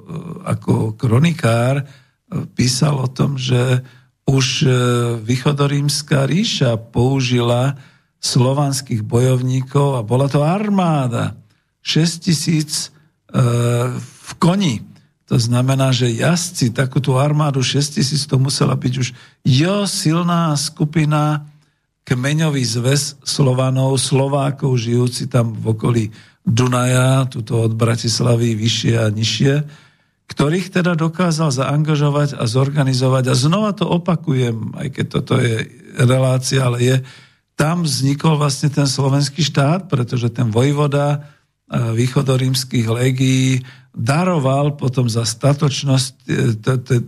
[0.49, 1.85] ako kronikár
[2.55, 3.85] písal o tom, že
[4.25, 4.69] už e,
[5.21, 7.77] východorímska ríša použila
[8.25, 11.37] slovanských bojovníkov a bola to armáda.
[11.85, 12.95] 6 tisíc
[14.25, 14.81] v koni.
[15.27, 19.09] To znamená, že jazdci, takúto armádu 6 tisíc, to musela byť už
[19.43, 21.49] jo silná skupina
[22.05, 26.05] kmeňový zväz Slovanov, Slovákov žijúci tam v okolí
[26.45, 29.55] Dunaja, tuto od Bratislavy vyššie a nižšie,
[30.25, 33.25] ktorých teda dokázal zaangažovať a zorganizovať.
[33.29, 35.69] A znova to opakujem, aj keď toto je
[36.01, 36.97] relácia, ale je,
[37.55, 41.19] tam vznikol vlastne ten slovenský štát, pretože ten vojvoda e,
[41.95, 43.63] východorímskych legií
[43.95, 46.35] daroval potom za statočnosť e,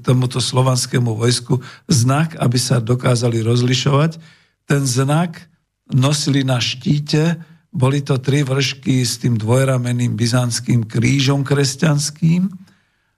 [0.07, 1.59] tomuto slovanskému vojsku
[1.91, 4.23] znak, aby sa dokázali rozlišovať.
[4.71, 5.51] Ten znak
[5.91, 7.43] nosili na štíte,
[7.75, 12.66] boli to tri vršky s tým dvojrameným byzantským krížom kresťanským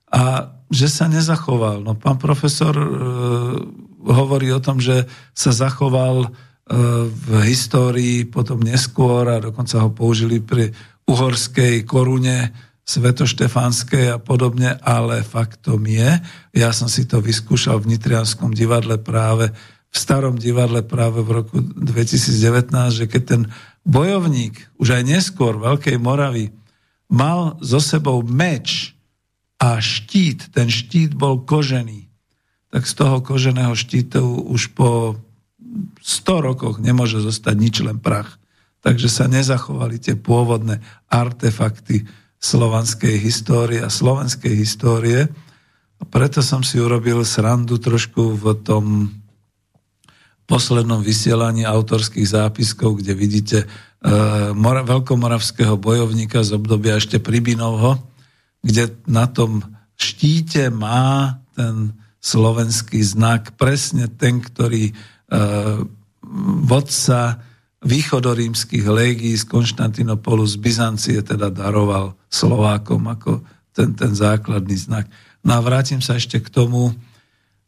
[0.08, 1.80] a že sa nezachoval.
[1.80, 2.88] No pán profesor e,
[4.04, 6.28] hovorí o tom, že sa zachoval e,
[7.08, 10.72] v histórii potom neskôr a dokonca ho použili pri
[11.08, 12.52] uhorskej korune
[12.88, 16.20] svetoštefánskej a podobne, ale faktom je,
[16.56, 19.52] ja som si to vyskúšal v Nitrianskom divadle práve,
[19.88, 23.42] v starom divadle práve v roku 2019, že keď ten
[23.84, 26.52] bojovník, už aj neskôr Veľkej Moravy,
[27.08, 28.97] mal so sebou meč
[29.58, 32.06] a štít, ten štít bol kožený,
[32.70, 35.18] tak z toho koženého štítu už po
[36.00, 38.38] 100 rokoch nemôže zostať nič, len prach.
[38.78, 40.78] Takže sa nezachovali tie pôvodné
[41.10, 42.06] artefakty
[42.38, 45.26] slovanskej histórie a slovenskej histórie.
[45.98, 49.10] A preto som si urobil srandu trošku v tom
[50.48, 58.00] poslednom vysielaní autorských zápiskov, kde vidíte uh, mora, veľkomoravského bojovníka z obdobia ešte Pribinovho,
[58.68, 59.64] kde na tom
[59.96, 65.80] štíte má ten slovenský znak, presne ten, ktorý uh,
[66.68, 67.40] vodca
[67.80, 73.40] východorímskych légií z Konštantinopolu z Byzancie teda daroval Slovákom ako
[73.72, 75.06] ten, ten základný znak.
[75.46, 76.92] No a vrátim sa ešte k tomu,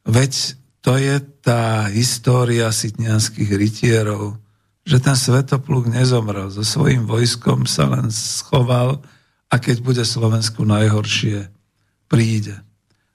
[0.02, 4.36] veď to je tá história sitnianských rytierov,
[4.82, 6.50] že ten Svetopluk nezomrel.
[6.50, 8.98] So svojím vojskom sa len schoval
[9.50, 11.50] a keď bude Slovensku najhoršie,
[12.06, 12.62] príde.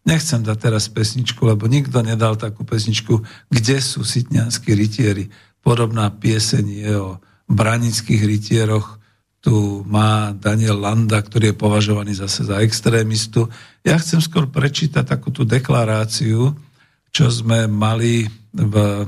[0.06, 5.32] Nechcem dať teraz pesničku, lebo nikto nedal takú pesničku, kde sú sitňanskí rytieri.
[5.66, 7.18] Podobná pieseň je o
[7.50, 9.02] branických rytieroch,
[9.46, 13.46] tu má Daniel Landa, ktorý je považovaný zase za extrémistu.
[13.86, 16.58] Ja chcem skôr prečítať takú tú deklaráciu,
[17.14, 19.06] čo sme mali v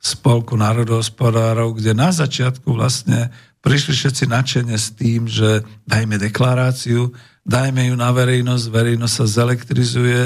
[0.00, 3.28] spolku národohospodárov, kde na začiatku vlastne
[3.62, 7.14] prišli všetci nadšene s tým, že dajme deklaráciu,
[7.46, 10.20] dajme ju na verejnosť, verejnosť sa zelektrizuje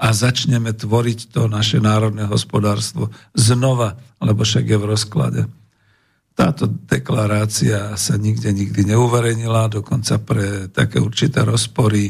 [0.00, 5.42] a začneme tvoriť to naše národné hospodárstvo znova, lebo však je v rozklade.
[6.34, 12.08] Táto deklarácia sa nikde nikdy neuverejnila, dokonca pre také určité rozpory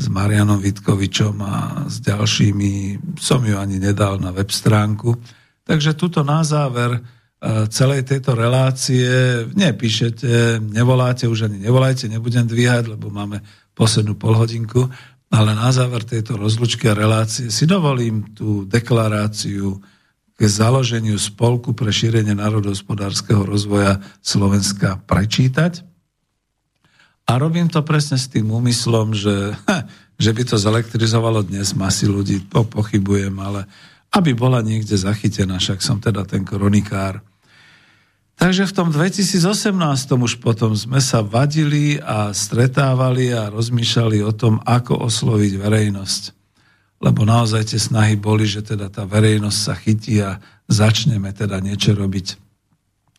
[0.00, 2.72] s Marianom Vitkovičom a s ďalšími
[3.20, 5.12] som ju ani nedal na web stránku.
[5.60, 7.19] Takže tuto na záver
[7.72, 9.08] celej tejto relácie
[9.56, 13.40] nepíšete, nevoláte, už ani nevolajte, nebudem dvíhať, lebo máme
[13.72, 14.92] poslednú polhodinku,
[15.32, 19.80] ale na záver tejto rozlučky a relácie si dovolím tú deklaráciu
[20.36, 25.84] k založeniu Spolku pre šírenie národohospodárskeho rozvoja Slovenska prečítať.
[27.24, 29.56] A robím to presne s tým úmyslom, že,
[30.24, 33.64] že by to zelektrizovalo dnes masy ľudí, to pochybujem, ale
[34.10, 37.22] aby bola niekde zachytená, však som teda ten kronikár.
[38.40, 39.36] Takže v tom 2018
[40.16, 46.22] už potom sme sa vadili a stretávali a rozmýšľali o tom, ako osloviť verejnosť.
[47.04, 50.40] Lebo naozaj tie snahy boli, že teda tá verejnosť sa chytí a
[50.72, 52.40] začneme teda niečo robiť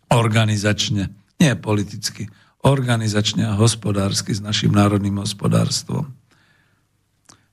[0.09, 2.25] organizačne, nie politicky
[2.65, 6.09] organizačne a hospodársky s našim národným hospodárstvom.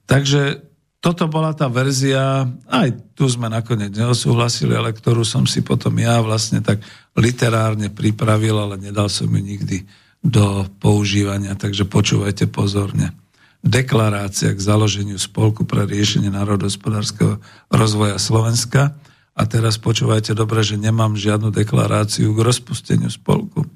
[0.08, 0.64] Takže
[0.98, 6.18] toto bola tá verzia, aj tu sme nakoniec neosúhlasili, ale ktorú som si potom ja
[6.18, 6.82] vlastne tak
[7.14, 9.86] literárne pripravil, ale nedal som ju nikdy
[10.18, 13.14] do používania, takže počúvajte pozorne.
[13.62, 18.94] Deklarácia k založeniu Spolku pre riešenie národospodárskeho rozvoja Slovenska.
[19.38, 23.70] A teraz počúvajte dobre, že nemám žiadnu deklaráciu k rozpusteniu spolku.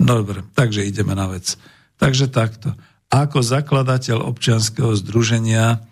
[0.00, 1.60] Dobre, takže ideme na vec.
[2.00, 2.72] Takže takto.
[3.12, 5.84] Ako zakladateľ občianského združenia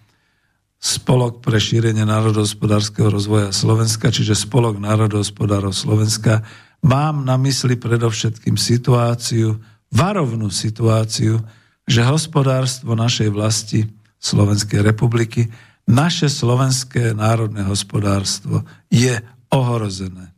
[0.83, 6.43] Spolok pre šírenie národohospodárskeho rozvoja Slovenska, čiže Spolok národohospodárov Slovenska,
[6.83, 9.63] mám na mysli predovšetkým situáciu,
[9.95, 11.39] varovnú situáciu,
[11.87, 13.87] že hospodárstvo našej vlasti
[14.19, 15.47] Slovenskej republiky,
[15.87, 19.23] naše slovenské národné hospodárstvo je
[19.55, 20.35] ohrozené.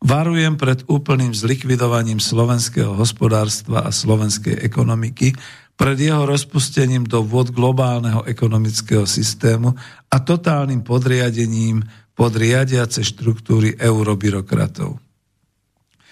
[0.00, 5.36] Varujem pred úplným zlikvidovaním slovenského hospodárstva a slovenskej ekonomiky,
[5.80, 9.72] pred jeho rozpustením do vod globálneho ekonomického systému
[10.12, 11.80] a totálnym podriadením
[12.12, 15.00] pod riadiace štruktúry eurobyrokratov.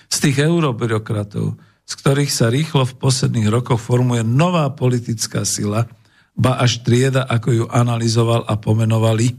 [0.08, 5.84] Z tých eurobyrokratov, z ktorých sa rýchlo v posledných rokoch formuje nová politická sila,
[6.32, 9.36] ba až trieda, ako ju analyzoval a pomenovali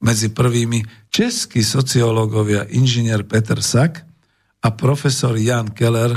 [0.00, 4.08] medzi prvými českí sociológovia inžinier Peter Sak
[4.64, 6.16] a profesor Jan Keller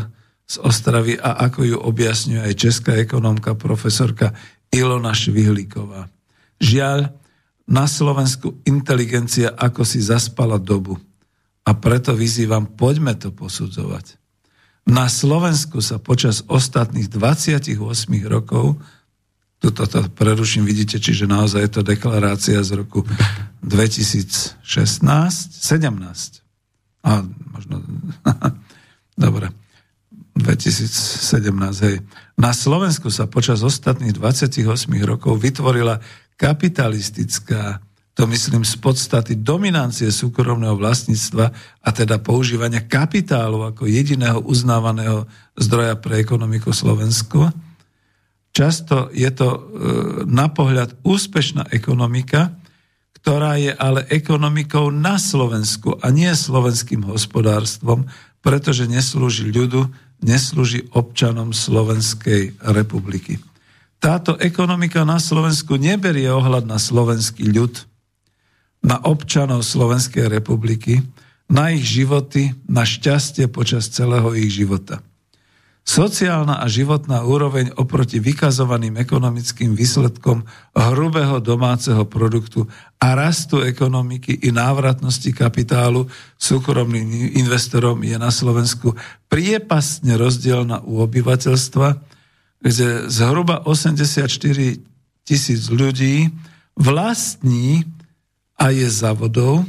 [0.49, 4.33] z Ostravy a ako ju objasňuje aj česká ekonomka profesorka
[4.73, 6.09] Ilona Švihlíková.
[6.57, 7.13] Žiaľ,
[7.69, 10.97] na Slovensku inteligencia ako si zaspala dobu
[11.61, 14.17] a preto vyzývam, poďme to posudzovať.
[14.89, 17.77] Na Slovensku sa počas ostatných 28
[18.25, 18.81] rokov
[19.59, 23.03] Tuto to preruším, vidíte, čiže naozaj je to deklarácia z roku
[23.59, 25.83] 2016, 17.
[27.03, 27.83] A možno...
[29.19, 29.51] Dobre.
[30.39, 32.01] 2017, hej.
[32.39, 34.63] Na Slovensku sa počas ostatných 28
[35.03, 35.99] rokov vytvorila
[36.39, 37.83] kapitalistická,
[38.15, 41.45] to myslím z podstaty dominancie súkromného vlastníctva
[41.83, 45.23] a teda používania kapitálu ako jediného uznávaného
[45.55, 47.47] zdroja pre ekonomiku Slovensku
[48.49, 49.59] Často je to e,
[50.25, 52.57] na pohľad úspešná ekonomika,
[53.21, 58.09] ktorá je ale ekonomikou na Slovensku a nie slovenským hospodárstvom,
[58.41, 63.39] pretože neslúži ľudu, neslúži občanom Slovenskej republiky.
[63.99, 67.83] Táto ekonomika na Slovensku neberie ohľad na slovenský ľud,
[68.79, 71.03] na občanov Slovenskej republiky,
[71.51, 75.03] na ich životy, na šťastie počas celého ich života.
[75.89, 80.45] Sociálna a životná úroveň oproti vykazovaným ekonomickým výsledkom
[80.77, 82.69] hrubého domáceho produktu
[83.01, 86.05] a rastu ekonomiky i návratnosti kapitálu
[86.37, 88.93] súkromným investorom je na Slovensku
[89.33, 91.97] priepastne rozdielna u obyvateľstva,
[92.61, 94.29] kde zhruba 84
[95.25, 96.29] tisíc ľudí
[96.77, 97.89] vlastní
[98.61, 99.65] a je závodov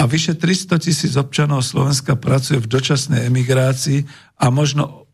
[0.00, 4.08] a vyše 300 tisíc občanov Slovenska pracuje v dočasnej emigrácii
[4.40, 5.07] a možno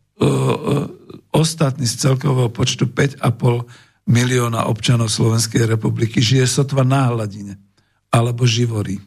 [1.35, 3.67] ostatní z celkového počtu 5,5
[4.05, 7.59] milióna občanov Slovenskej republiky žije sotva na hladine
[8.13, 9.01] alebo živorí.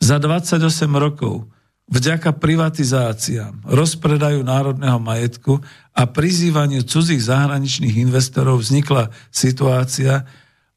[0.00, 0.62] Za 28
[0.96, 1.48] rokov
[1.88, 5.60] vďaka privatizáciám, rozpredaju národného majetku
[5.96, 10.28] a prizývaniu cudzích zahraničných investorov vznikla situácia,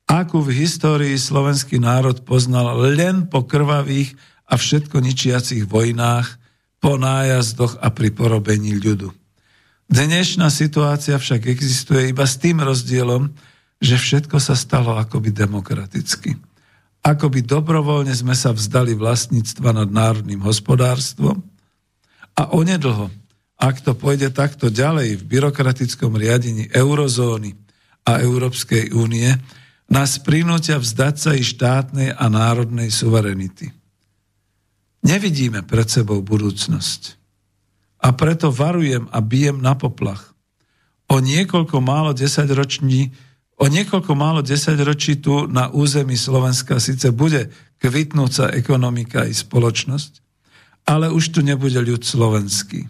[0.09, 4.17] akú v histórii slovenský národ poznal len po krvavých
[4.49, 6.38] a všetko ničiacich vojnách,
[6.79, 9.11] po nájazdoch a pri porobení ľudu.
[9.91, 13.31] Dnešná situácia však existuje iba s tým rozdielom,
[13.79, 16.39] že všetko sa stalo akoby demokraticky
[17.03, 21.39] ako by dobrovoľne sme sa vzdali vlastníctva nad národným hospodárstvom
[22.35, 23.07] a onedlho,
[23.59, 27.55] ak to pôjde takto ďalej v byrokratickom riadení eurozóny
[28.07, 29.31] a Európskej únie,
[29.89, 33.71] nás prinútia vzdať sa i štátnej a národnej suverenity.
[35.05, 37.15] Nevidíme pred sebou budúcnosť.
[37.99, 40.31] A preto varujem a bijem na poplach.
[41.09, 48.55] O niekoľko málo desaťroční O niekoľko málo desaťročí tu na území Slovenska síce bude kvitnúca
[48.55, 50.23] ekonomika i spoločnosť,
[50.87, 52.87] ale už tu nebude ľud slovenský.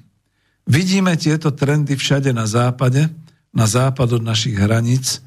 [0.69, 3.09] Vidíme tieto trendy všade na západe,
[3.49, 5.25] na západ od našich hraníc,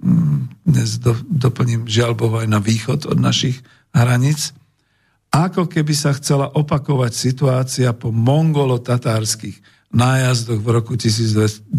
[0.00, 3.60] mm, dnes do, doplním žiaľ aj na východ od našich
[3.92, 4.56] hraníc,
[5.32, 9.60] ako keby sa chcela opakovať situácia po mongolo-tatárskych
[9.92, 11.70] nájazdoch v roku 1240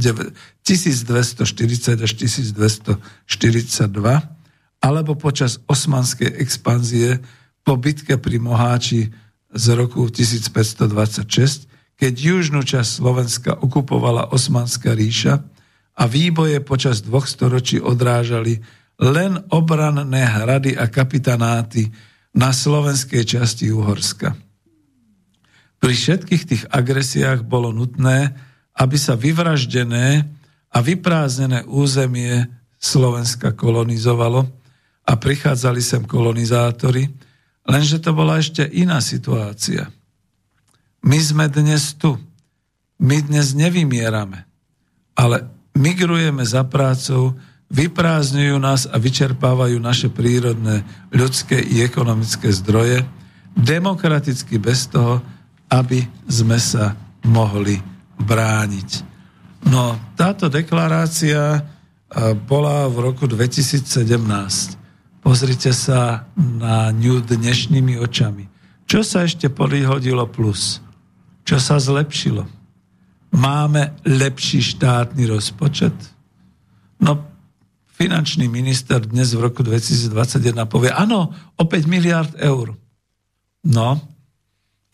[2.01, 2.97] až 1242
[4.77, 7.19] alebo počas osmanskej expanzie
[7.65, 9.11] po bitke pri Moháči
[9.51, 11.67] z roku 1526,
[11.97, 15.43] keď južnú časť Slovenska okupovala Osmanská ríša
[15.97, 18.61] a výboje počas dvoch storočí odrážali
[19.01, 21.89] len obranné hrady a kapitanáty
[22.35, 24.35] na slovenskej časti Uhorska.
[25.77, 28.33] Pri všetkých tých agresiách bolo nutné,
[28.77, 30.25] aby sa vyvraždené
[30.73, 34.45] a vyprázdnené územie Slovenska kolonizovalo
[35.07, 37.09] a prichádzali sem kolonizátori,
[37.65, 39.89] lenže to bola ešte iná situácia.
[41.05, 42.17] My sme dnes tu.
[42.97, 44.49] My dnes nevymierame,
[45.13, 45.45] ale
[45.77, 47.37] migrujeme za prácou,
[47.67, 53.03] vyprázdňujú nás a vyčerpávajú naše prírodné ľudské i ekonomické zdroje,
[53.57, 55.19] demokraticky bez toho,
[55.67, 56.95] aby sme sa
[57.27, 57.75] mohli
[58.23, 59.03] brániť.
[59.67, 61.59] No, táto deklarácia
[62.47, 63.83] bola v roku 2017.
[65.19, 68.47] Pozrite sa na ňu dnešnými očami.
[68.87, 70.79] Čo sa ešte podhodilo plus?
[71.43, 72.47] Čo sa zlepšilo?
[73.35, 75.91] Máme lepší štátny rozpočet?
[77.03, 77.26] No,
[77.97, 82.77] finančný minister dnes v roku 2021 povie, áno, o 5 miliard eur.
[83.65, 83.97] No,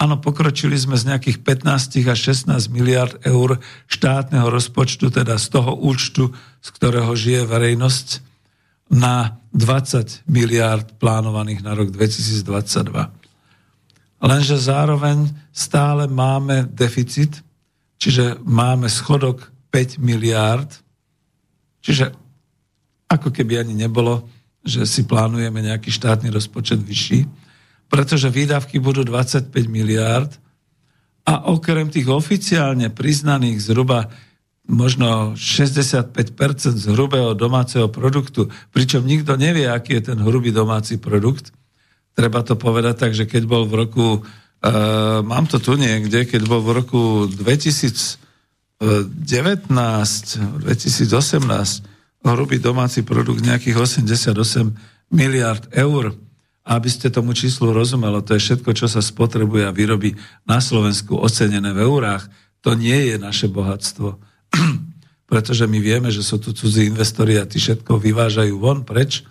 [0.04, 3.56] Áno, pokročili sme z nejakých 15 až 16 miliard eur
[3.88, 8.08] štátneho rozpočtu, teda z toho účtu, z ktorého žije verejnosť,
[8.92, 12.92] na 20 miliard plánovaných na rok 2022.
[14.28, 17.40] Lenže zároveň stále máme deficit,
[17.96, 20.68] čiže máme schodok 5 miliard,
[21.80, 22.12] čiže
[23.14, 24.26] ako keby ani nebolo,
[24.65, 27.44] že si plánujeme nejaký štátny rozpočet vyšší
[27.94, 30.34] pretože výdavky budú 25 miliárd
[31.30, 34.10] a okrem tých oficiálne priznaných zhruba
[34.65, 36.10] možno 65%
[36.73, 41.53] z hrubého domáceho produktu, pričom nikto nevie, aký je ten hrubý domáci produkt.
[42.18, 46.49] Treba to povedať tak, že keď bol v roku, uh, mám to tu niekde, keď
[46.49, 48.81] bol v roku 2019,
[50.65, 51.93] 2018
[52.32, 54.32] hrubý domáci produkt nejakých 88
[55.12, 56.16] miliard eur,
[56.64, 60.16] aby ste tomu číslu rozumelo, to je všetko, čo sa spotrebuje a vyrobí
[60.48, 62.32] na Slovensku ocenené v eurách.
[62.64, 64.16] To nie je naše bohatstvo.
[65.32, 69.28] Pretože my vieme, že sú tu cudzí investori a tí všetko vyvážajú von preč.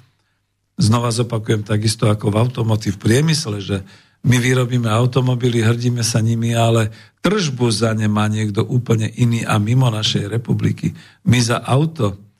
[0.76, 3.80] Znova zopakujem takisto ako v automotív priemysle, že
[4.22, 6.92] my vyrobíme automobily, hrdíme sa nimi, ale
[7.24, 10.94] tržbu za ne má niekto úplne iný a mimo našej republiky.
[11.26, 12.31] My za auto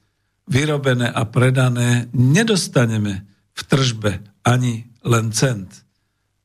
[0.47, 4.13] vyrobené a predané nedostaneme v tržbe
[4.43, 5.69] ani len cent.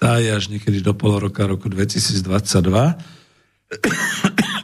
[0.00, 2.24] tá je až niekedy do pol roka roku 2022.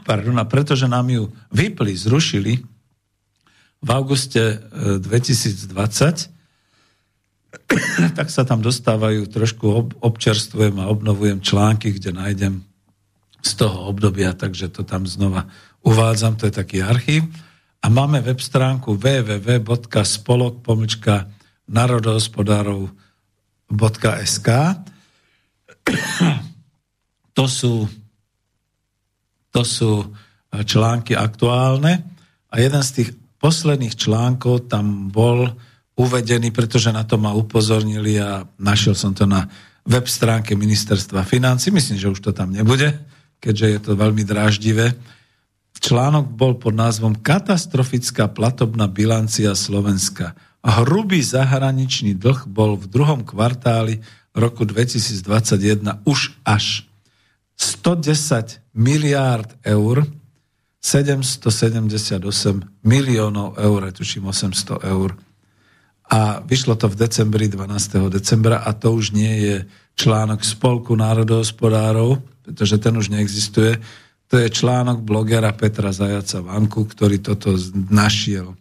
[0.08, 2.64] Pardon, a pretože nám ju vypli, zrušili,
[3.78, 4.58] v auguste
[5.04, 5.78] 2020, e,
[8.18, 12.64] tak sa tam dostávajú, trošku občerstvujem a obnovujem články, kde nájdem
[13.44, 15.46] z toho obdobia, takže to tam znova
[15.86, 17.22] uvádzam, to je taký archív.
[17.78, 21.30] A máme web stránku www.spolok pomlčka
[21.70, 24.48] narodohospodárov.sk
[27.38, 27.86] To sú,
[29.58, 29.92] to sú
[30.54, 32.06] články aktuálne
[32.46, 33.10] a jeden z tých
[33.42, 35.50] posledných článkov tam bol
[35.98, 39.50] uvedený, pretože na to ma upozornili a našiel som to na
[39.82, 41.74] web stránke ministerstva financí.
[41.74, 42.94] Myslím, že už to tam nebude,
[43.42, 44.94] keďže je to veľmi dráždivé.
[45.78, 50.38] Článok bol pod názvom Katastrofická platobná bilancia Slovenska.
[50.62, 54.02] Hrubý zahraničný dlh bol v druhom kvartáli
[54.34, 56.86] roku 2021 už až
[57.58, 60.06] 110 miliárd eur
[60.80, 62.22] 778
[62.86, 65.18] miliónov eur, tuším 800 eur.
[66.08, 68.08] A vyšlo to v decembri, 12.
[68.08, 69.56] decembra a to už nie je
[69.98, 73.76] článok Spolku národohospodárov, pretože ten už neexistuje.
[74.32, 77.52] To je článok blogera Petra Zajaca Vanku, ktorý toto
[77.92, 78.57] našiel.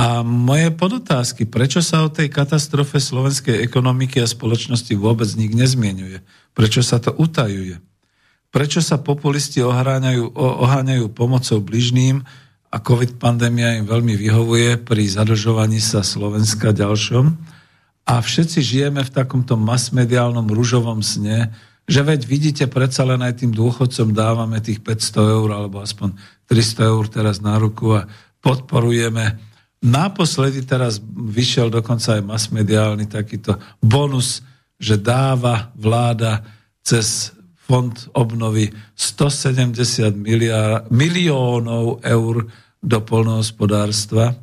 [0.00, 6.24] A moje podotázky, prečo sa o tej katastrofe slovenskej ekonomiky a spoločnosti vôbec nik nezmienuje?
[6.56, 7.76] Prečo sa to utajuje?
[8.48, 12.24] Prečo sa populisti oháňajú, oháňajú pomocou bližným
[12.72, 17.36] a COVID pandémia im veľmi vyhovuje pri zadlžovaní sa Slovenska ďalšom?
[18.08, 21.52] A všetci žijeme v takomto masmediálnom rúžovom sne,
[21.84, 26.16] že veď vidíte, predsa len aj tým dôchodcom dávame tých 500 eur alebo aspoň
[26.48, 28.08] 300 eur teraz na ruku a
[28.40, 29.49] podporujeme.
[29.80, 34.44] Naposledy teraz vyšiel dokonca aj masmediálny takýto bonus,
[34.76, 36.44] že dáva vláda
[36.84, 37.32] cez
[37.64, 42.44] fond obnovy 170 miliár, miliónov eur
[42.84, 44.36] do polnohospodárstva.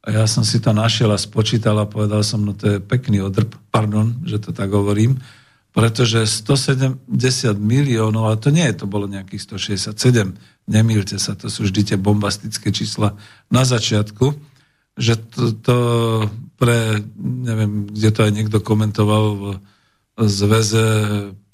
[0.00, 3.20] A ja som si to našiel a spočítal a povedal som, no to je pekný
[3.20, 5.20] odrb, pardon, že to tak hovorím,
[5.76, 7.04] pretože 170
[7.60, 11.98] miliónov, a to nie je, to bolo nejakých 167, nemýlte sa, to sú vždy tie
[12.00, 13.12] bombastické čísla
[13.52, 14.49] na začiatku,
[15.00, 15.78] že to, to
[16.60, 19.44] pre, neviem, kde to aj niekto komentoval v
[20.28, 20.86] zväze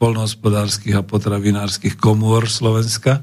[0.03, 3.23] polnohospodárskych a potravinárskych komôr Slovenska,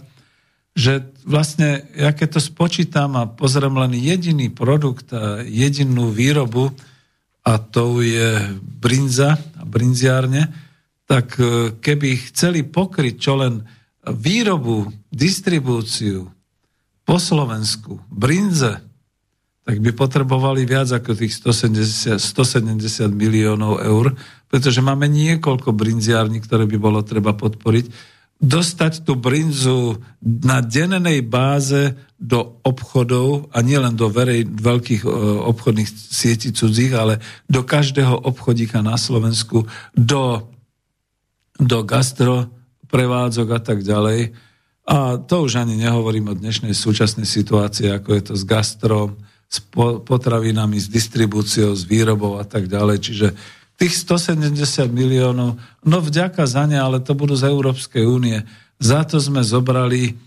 [0.74, 6.72] že vlastne, ja keď to spočítam a pozriem len jediný produkt a jedinú výrobu,
[7.44, 10.48] a to je brinza a brinziárne,
[11.04, 13.68] tak e, keby chceli pokryť čo len
[14.08, 16.32] výrobu, distribúciu
[17.04, 18.80] po Slovensku, brinze,
[19.64, 24.12] tak by potrebovali viac ako tých 170, 170 miliónov eur,
[24.52, 28.12] pretože máme niekoľko brinziární, ktoré by bolo treba podporiť.
[28.44, 35.10] Dostať tú brinzu na dennej báze do obchodov, a nielen do verej, veľkých e,
[35.48, 39.64] obchodných sietí cudzích, ale do každého obchodíka na Slovensku,
[39.96, 40.52] do,
[41.56, 42.52] do gastro
[42.94, 44.38] a tak ďalej.
[44.86, 49.18] A to už ani nehovorím o dnešnej súčasnej situácii, ako je to s gastrom,
[49.50, 49.58] s
[50.06, 52.98] potravinami, s distribúciou, s výrobou a tak ďalej.
[53.06, 53.28] Čiže
[53.78, 54.54] tých 170
[54.90, 58.42] miliónov, no vďaka za ne, ale to budú z Európskej únie.
[58.78, 60.18] Za to sme zobrali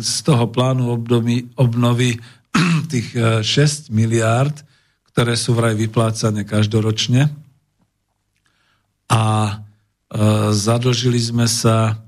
[0.00, 2.18] z toho plánu obnovy, obnovy
[2.92, 4.54] tých 6 e, miliárd,
[5.10, 7.30] ktoré sú vraj vyplácané každoročne.
[9.10, 9.54] A e,
[10.54, 11.98] zadlžili sme sa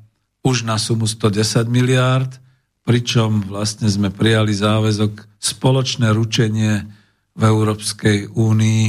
[0.46, 2.38] už na sumu 110 miliárd,
[2.86, 6.86] pričom vlastne sme prijali záväzok spoločné ručenie
[7.34, 8.86] v Európskej únii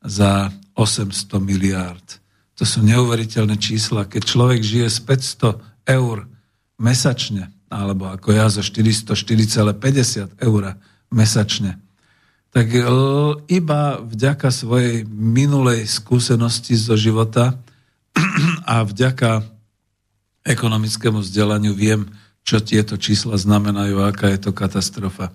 [0.00, 2.20] za 800 miliárd.
[2.56, 4.08] To sú neuveriteľné čísla.
[4.08, 6.24] Keď človek žije z 500 eur
[6.80, 10.62] mesačne, alebo ako ja zo 404,50 eur
[11.12, 11.76] mesačne,
[12.50, 12.66] tak
[13.46, 17.60] iba vďaka svojej minulej skúsenosti zo života
[18.66, 19.46] a vďaka
[20.42, 22.10] ekonomickému vzdelaniu viem,
[22.44, 25.30] čo tieto čísla znamenajú, aká je to katastrofa.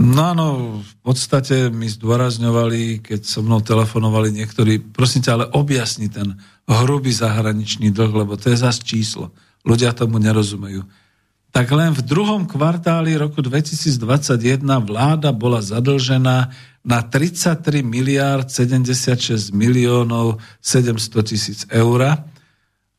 [0.00, 0.46] No áno,
[0.80, 7.12] v podstate mi zdôrazňovali, keď so mnou telefonovali niektorí, prosím ťa, ale objasni ten hrubý
[7.12, 9.34] zahraničný dlh, lebo to je zase číslo.
[9.66, 10.88] Ľudia tomu nerozumejú.
[11.50, 16.48] tak len v druhom kvartáli roku 2021 vláda bola zadlžená
[16.80, 22.22] na 33 miliárd 76 miliónov 700 tisíc eur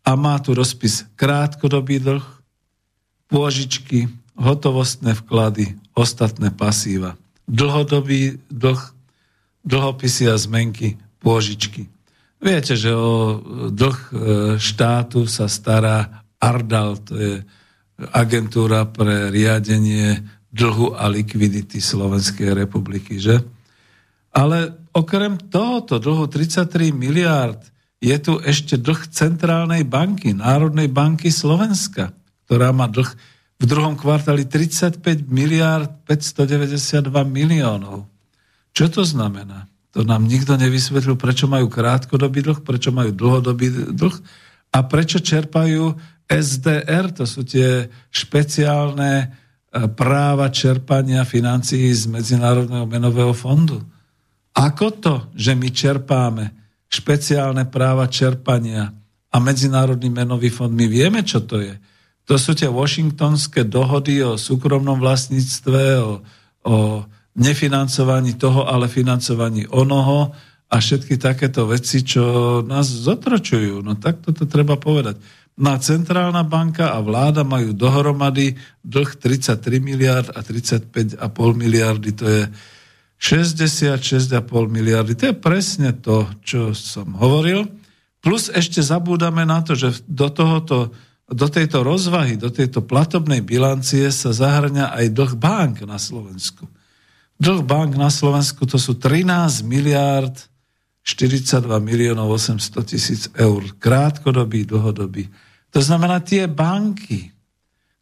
[0.04, 2.41] a má tu rozpis krátkodobý dlh,
[3.32, 7.16] pôžičky, hotovostné vklady, ostatné pasíva,
[7.48, 8.82] dlhodobý dlh,
[9.64, 11.88] dlhopisy a zmenky, pôžičky.
[12.42, 13.40] Viete, že o
[13.72, 14.14] dlh e,
[14.60, 17.34] štátu sa stará Ardal, to je
[18.10, 23.46] agentúra pre riadenie dlhu a likvidity Slovenskej republiky, že?
[24.34, 27.62] Ale okrem tohoto dlhu 33 miliárd
[28.02, 32.10] je tu ešte dlh Centrálnej banky, Národnej banky Slovenska,
[32.52, 33.08] ktorá má dlh
[33.64, 35.00] v druhom kvartáli 35
[35.32, 38.12] miliárd 592 miliónov.
[38.76, 39.72] Čo to znamená?
[39.96, 44.16] To nám nikto nevysvetlil, prečo majú krátkodobý dlh, prečo majú dlhodobý dlh
[44.76, 45.96] a prečo čerpajú
[46.28, 49.28] SDR, to sú tie špeciálne e,
[49.96, 53.80] práva čerpania financií z Medzinárodného menového fondu.
[54.60, 56.52] Ako to, že my čerpáme
[56.92, 58.92] špeciálne práva čerpania
[59.32, 61.91] a Medzinárodný menový fond, my vieme, čo to je.
[62.32, 66.24] To sú tie washingtonské dohody o súkromnom vlastníctve, o,
[66.64, 67.04] o
[67.36, 70.32] nefinancovaní toho, ale financovaní onoho
[70.72, 72.24] a všetky takéto veci, čo
[72.64, 73.84] nás zotročujú.
[73.84, 75.20] No tak toto treba povedať.
[75.60, 81.20] Na centrálna banka a vláda majú dohromady dlh 33 miliard a 35,5
[81.52, 82.16] miliardy.
[82.16, 82.42] To je
[83.20, 84.40] 66,5
[84.72, 85.20] miliardy.
[85.20, 87.68] To je presne to, čo som hovoril.
[88.24, 90.96] Plus ešte zabúdame na to, že do, tohoto,
[91.32, 96.68] do tejto rozvahy, do tejto platobnej bilancie sa zahrňa aj dlh bank na Slovensku.
[97.40, 100.36] Dlh bank na Slovensku to sú 13 miliard
[101.02, 103.64] 42 miliónov 800 tisíc eur.
[103.80, 105.32] Krátkodobý, dlhodobý.
[105.72, 107.32] To znamená tie banky,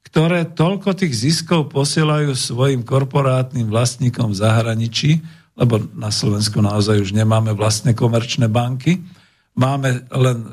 [0.04, 5.12] ktoré toľko tých ziskov posielajú svojim korporátnym vlastníkom v zahraničí,
[5.54, 9.00] lebo na Slovensku naozaj už nemáme vlastné komerčné banky,
[9.54, 10.50] máme len e,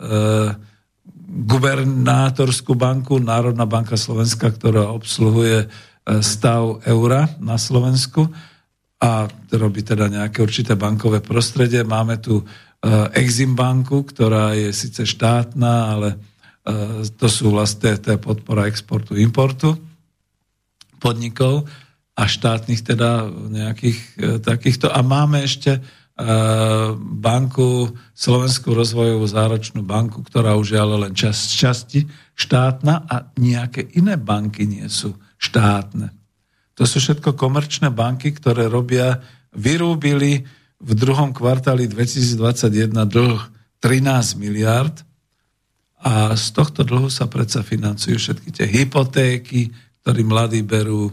[1.27, 5.69] gubernátorskú banku, Národná banka Slovenska, ktorá obsluhuje e,
[6.23, 8.31] stav eura na Slovensku
[9.03, 11.83] a robí teda nejaké určité bankové prostredie.
[11.83, 12.45] Máme tu e,
[13.19, 16.17] Exim banku, ktorá je síce štátna, ale e,
[17.11, 19.75] to sú vlastne to je podpora exportu, importu
[21.03, 21.67] podnikov
[22.17, 23.99] a štátnych teda nejakých
[24.41, 24.89] takýchto.
[24.89, 25.85] A máme ešte
[27.21, 33.85] banku, Slovenskú rozvojovú záročnú banku, ktorá už je ale len čas, časti štátna a nejaké
[34.01, 36.09] iné banky nie sú štátne.
[36.77, 39.21] To sú všetko komerčné banky, ktoré robia,
[39.53, 40.45] vyrúbili
[40.77, 43.41] v druhom kvartáli 2021 dlh
[43.81, 45.05] 13 miliard
[46.01, 49.73] a z tohto dlhu sa predsa financujú všetky tie hypotéky,
[50.05, 51.13] ktoré mladí berú.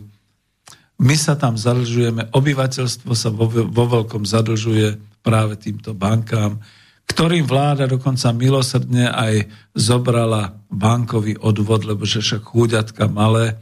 [1.02, 6.62] My sa tam zadlžujeme, obyvateľstvo sa vo, vo veľkom zadlžuje práve týmto bankám,
[7.10, 13.60] ktorým vláda dokonca milosrdne aj zobrala bankový odvod, lebo že však chúďatka malé,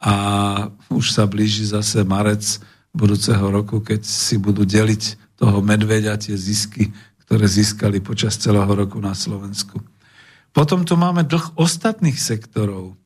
[0.00, 0.14] a
[0.92, 2.44] už sa blíži zase marec
[2.92, 6.92] budúceho roku, keď si budú deliť toho medveďa tie zisky,
[7.24, 9.80] ktoré získali počas celého roku na Slovensku.
[10.52, 12.96] Potom tu máme dlh ostatných sektorov.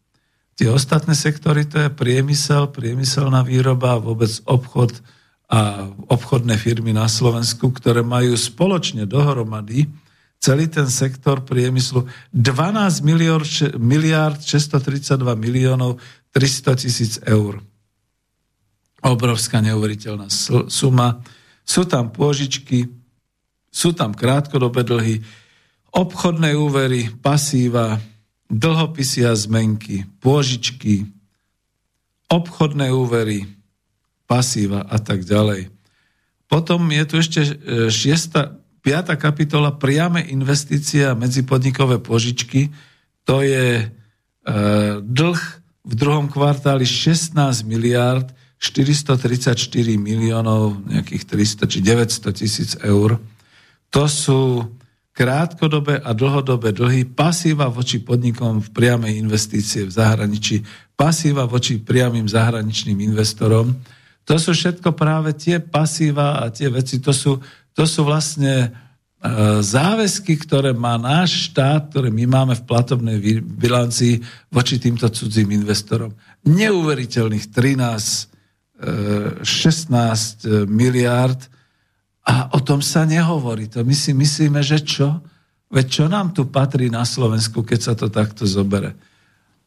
[0.61, 4.93] Tie ostatné sektory to je priemysel, priemyselná výroba, vôbec obchod
[5.49, 9.89] a obchodné firmy na Slovensku, ktoré majú spoločne dohromady
[10.37, 12.05] celý ten sektor priemyslu
[12.37, 12.77] 12
[13.81, 15.97] miliard 632 miliónov
[16.37, 17.65] 300 tisíc eur.
[19.01, 20.28] Obrovská neuveriteľná
[20.69, 21.24] suma.
[21.65, 22.85] Sú tam pôžičky,
[23.73, 25.24] sú tam krátkodobé dlhy,
[25.89, 27.97] obchodné úvery, pasíva,
[28.51, 31.06] dlhopisy a zmenky, pôžičky,
[32.27, 33.47] obchodné úvery,
[34.27, 35.70] pasíva a tak ďalej.
[36.51, 37.52] Potom je tu ešte e,
[37.90, 42.74] šiesta, piata kapitola priame investície a medzipodnikové požičky.
[43.27, 43.85] To je e,
[44.98, 45.40] dlh
[45.86, 49.56] v druhom kvartáli 16 miliard 434
[49.97, 51.24] miliónov, nejakých
[51.64, 53.16] 300 či 900 tisíc eur.
[53.90, 54.68] To sú
[55.11, 60.62] krátkodobé a dlhodobé dlhy, pasíva voči podnikom v priamej investície v zahraničí,
[60.95, 63.74] pasíva voči priamým zahraničným investorom.
[64.24, 67.43] To sú všetko práve tie pasíva a tie veci, to sú,
[67.74, 68.70] to sú vlastne
[69.20, 74.16] E, záväzky, ktoré má náš štát, ktoré my máme v platobnej bilancii
[74.49, 76.16] voči týmto cudzím investorom.
[76.49, 81.37] Neuveriteľných 13, 16 e, miliárd
[82.26, 83.66] a o tom sa nehovorí.
[83.72, 85.20] To my si myslíme, že čo?
[85.70, 88.98] Veď čo nám tu patrí na Slovensku, keď sa to takto zobere?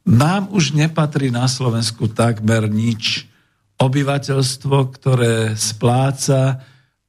[0.04, 3.26] Nám už nepatrí na Slovensku takmer nič.
[3.80, 6.60] Obyvateľstvo, ktoré spláca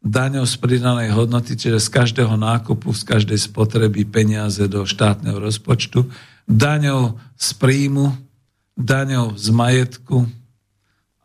[0.05, 6.07] daňou z pridanej hodnoty, čiže z každého nákupu, z každej spotreby peniaze do štátneho rozpočtu,
[6.45, 8.15] daňou z príjmu,
[8.77, 10.29] daňou z majetku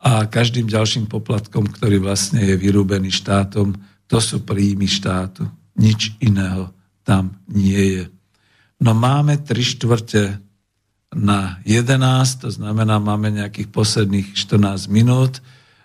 [0.00, 3.76] a každým ďalším poplatkom, ktorý vlastne je vyrúbený štátom,
[4.10, 5.46] to sú príjmy štátu.
[5.78, 6.74] Nič iného
[7.06, 8.04] tam nie je.
[8.82, 10.42] No máme tri štvrte
[11.14, 15.38] na 11, to znamená, máme nejakých posledných 14 minút.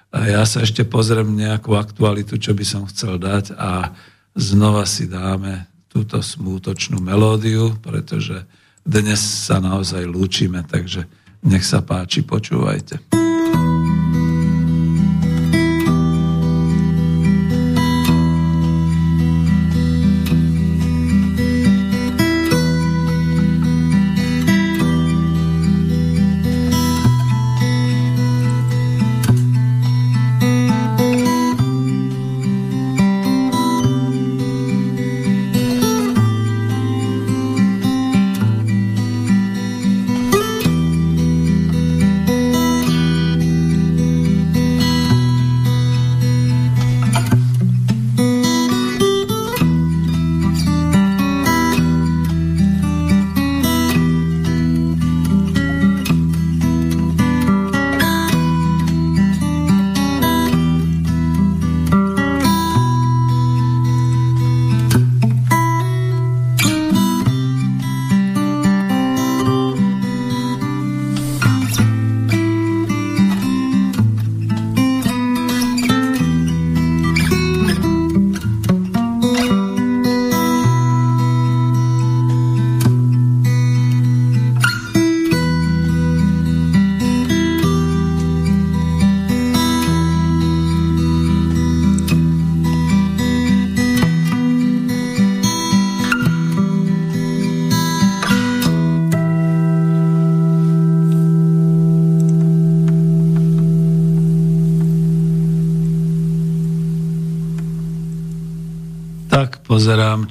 [0.10, 3.94] A ja sa ešte pozriem nejakú aktualitu, čo by som chcel dať a
[4.34, 8.48] znova si dáme túto smútočnú melódiu, pretože
[8.86, 11.04] dnes sa naozaj lúčime, takže
[11.44, 13.25] nech sa páči, počúvajte.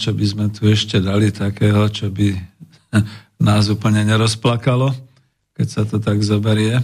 [0.04, 2.36] Čo by sme tu ešte dali takého, čo by
[3.48, 4.92] nás úplne nerozplakalo,
[5.56, 6.76] keď sa to tak zoberie.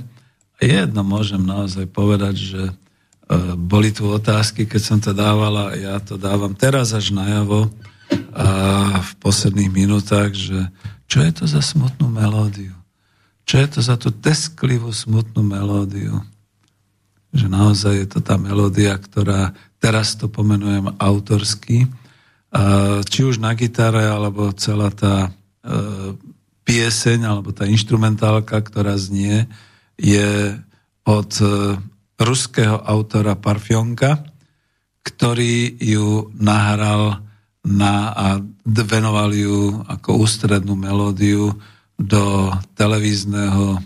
[0.57, 2.73] A jedno môžem naozaj povedať, že e,
[3.61, 7.69] boli tu otázky, keď som to dávala, ja to dávam teraz až najavo
[8.33, 8.49] a
[9.05, 10.73] v posledných minútach, že
[11.05, 12.73] čo je to za smutnú melódiu?
[13.45, 16.25] Čo je to za tú tesklivú smutnú melódiu?
[17.37, 21.91] Že naozaj je to tá melódia, ktorá, teraz to pomenujem autorsky,
[23.07, 25.31] či už na gitare, alebo celá tá
[25.63, 26.19] e,
[26.67, 29.47] pieseň, alebo tá instrumentálka, ktorá znie,
[29.95, 30.59] je
[31.07, 31.47] od e,
[32.19, 34.27] ruského autora Parfionka,
[35.07, 37.23] ktorý ju nahral
[37.65, 38.27] na, a
[38.67, 41.55] venoval ju ako ústrednú melódiu
[42.01, 43.81] do televízneho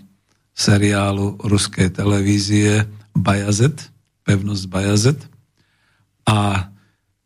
[0.55, 3.91] seriálu ruskej televízie Bajazet,
[4.23, 5.21] pevnosť Bajazet.
[6.25, 6.71] A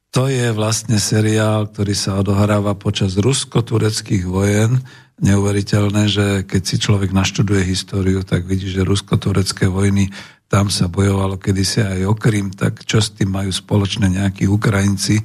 [0.09, 4.81] to je vlastne seriál, ktorý sa odohráva počas rusko-tureckých vojen.
[5.21, 10.09] Neuveriteľné, že keď si človek naštuduje históriu, tak vidí, že rusko-turecké vojny,
[10.49, 15.21] tam sa bojovalo kedysi aj o Krym, tak čo s tým majú spoločné nejakí Ukrajinci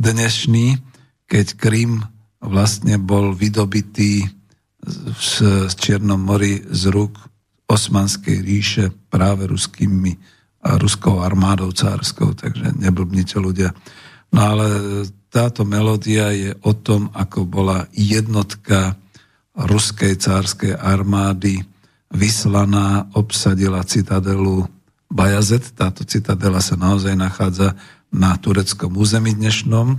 [0.00, 0.80] dnešní,
[1.28, 2.00] keď Krym
[2.40, 4.24] vlastne bol vydobitý
[5.20, 7.16] z Čiernom mori z rúk
[7.68, 10.16] Osmanskej ríše práve ruskými
[10.64, 13.72] a ruskou armádou cárskou, takže neblbnite ľudia.
[14.32, 14.66] No ale
[15.28, 18.94] táto melódia je o tom, ako bola jednotka
[19.54, 21.62] ruskej cárskej armády
[22.14, 24.66] vyslaná, obsadila citadelu
[25.10, 25.74] Bajazet.
[25.74, 27.74] Táto citadela sa naozaj nachádza
[28.14, 29.98] na tureckom území dnešnom.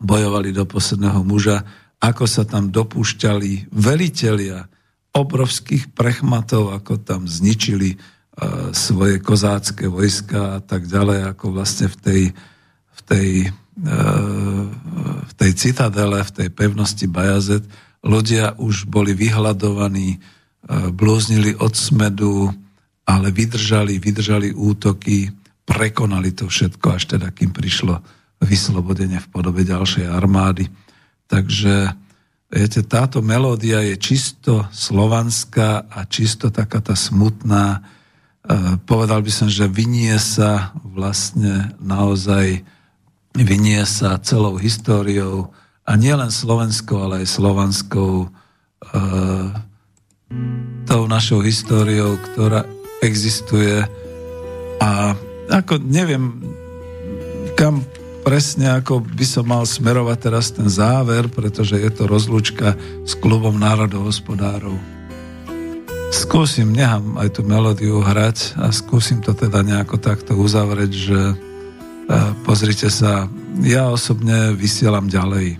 [0.00, 1.64] Bojovali do posledného muža,
[2.00, 4.68] ako sa tam dopúšťali velitelia
[5.12, 11.96] obrovských prechmatov, ako tam zničili uh, svoje kozácké vojska a tak ďalej, ako vlastne v
[12.00, 12.22] tej
[13.10, 13.98] tej, e,
[15.26, 17.66] v tej citadele, v tej pevnosti Bajazet,
[18.06, 20.18] ľudia už boli vyhľadovaní, e,
[20.94, 22.54] blúznili od smedu,
[23.02, 25.34] ale vydržali, vydržali útoky,
[25.66, 27.98] prekonali to všetko, až teda kým prišlo
[28.40, 30.70] vyslobodenie v podobe ďalšej armády.
[31.26, 31.92] Takže
[32.48, 37.78] viete, táto melódia je čisto slovanská a čisto taká tá smutná.
[37.78, 37.80] E,
[38.86, 42.62] povedal by som, že vynie sa vlastne naozaj
[43.34, 45.50] vynie sa celou históriou
[45.86, 48.28] a nielen slovenskou, ale aj slovanskou e,
[50.86, 52.66] tou našou históriou, ktorá
[53.02, 53.82] existuje
[54.80, 55.14] a
[55.50, 56.40] ako neviem,
[57.58, 57.82] kam
[58.22, 63.56] presne ako by som mal smerovať teraz ten záver, pretože je to rozlúčka s klubom
[63.58, 64.76] národohospodárov.
[66.10, 71.18] Skúsim, nechám aj tú melódiu hrať a skúsim to teda nejako takto uzavrieť, že
[72.42, 73.30] pozrite sa,
[73.62, 75.58] ja osobne vysielam ďalej.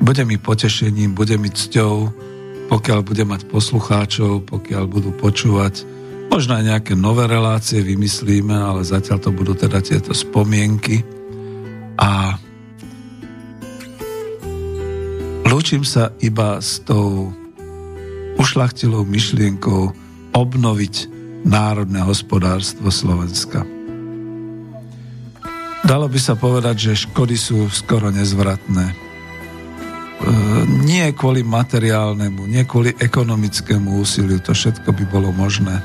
[0.00, 2.12] Bude mi potešením, bude mi cťou,
[2.72, 5.84] pokiaľ bude mať poslucháčov, pokiaľ budú počúvať.
[6.32, 11.06] Možno aj nejaké nové relácie vymyslíme, ale zatiaľ to budú teda tieto spomienky
[11.96, 12.36] a
[15.48, 17.30] lúčim sa iba s tou
[18.36, 19.94] ušlachtilou myšlienkou
[20.36, 20.94] obnoviť
[21.46, 23.75] národné hospodárstvo Slovenska.
[25.86, 28.90] Dalo by sa povedať, že škody sú skoro nezvratné.
[28.90, 28.94] E,
[30.82, 35.78] nie kvôli materiálnemu, nie kvôli ekonomickému úsiliu, to všetko by bolo možné.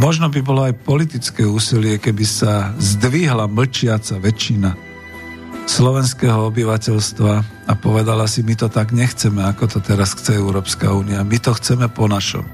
[0.00, 4.72] Možno by bolo aj politické úsilie, keby sa zdvihla mlčiaca väčšina
[5.68, 7.32] slovenského obyvateľstva
[7.68, 11.20] a povedala si, my to tak nechceme, ako to teraz chce Európska únia.
[11.20, 12.48] My to chceme po našom.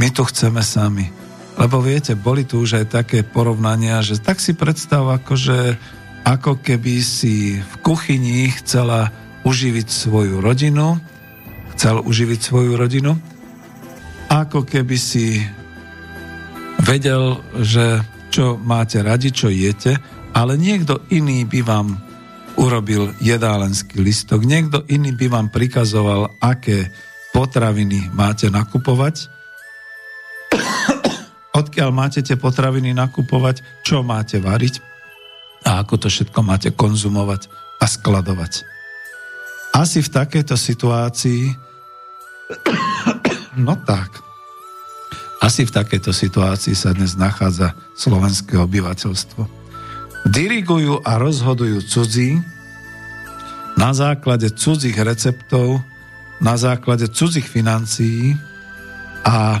[0.00, 1.23] My to chceme sami.
[1.54, 5.78] Lebo viete, boli tu už aj také porovnania, že tak si predstav, akože,
[6.26, 9.14] ako keby si v kuchyni chcela
[9.46, 10.98] uživiť svoju rodinu,
[11.76, 13.14] chcel uživiť svoju rodinu,
[14.26, 15.46] ako keby si
[16.82, 18.02] vedel, že
[18.34, 19.94] čo máte radi, čo jete,
[20.34, 21.94] ale niekto iný by vám
[22.58, 24.42] urobil jedálenský listok.
[24.42, 26.90] Niekto iný by vám prikazoval, aké
[27.30, 29.33] potraviny máte nakupovať,
[31.54, 34.82] odkiaľ máte tie potraviny nakupovať, čo máte variť?
[35.64, 37.48] A ako to všetko máte konzumovať
[37.80, 38.52] a skladovať.
[39.74, 41.50] Asi v takejto situácii,
[43.58, 44.10] no tak,
[45.42, 49.44] asi v takejto situácii sa dnes nachádza slovenské obyvateľstvo.
[50.24, 52.40] Dirigujú a rozhodujú cudzí
[53.76, 55.84] na základe cudzích receptov,
[56.40, 58.32] na základe cudzích financií
[59.26, 59.60] a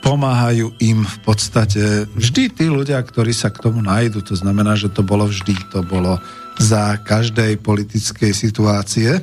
[0.00, 4.24] pomáhajú im v podstate vždy tí ľudia, ktorí sa k tomu nájdu.
[4.26, 6.16] To znamená, že to bolo vždy, to bolo
[6.60, 9.20] za každej politickej situácie.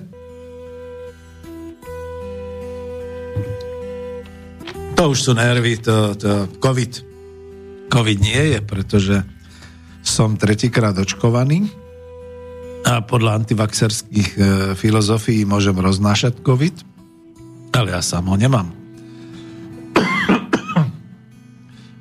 [4.98, 7.06] To už sú nervy, to, to COVID.
[7.94, 9.16] COVID nie je, pretože
[10.02, 11.70] som tretíkrát očkovaný
[12.88, 14.40] a podľa antivaxerských e,
[14.80, 16.76] filozofií môžem roznášať COVID,
[17.76, 18.87] ale ja sám ho nemám.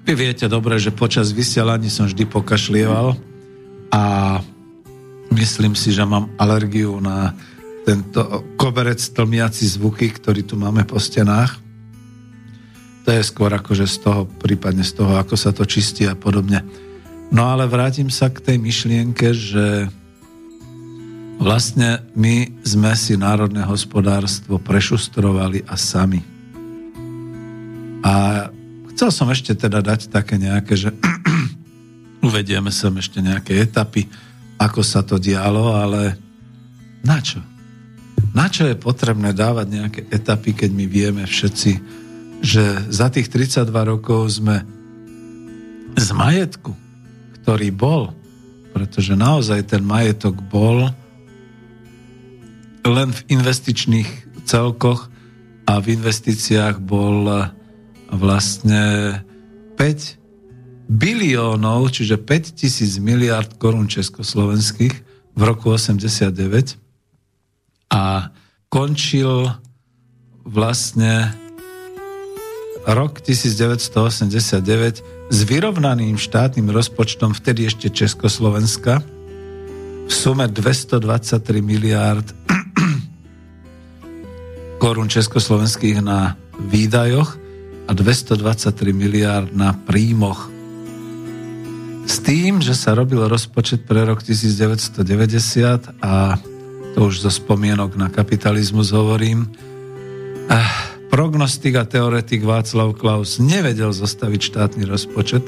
[0.06, 3.18] Vy viete dobre, že počas vysielaní som vždy pokašlieval
[3.90, 4.38] a
[5.34, 7.34] myslím si, že mám alergiu na
[7.82, 8.22] tento
[8.54, 11.58] koberec tlmiaci zvuky, ktorý tu máme po stenách.
[13.02, 16.62] To je skôr akože z toho, prípadne z toho, ako sa to čistí a podobne.
[17.34, 19.90] No ale vrátim sa k tej myšlienke, že
[21.42, 26.22] vlastne my sme si národné hospodárstvo prešustrovali a sami.
[28.06, 28.46] A
[28.96, 30.90] chcel som ešte teda dať také nejaké, že
[32.26, 34.08] uvedieme sem ešte nejaké etapy,
[34.56, 36.16] ako sa to dialo, ale
[37.04, 37.44] na čo?
[38.32, 41.72] Na čo je potrebné dávať nejaké etapy, keď my vieme všetci,
[42.40, 44.64] že za tých 32 rokov sme
[45.96, 46.86] z majetku
[47.46, 48.10] ktorý bol,
[48.74, 50.90] pretože naozaj ten majetok bol
[52.82, 55.06] len v investičných celkoch
[55.62, 57.30] a v investíciách bol
[58.10, 59.20] vlastne
[59.76, 60.26] 5
[60.86, 64.94] biliónov, čiže 5 tisíc miliard korún československých
[65.36, 66.78] v roku 89
[67.90, 68.30] a
[68.70, 69.50] končil
[70.46, 71.34] vlastne
[72.86, 79.02] rok 1989 s vyrovnaným štátnym rozpočtom vtedy ešte Československa
[80.06, 82.30] v sume 223 miliárd
[84.82, 87.45] korún československých na výdajoch
[87.86, 90.50] a 223 miliárd na príjmoch.
[92.06, 96.38] S tým, že sa robil rozpočet pre rok 1990 a
[96.94, 99.46] to už zo spomienok na kapitalizmus hovorím,
[100.50, 100.70] ah,
[101.10, 105.46] prognostik a teoretik Václav Klaus nevedel zostaviť štátny rozpočet,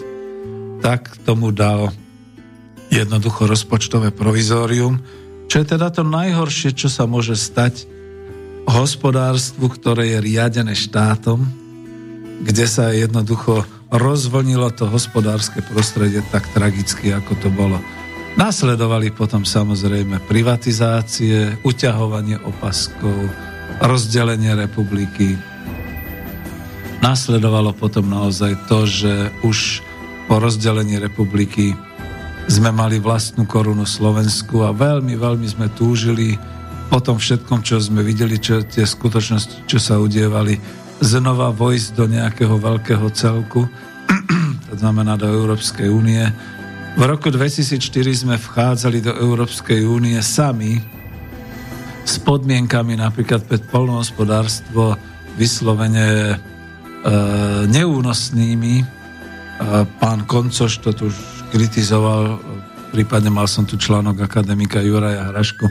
[0.78, 1.90] tak tomu dal
[2.89, 5.02] jednoducho rozpočtové provizórium,
[5.48, 7.89] čo je teda to najhoršie, čo sa môže stať
[8.69, 11.48] hospodárstvu, ktoré je riadené štátom,
[12.43, 17.81] kde sa jednoducho rozvlnilo to hospodárske prostredie tak tragicky, ako to bolo.
[18.39, 23.27] Nasledovali potom samozrejme privatizácie, uťahovanie opaskov,
[23.82, 25.35] rozdelenie republiky,
[26.98, 29.86] Následovalo potom naozaj to, že už
[30.27, 31.70] po rozdelení republiky
[32.51, 36.35] sme mali vlastnú korunu Slovensku a veľmi, veľmi sme túžili
[36.90, 40.59] po tom všetkom, čo sme videli, čo tie skutočnosti, čo sa udievali,
[40.99, 43.66] znova vojsť do nejakého veľkého celku,
[44.69, 46.23] to znamená do Európskej únie.
[46.99, 50.83] V roku 2004 sme vchádzali do Európskej únie sami
[52.03, 54.97] s podmienkami napríklad pred polnohospodárstvo
[55.39, 56.35] vyslovene
[56.99, 57.15] E,
[57.70, 58.75] neúnosnými.
[58.83, 58.85] E,
[60.03, 61.07] pán Koncoš to tu
[61.55, 62.43] kritizoval,
[62.91, 65.70] prípadne mal som tu článok akademika Juraja Hrašku,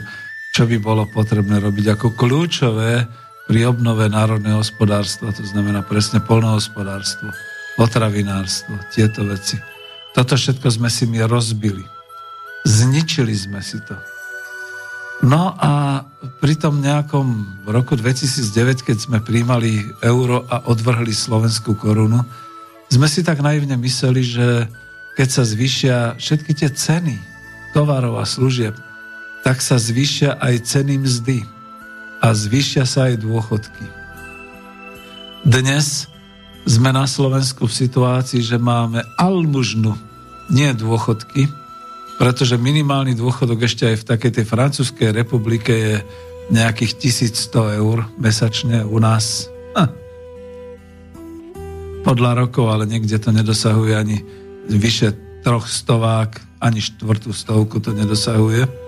[0.56, 3.04] čo by bolo potrebné robiť ako kľúčové
[3.48, 7.32] pri obnove národného hospodárstva, to znamená presne polnohospodárstvo,
[7.80, 9.56] potravinárstvo, tieto veci.
[10.12, 11.80] Toto všetko sme si my rozbili.
[12.68, 13.96] Zničili sme si to.
[15.24, 16.04] No a
[16.38, 22.22] pri tom nejakom roku 2009, keď sme príjmali euro a odvrhli slovenskú korunu,
[22.92, 24.46] sme si tak naivne mysleli, že
[25.16, 27.16] keď sa zvýšia všetky tie ceny
[27.72, 28.76] tovarov a služieb,
[29.40, 31.57] tak sa zvýšia aj ceny mzdy
[32.18, 33.84] a zvýšia sa aj dôchodky.
[35.46, 36.10] Dnes
[36.68, 39.94] sme na Slovensku v situácii, že máme almužnu,
[40.50, 41.48] nie dôchodky,
[42.18, 45.94] pretože minimálny dôchodok ešte aj v takej tej francúzskej republike je
[46.50, 49.46] nejakých 1100 eur mesačne u nás.
[49.78, 49.86] Ha.
[52.02, 54.18] Podľa rokov, ale niekde to nedosahuje ani
[54.68, 55.14] vyše
[55.46, 58.87] troch stovák, ani štvrtú stovku to nedosahuje.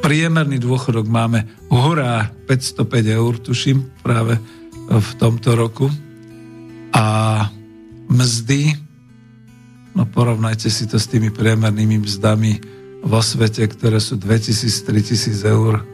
[0.00, 4.40] Priemerný dôchodok máme hurá 505 eur, tuším, práve
[4.88, 5.86] v tomto roku.
[6.94, 7.06] A
[8.08, 8.84] mzdy
[9.94, 12.52] No porovnajte si to s tými priemernými mzdami
[13.06, 15.86] vo svete, ktoré sú 2000-3000 eur.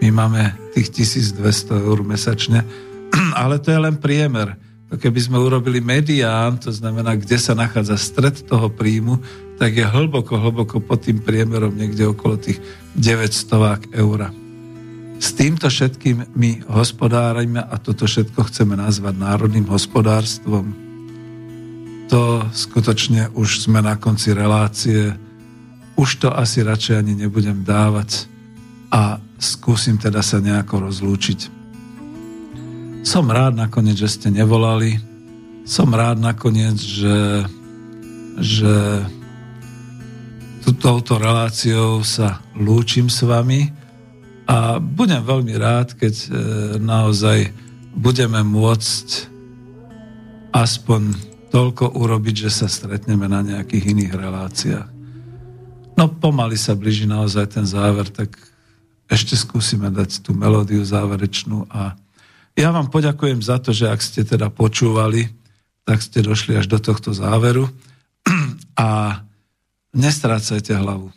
[0.00, 2.64] My máme tých 1200 eur mesačne,
[3.42, 4.56] ale to je len priemer.
[4.88, 9.20] To keby sme urobili medián, to znamená, kde sa nachádza stred toho príjmu,
[9.62, 12.58] tak je hlboko, hlboko pod tým priemerom niekde okolo tých
[12.98, 14.34] 900 eur.
[15.22, 20.82] S týmto všetkým my hospodárime a toto všetko chceme nazvať národným hospodárstvom
[22.12, 25.16] to skutočne už sme na konci relácie.
[25.96, 28.28] Už to asi radšej ani nebudem dávať
[28.92, 31.40] a skúsim teda sa nejako rozlúčiť.
[33.00, 35.00] Som rád nakoniec, že ste nevolali.
[35.64, 37.48] Som rád nakoniec, že,
[38.36, 39.08] že
[40.70, 43.66] touto reláciou sa lúčim s vami
[44.46, 46.28] a budem veľmi rád, keď e,
[46.78, 47.50] naozaj
[47.98, 49.32] budeme môcť
[50.54, 51.18] aspoň
[51.50, 54.88] toľko urobiť, že sa stretneme na nejakých iných reláciách.
[55.98, 58.32] No pomaly sa blíži naozaj ten záver, tak
[59.10, 61.96] ešte skúsime dať tú melódiu záverečnú a
[62.52, 65.28] ja vám poďakujem za to, že ak ste teda počúvali,
[65.88, 67.68] tak ste došli až do tohto záveru
[68.76, 69.20] a
[69.92, 71.12] nestrácajte hlavu.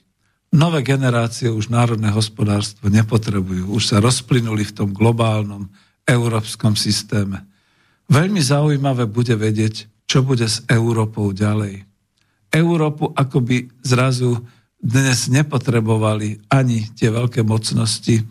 [0.56, 5.68] Nové generácie už národné hospodárstvo nepotrebujú, už sa rozplynuli v tom globálnom
[6.08, 7.44] európskom systéme.
[8.08, 11.84] Veľmi zaujímavé bude vedieť, čo bude s Európou ďalej.
[12.54, 14.38] Európu akoby zrazu
[14.80, 18.22] dnes nepotrebovali ani tie veľké mocnosti,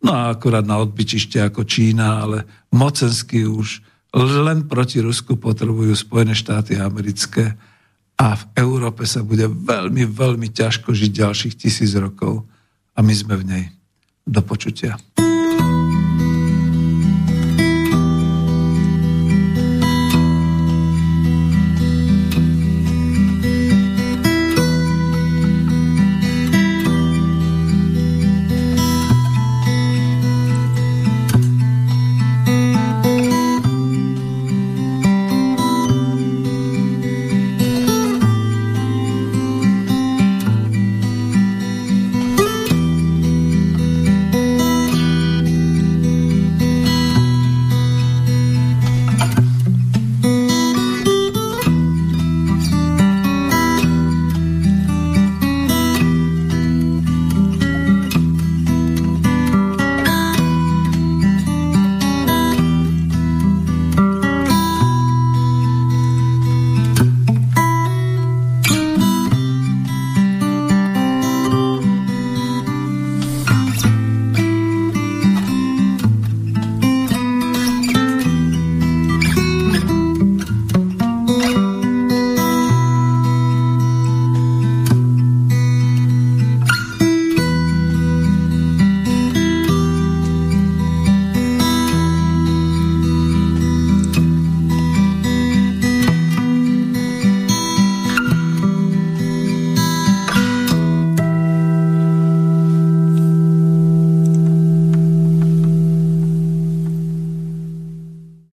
[0.00, 3.84] no a akurát na odbyčište ako Čína, ale mocensky už
[4.16, 7.54] len proti Rusku potrebujú Spojené štáty americké
[8.20, 12.44] a v Európe sa bude veľmi, veľmi ťažko žiť ďalších tisíc rokov
[12.92, 13.64] a my sme v nej.
[14.28, 15.00] Do počutia.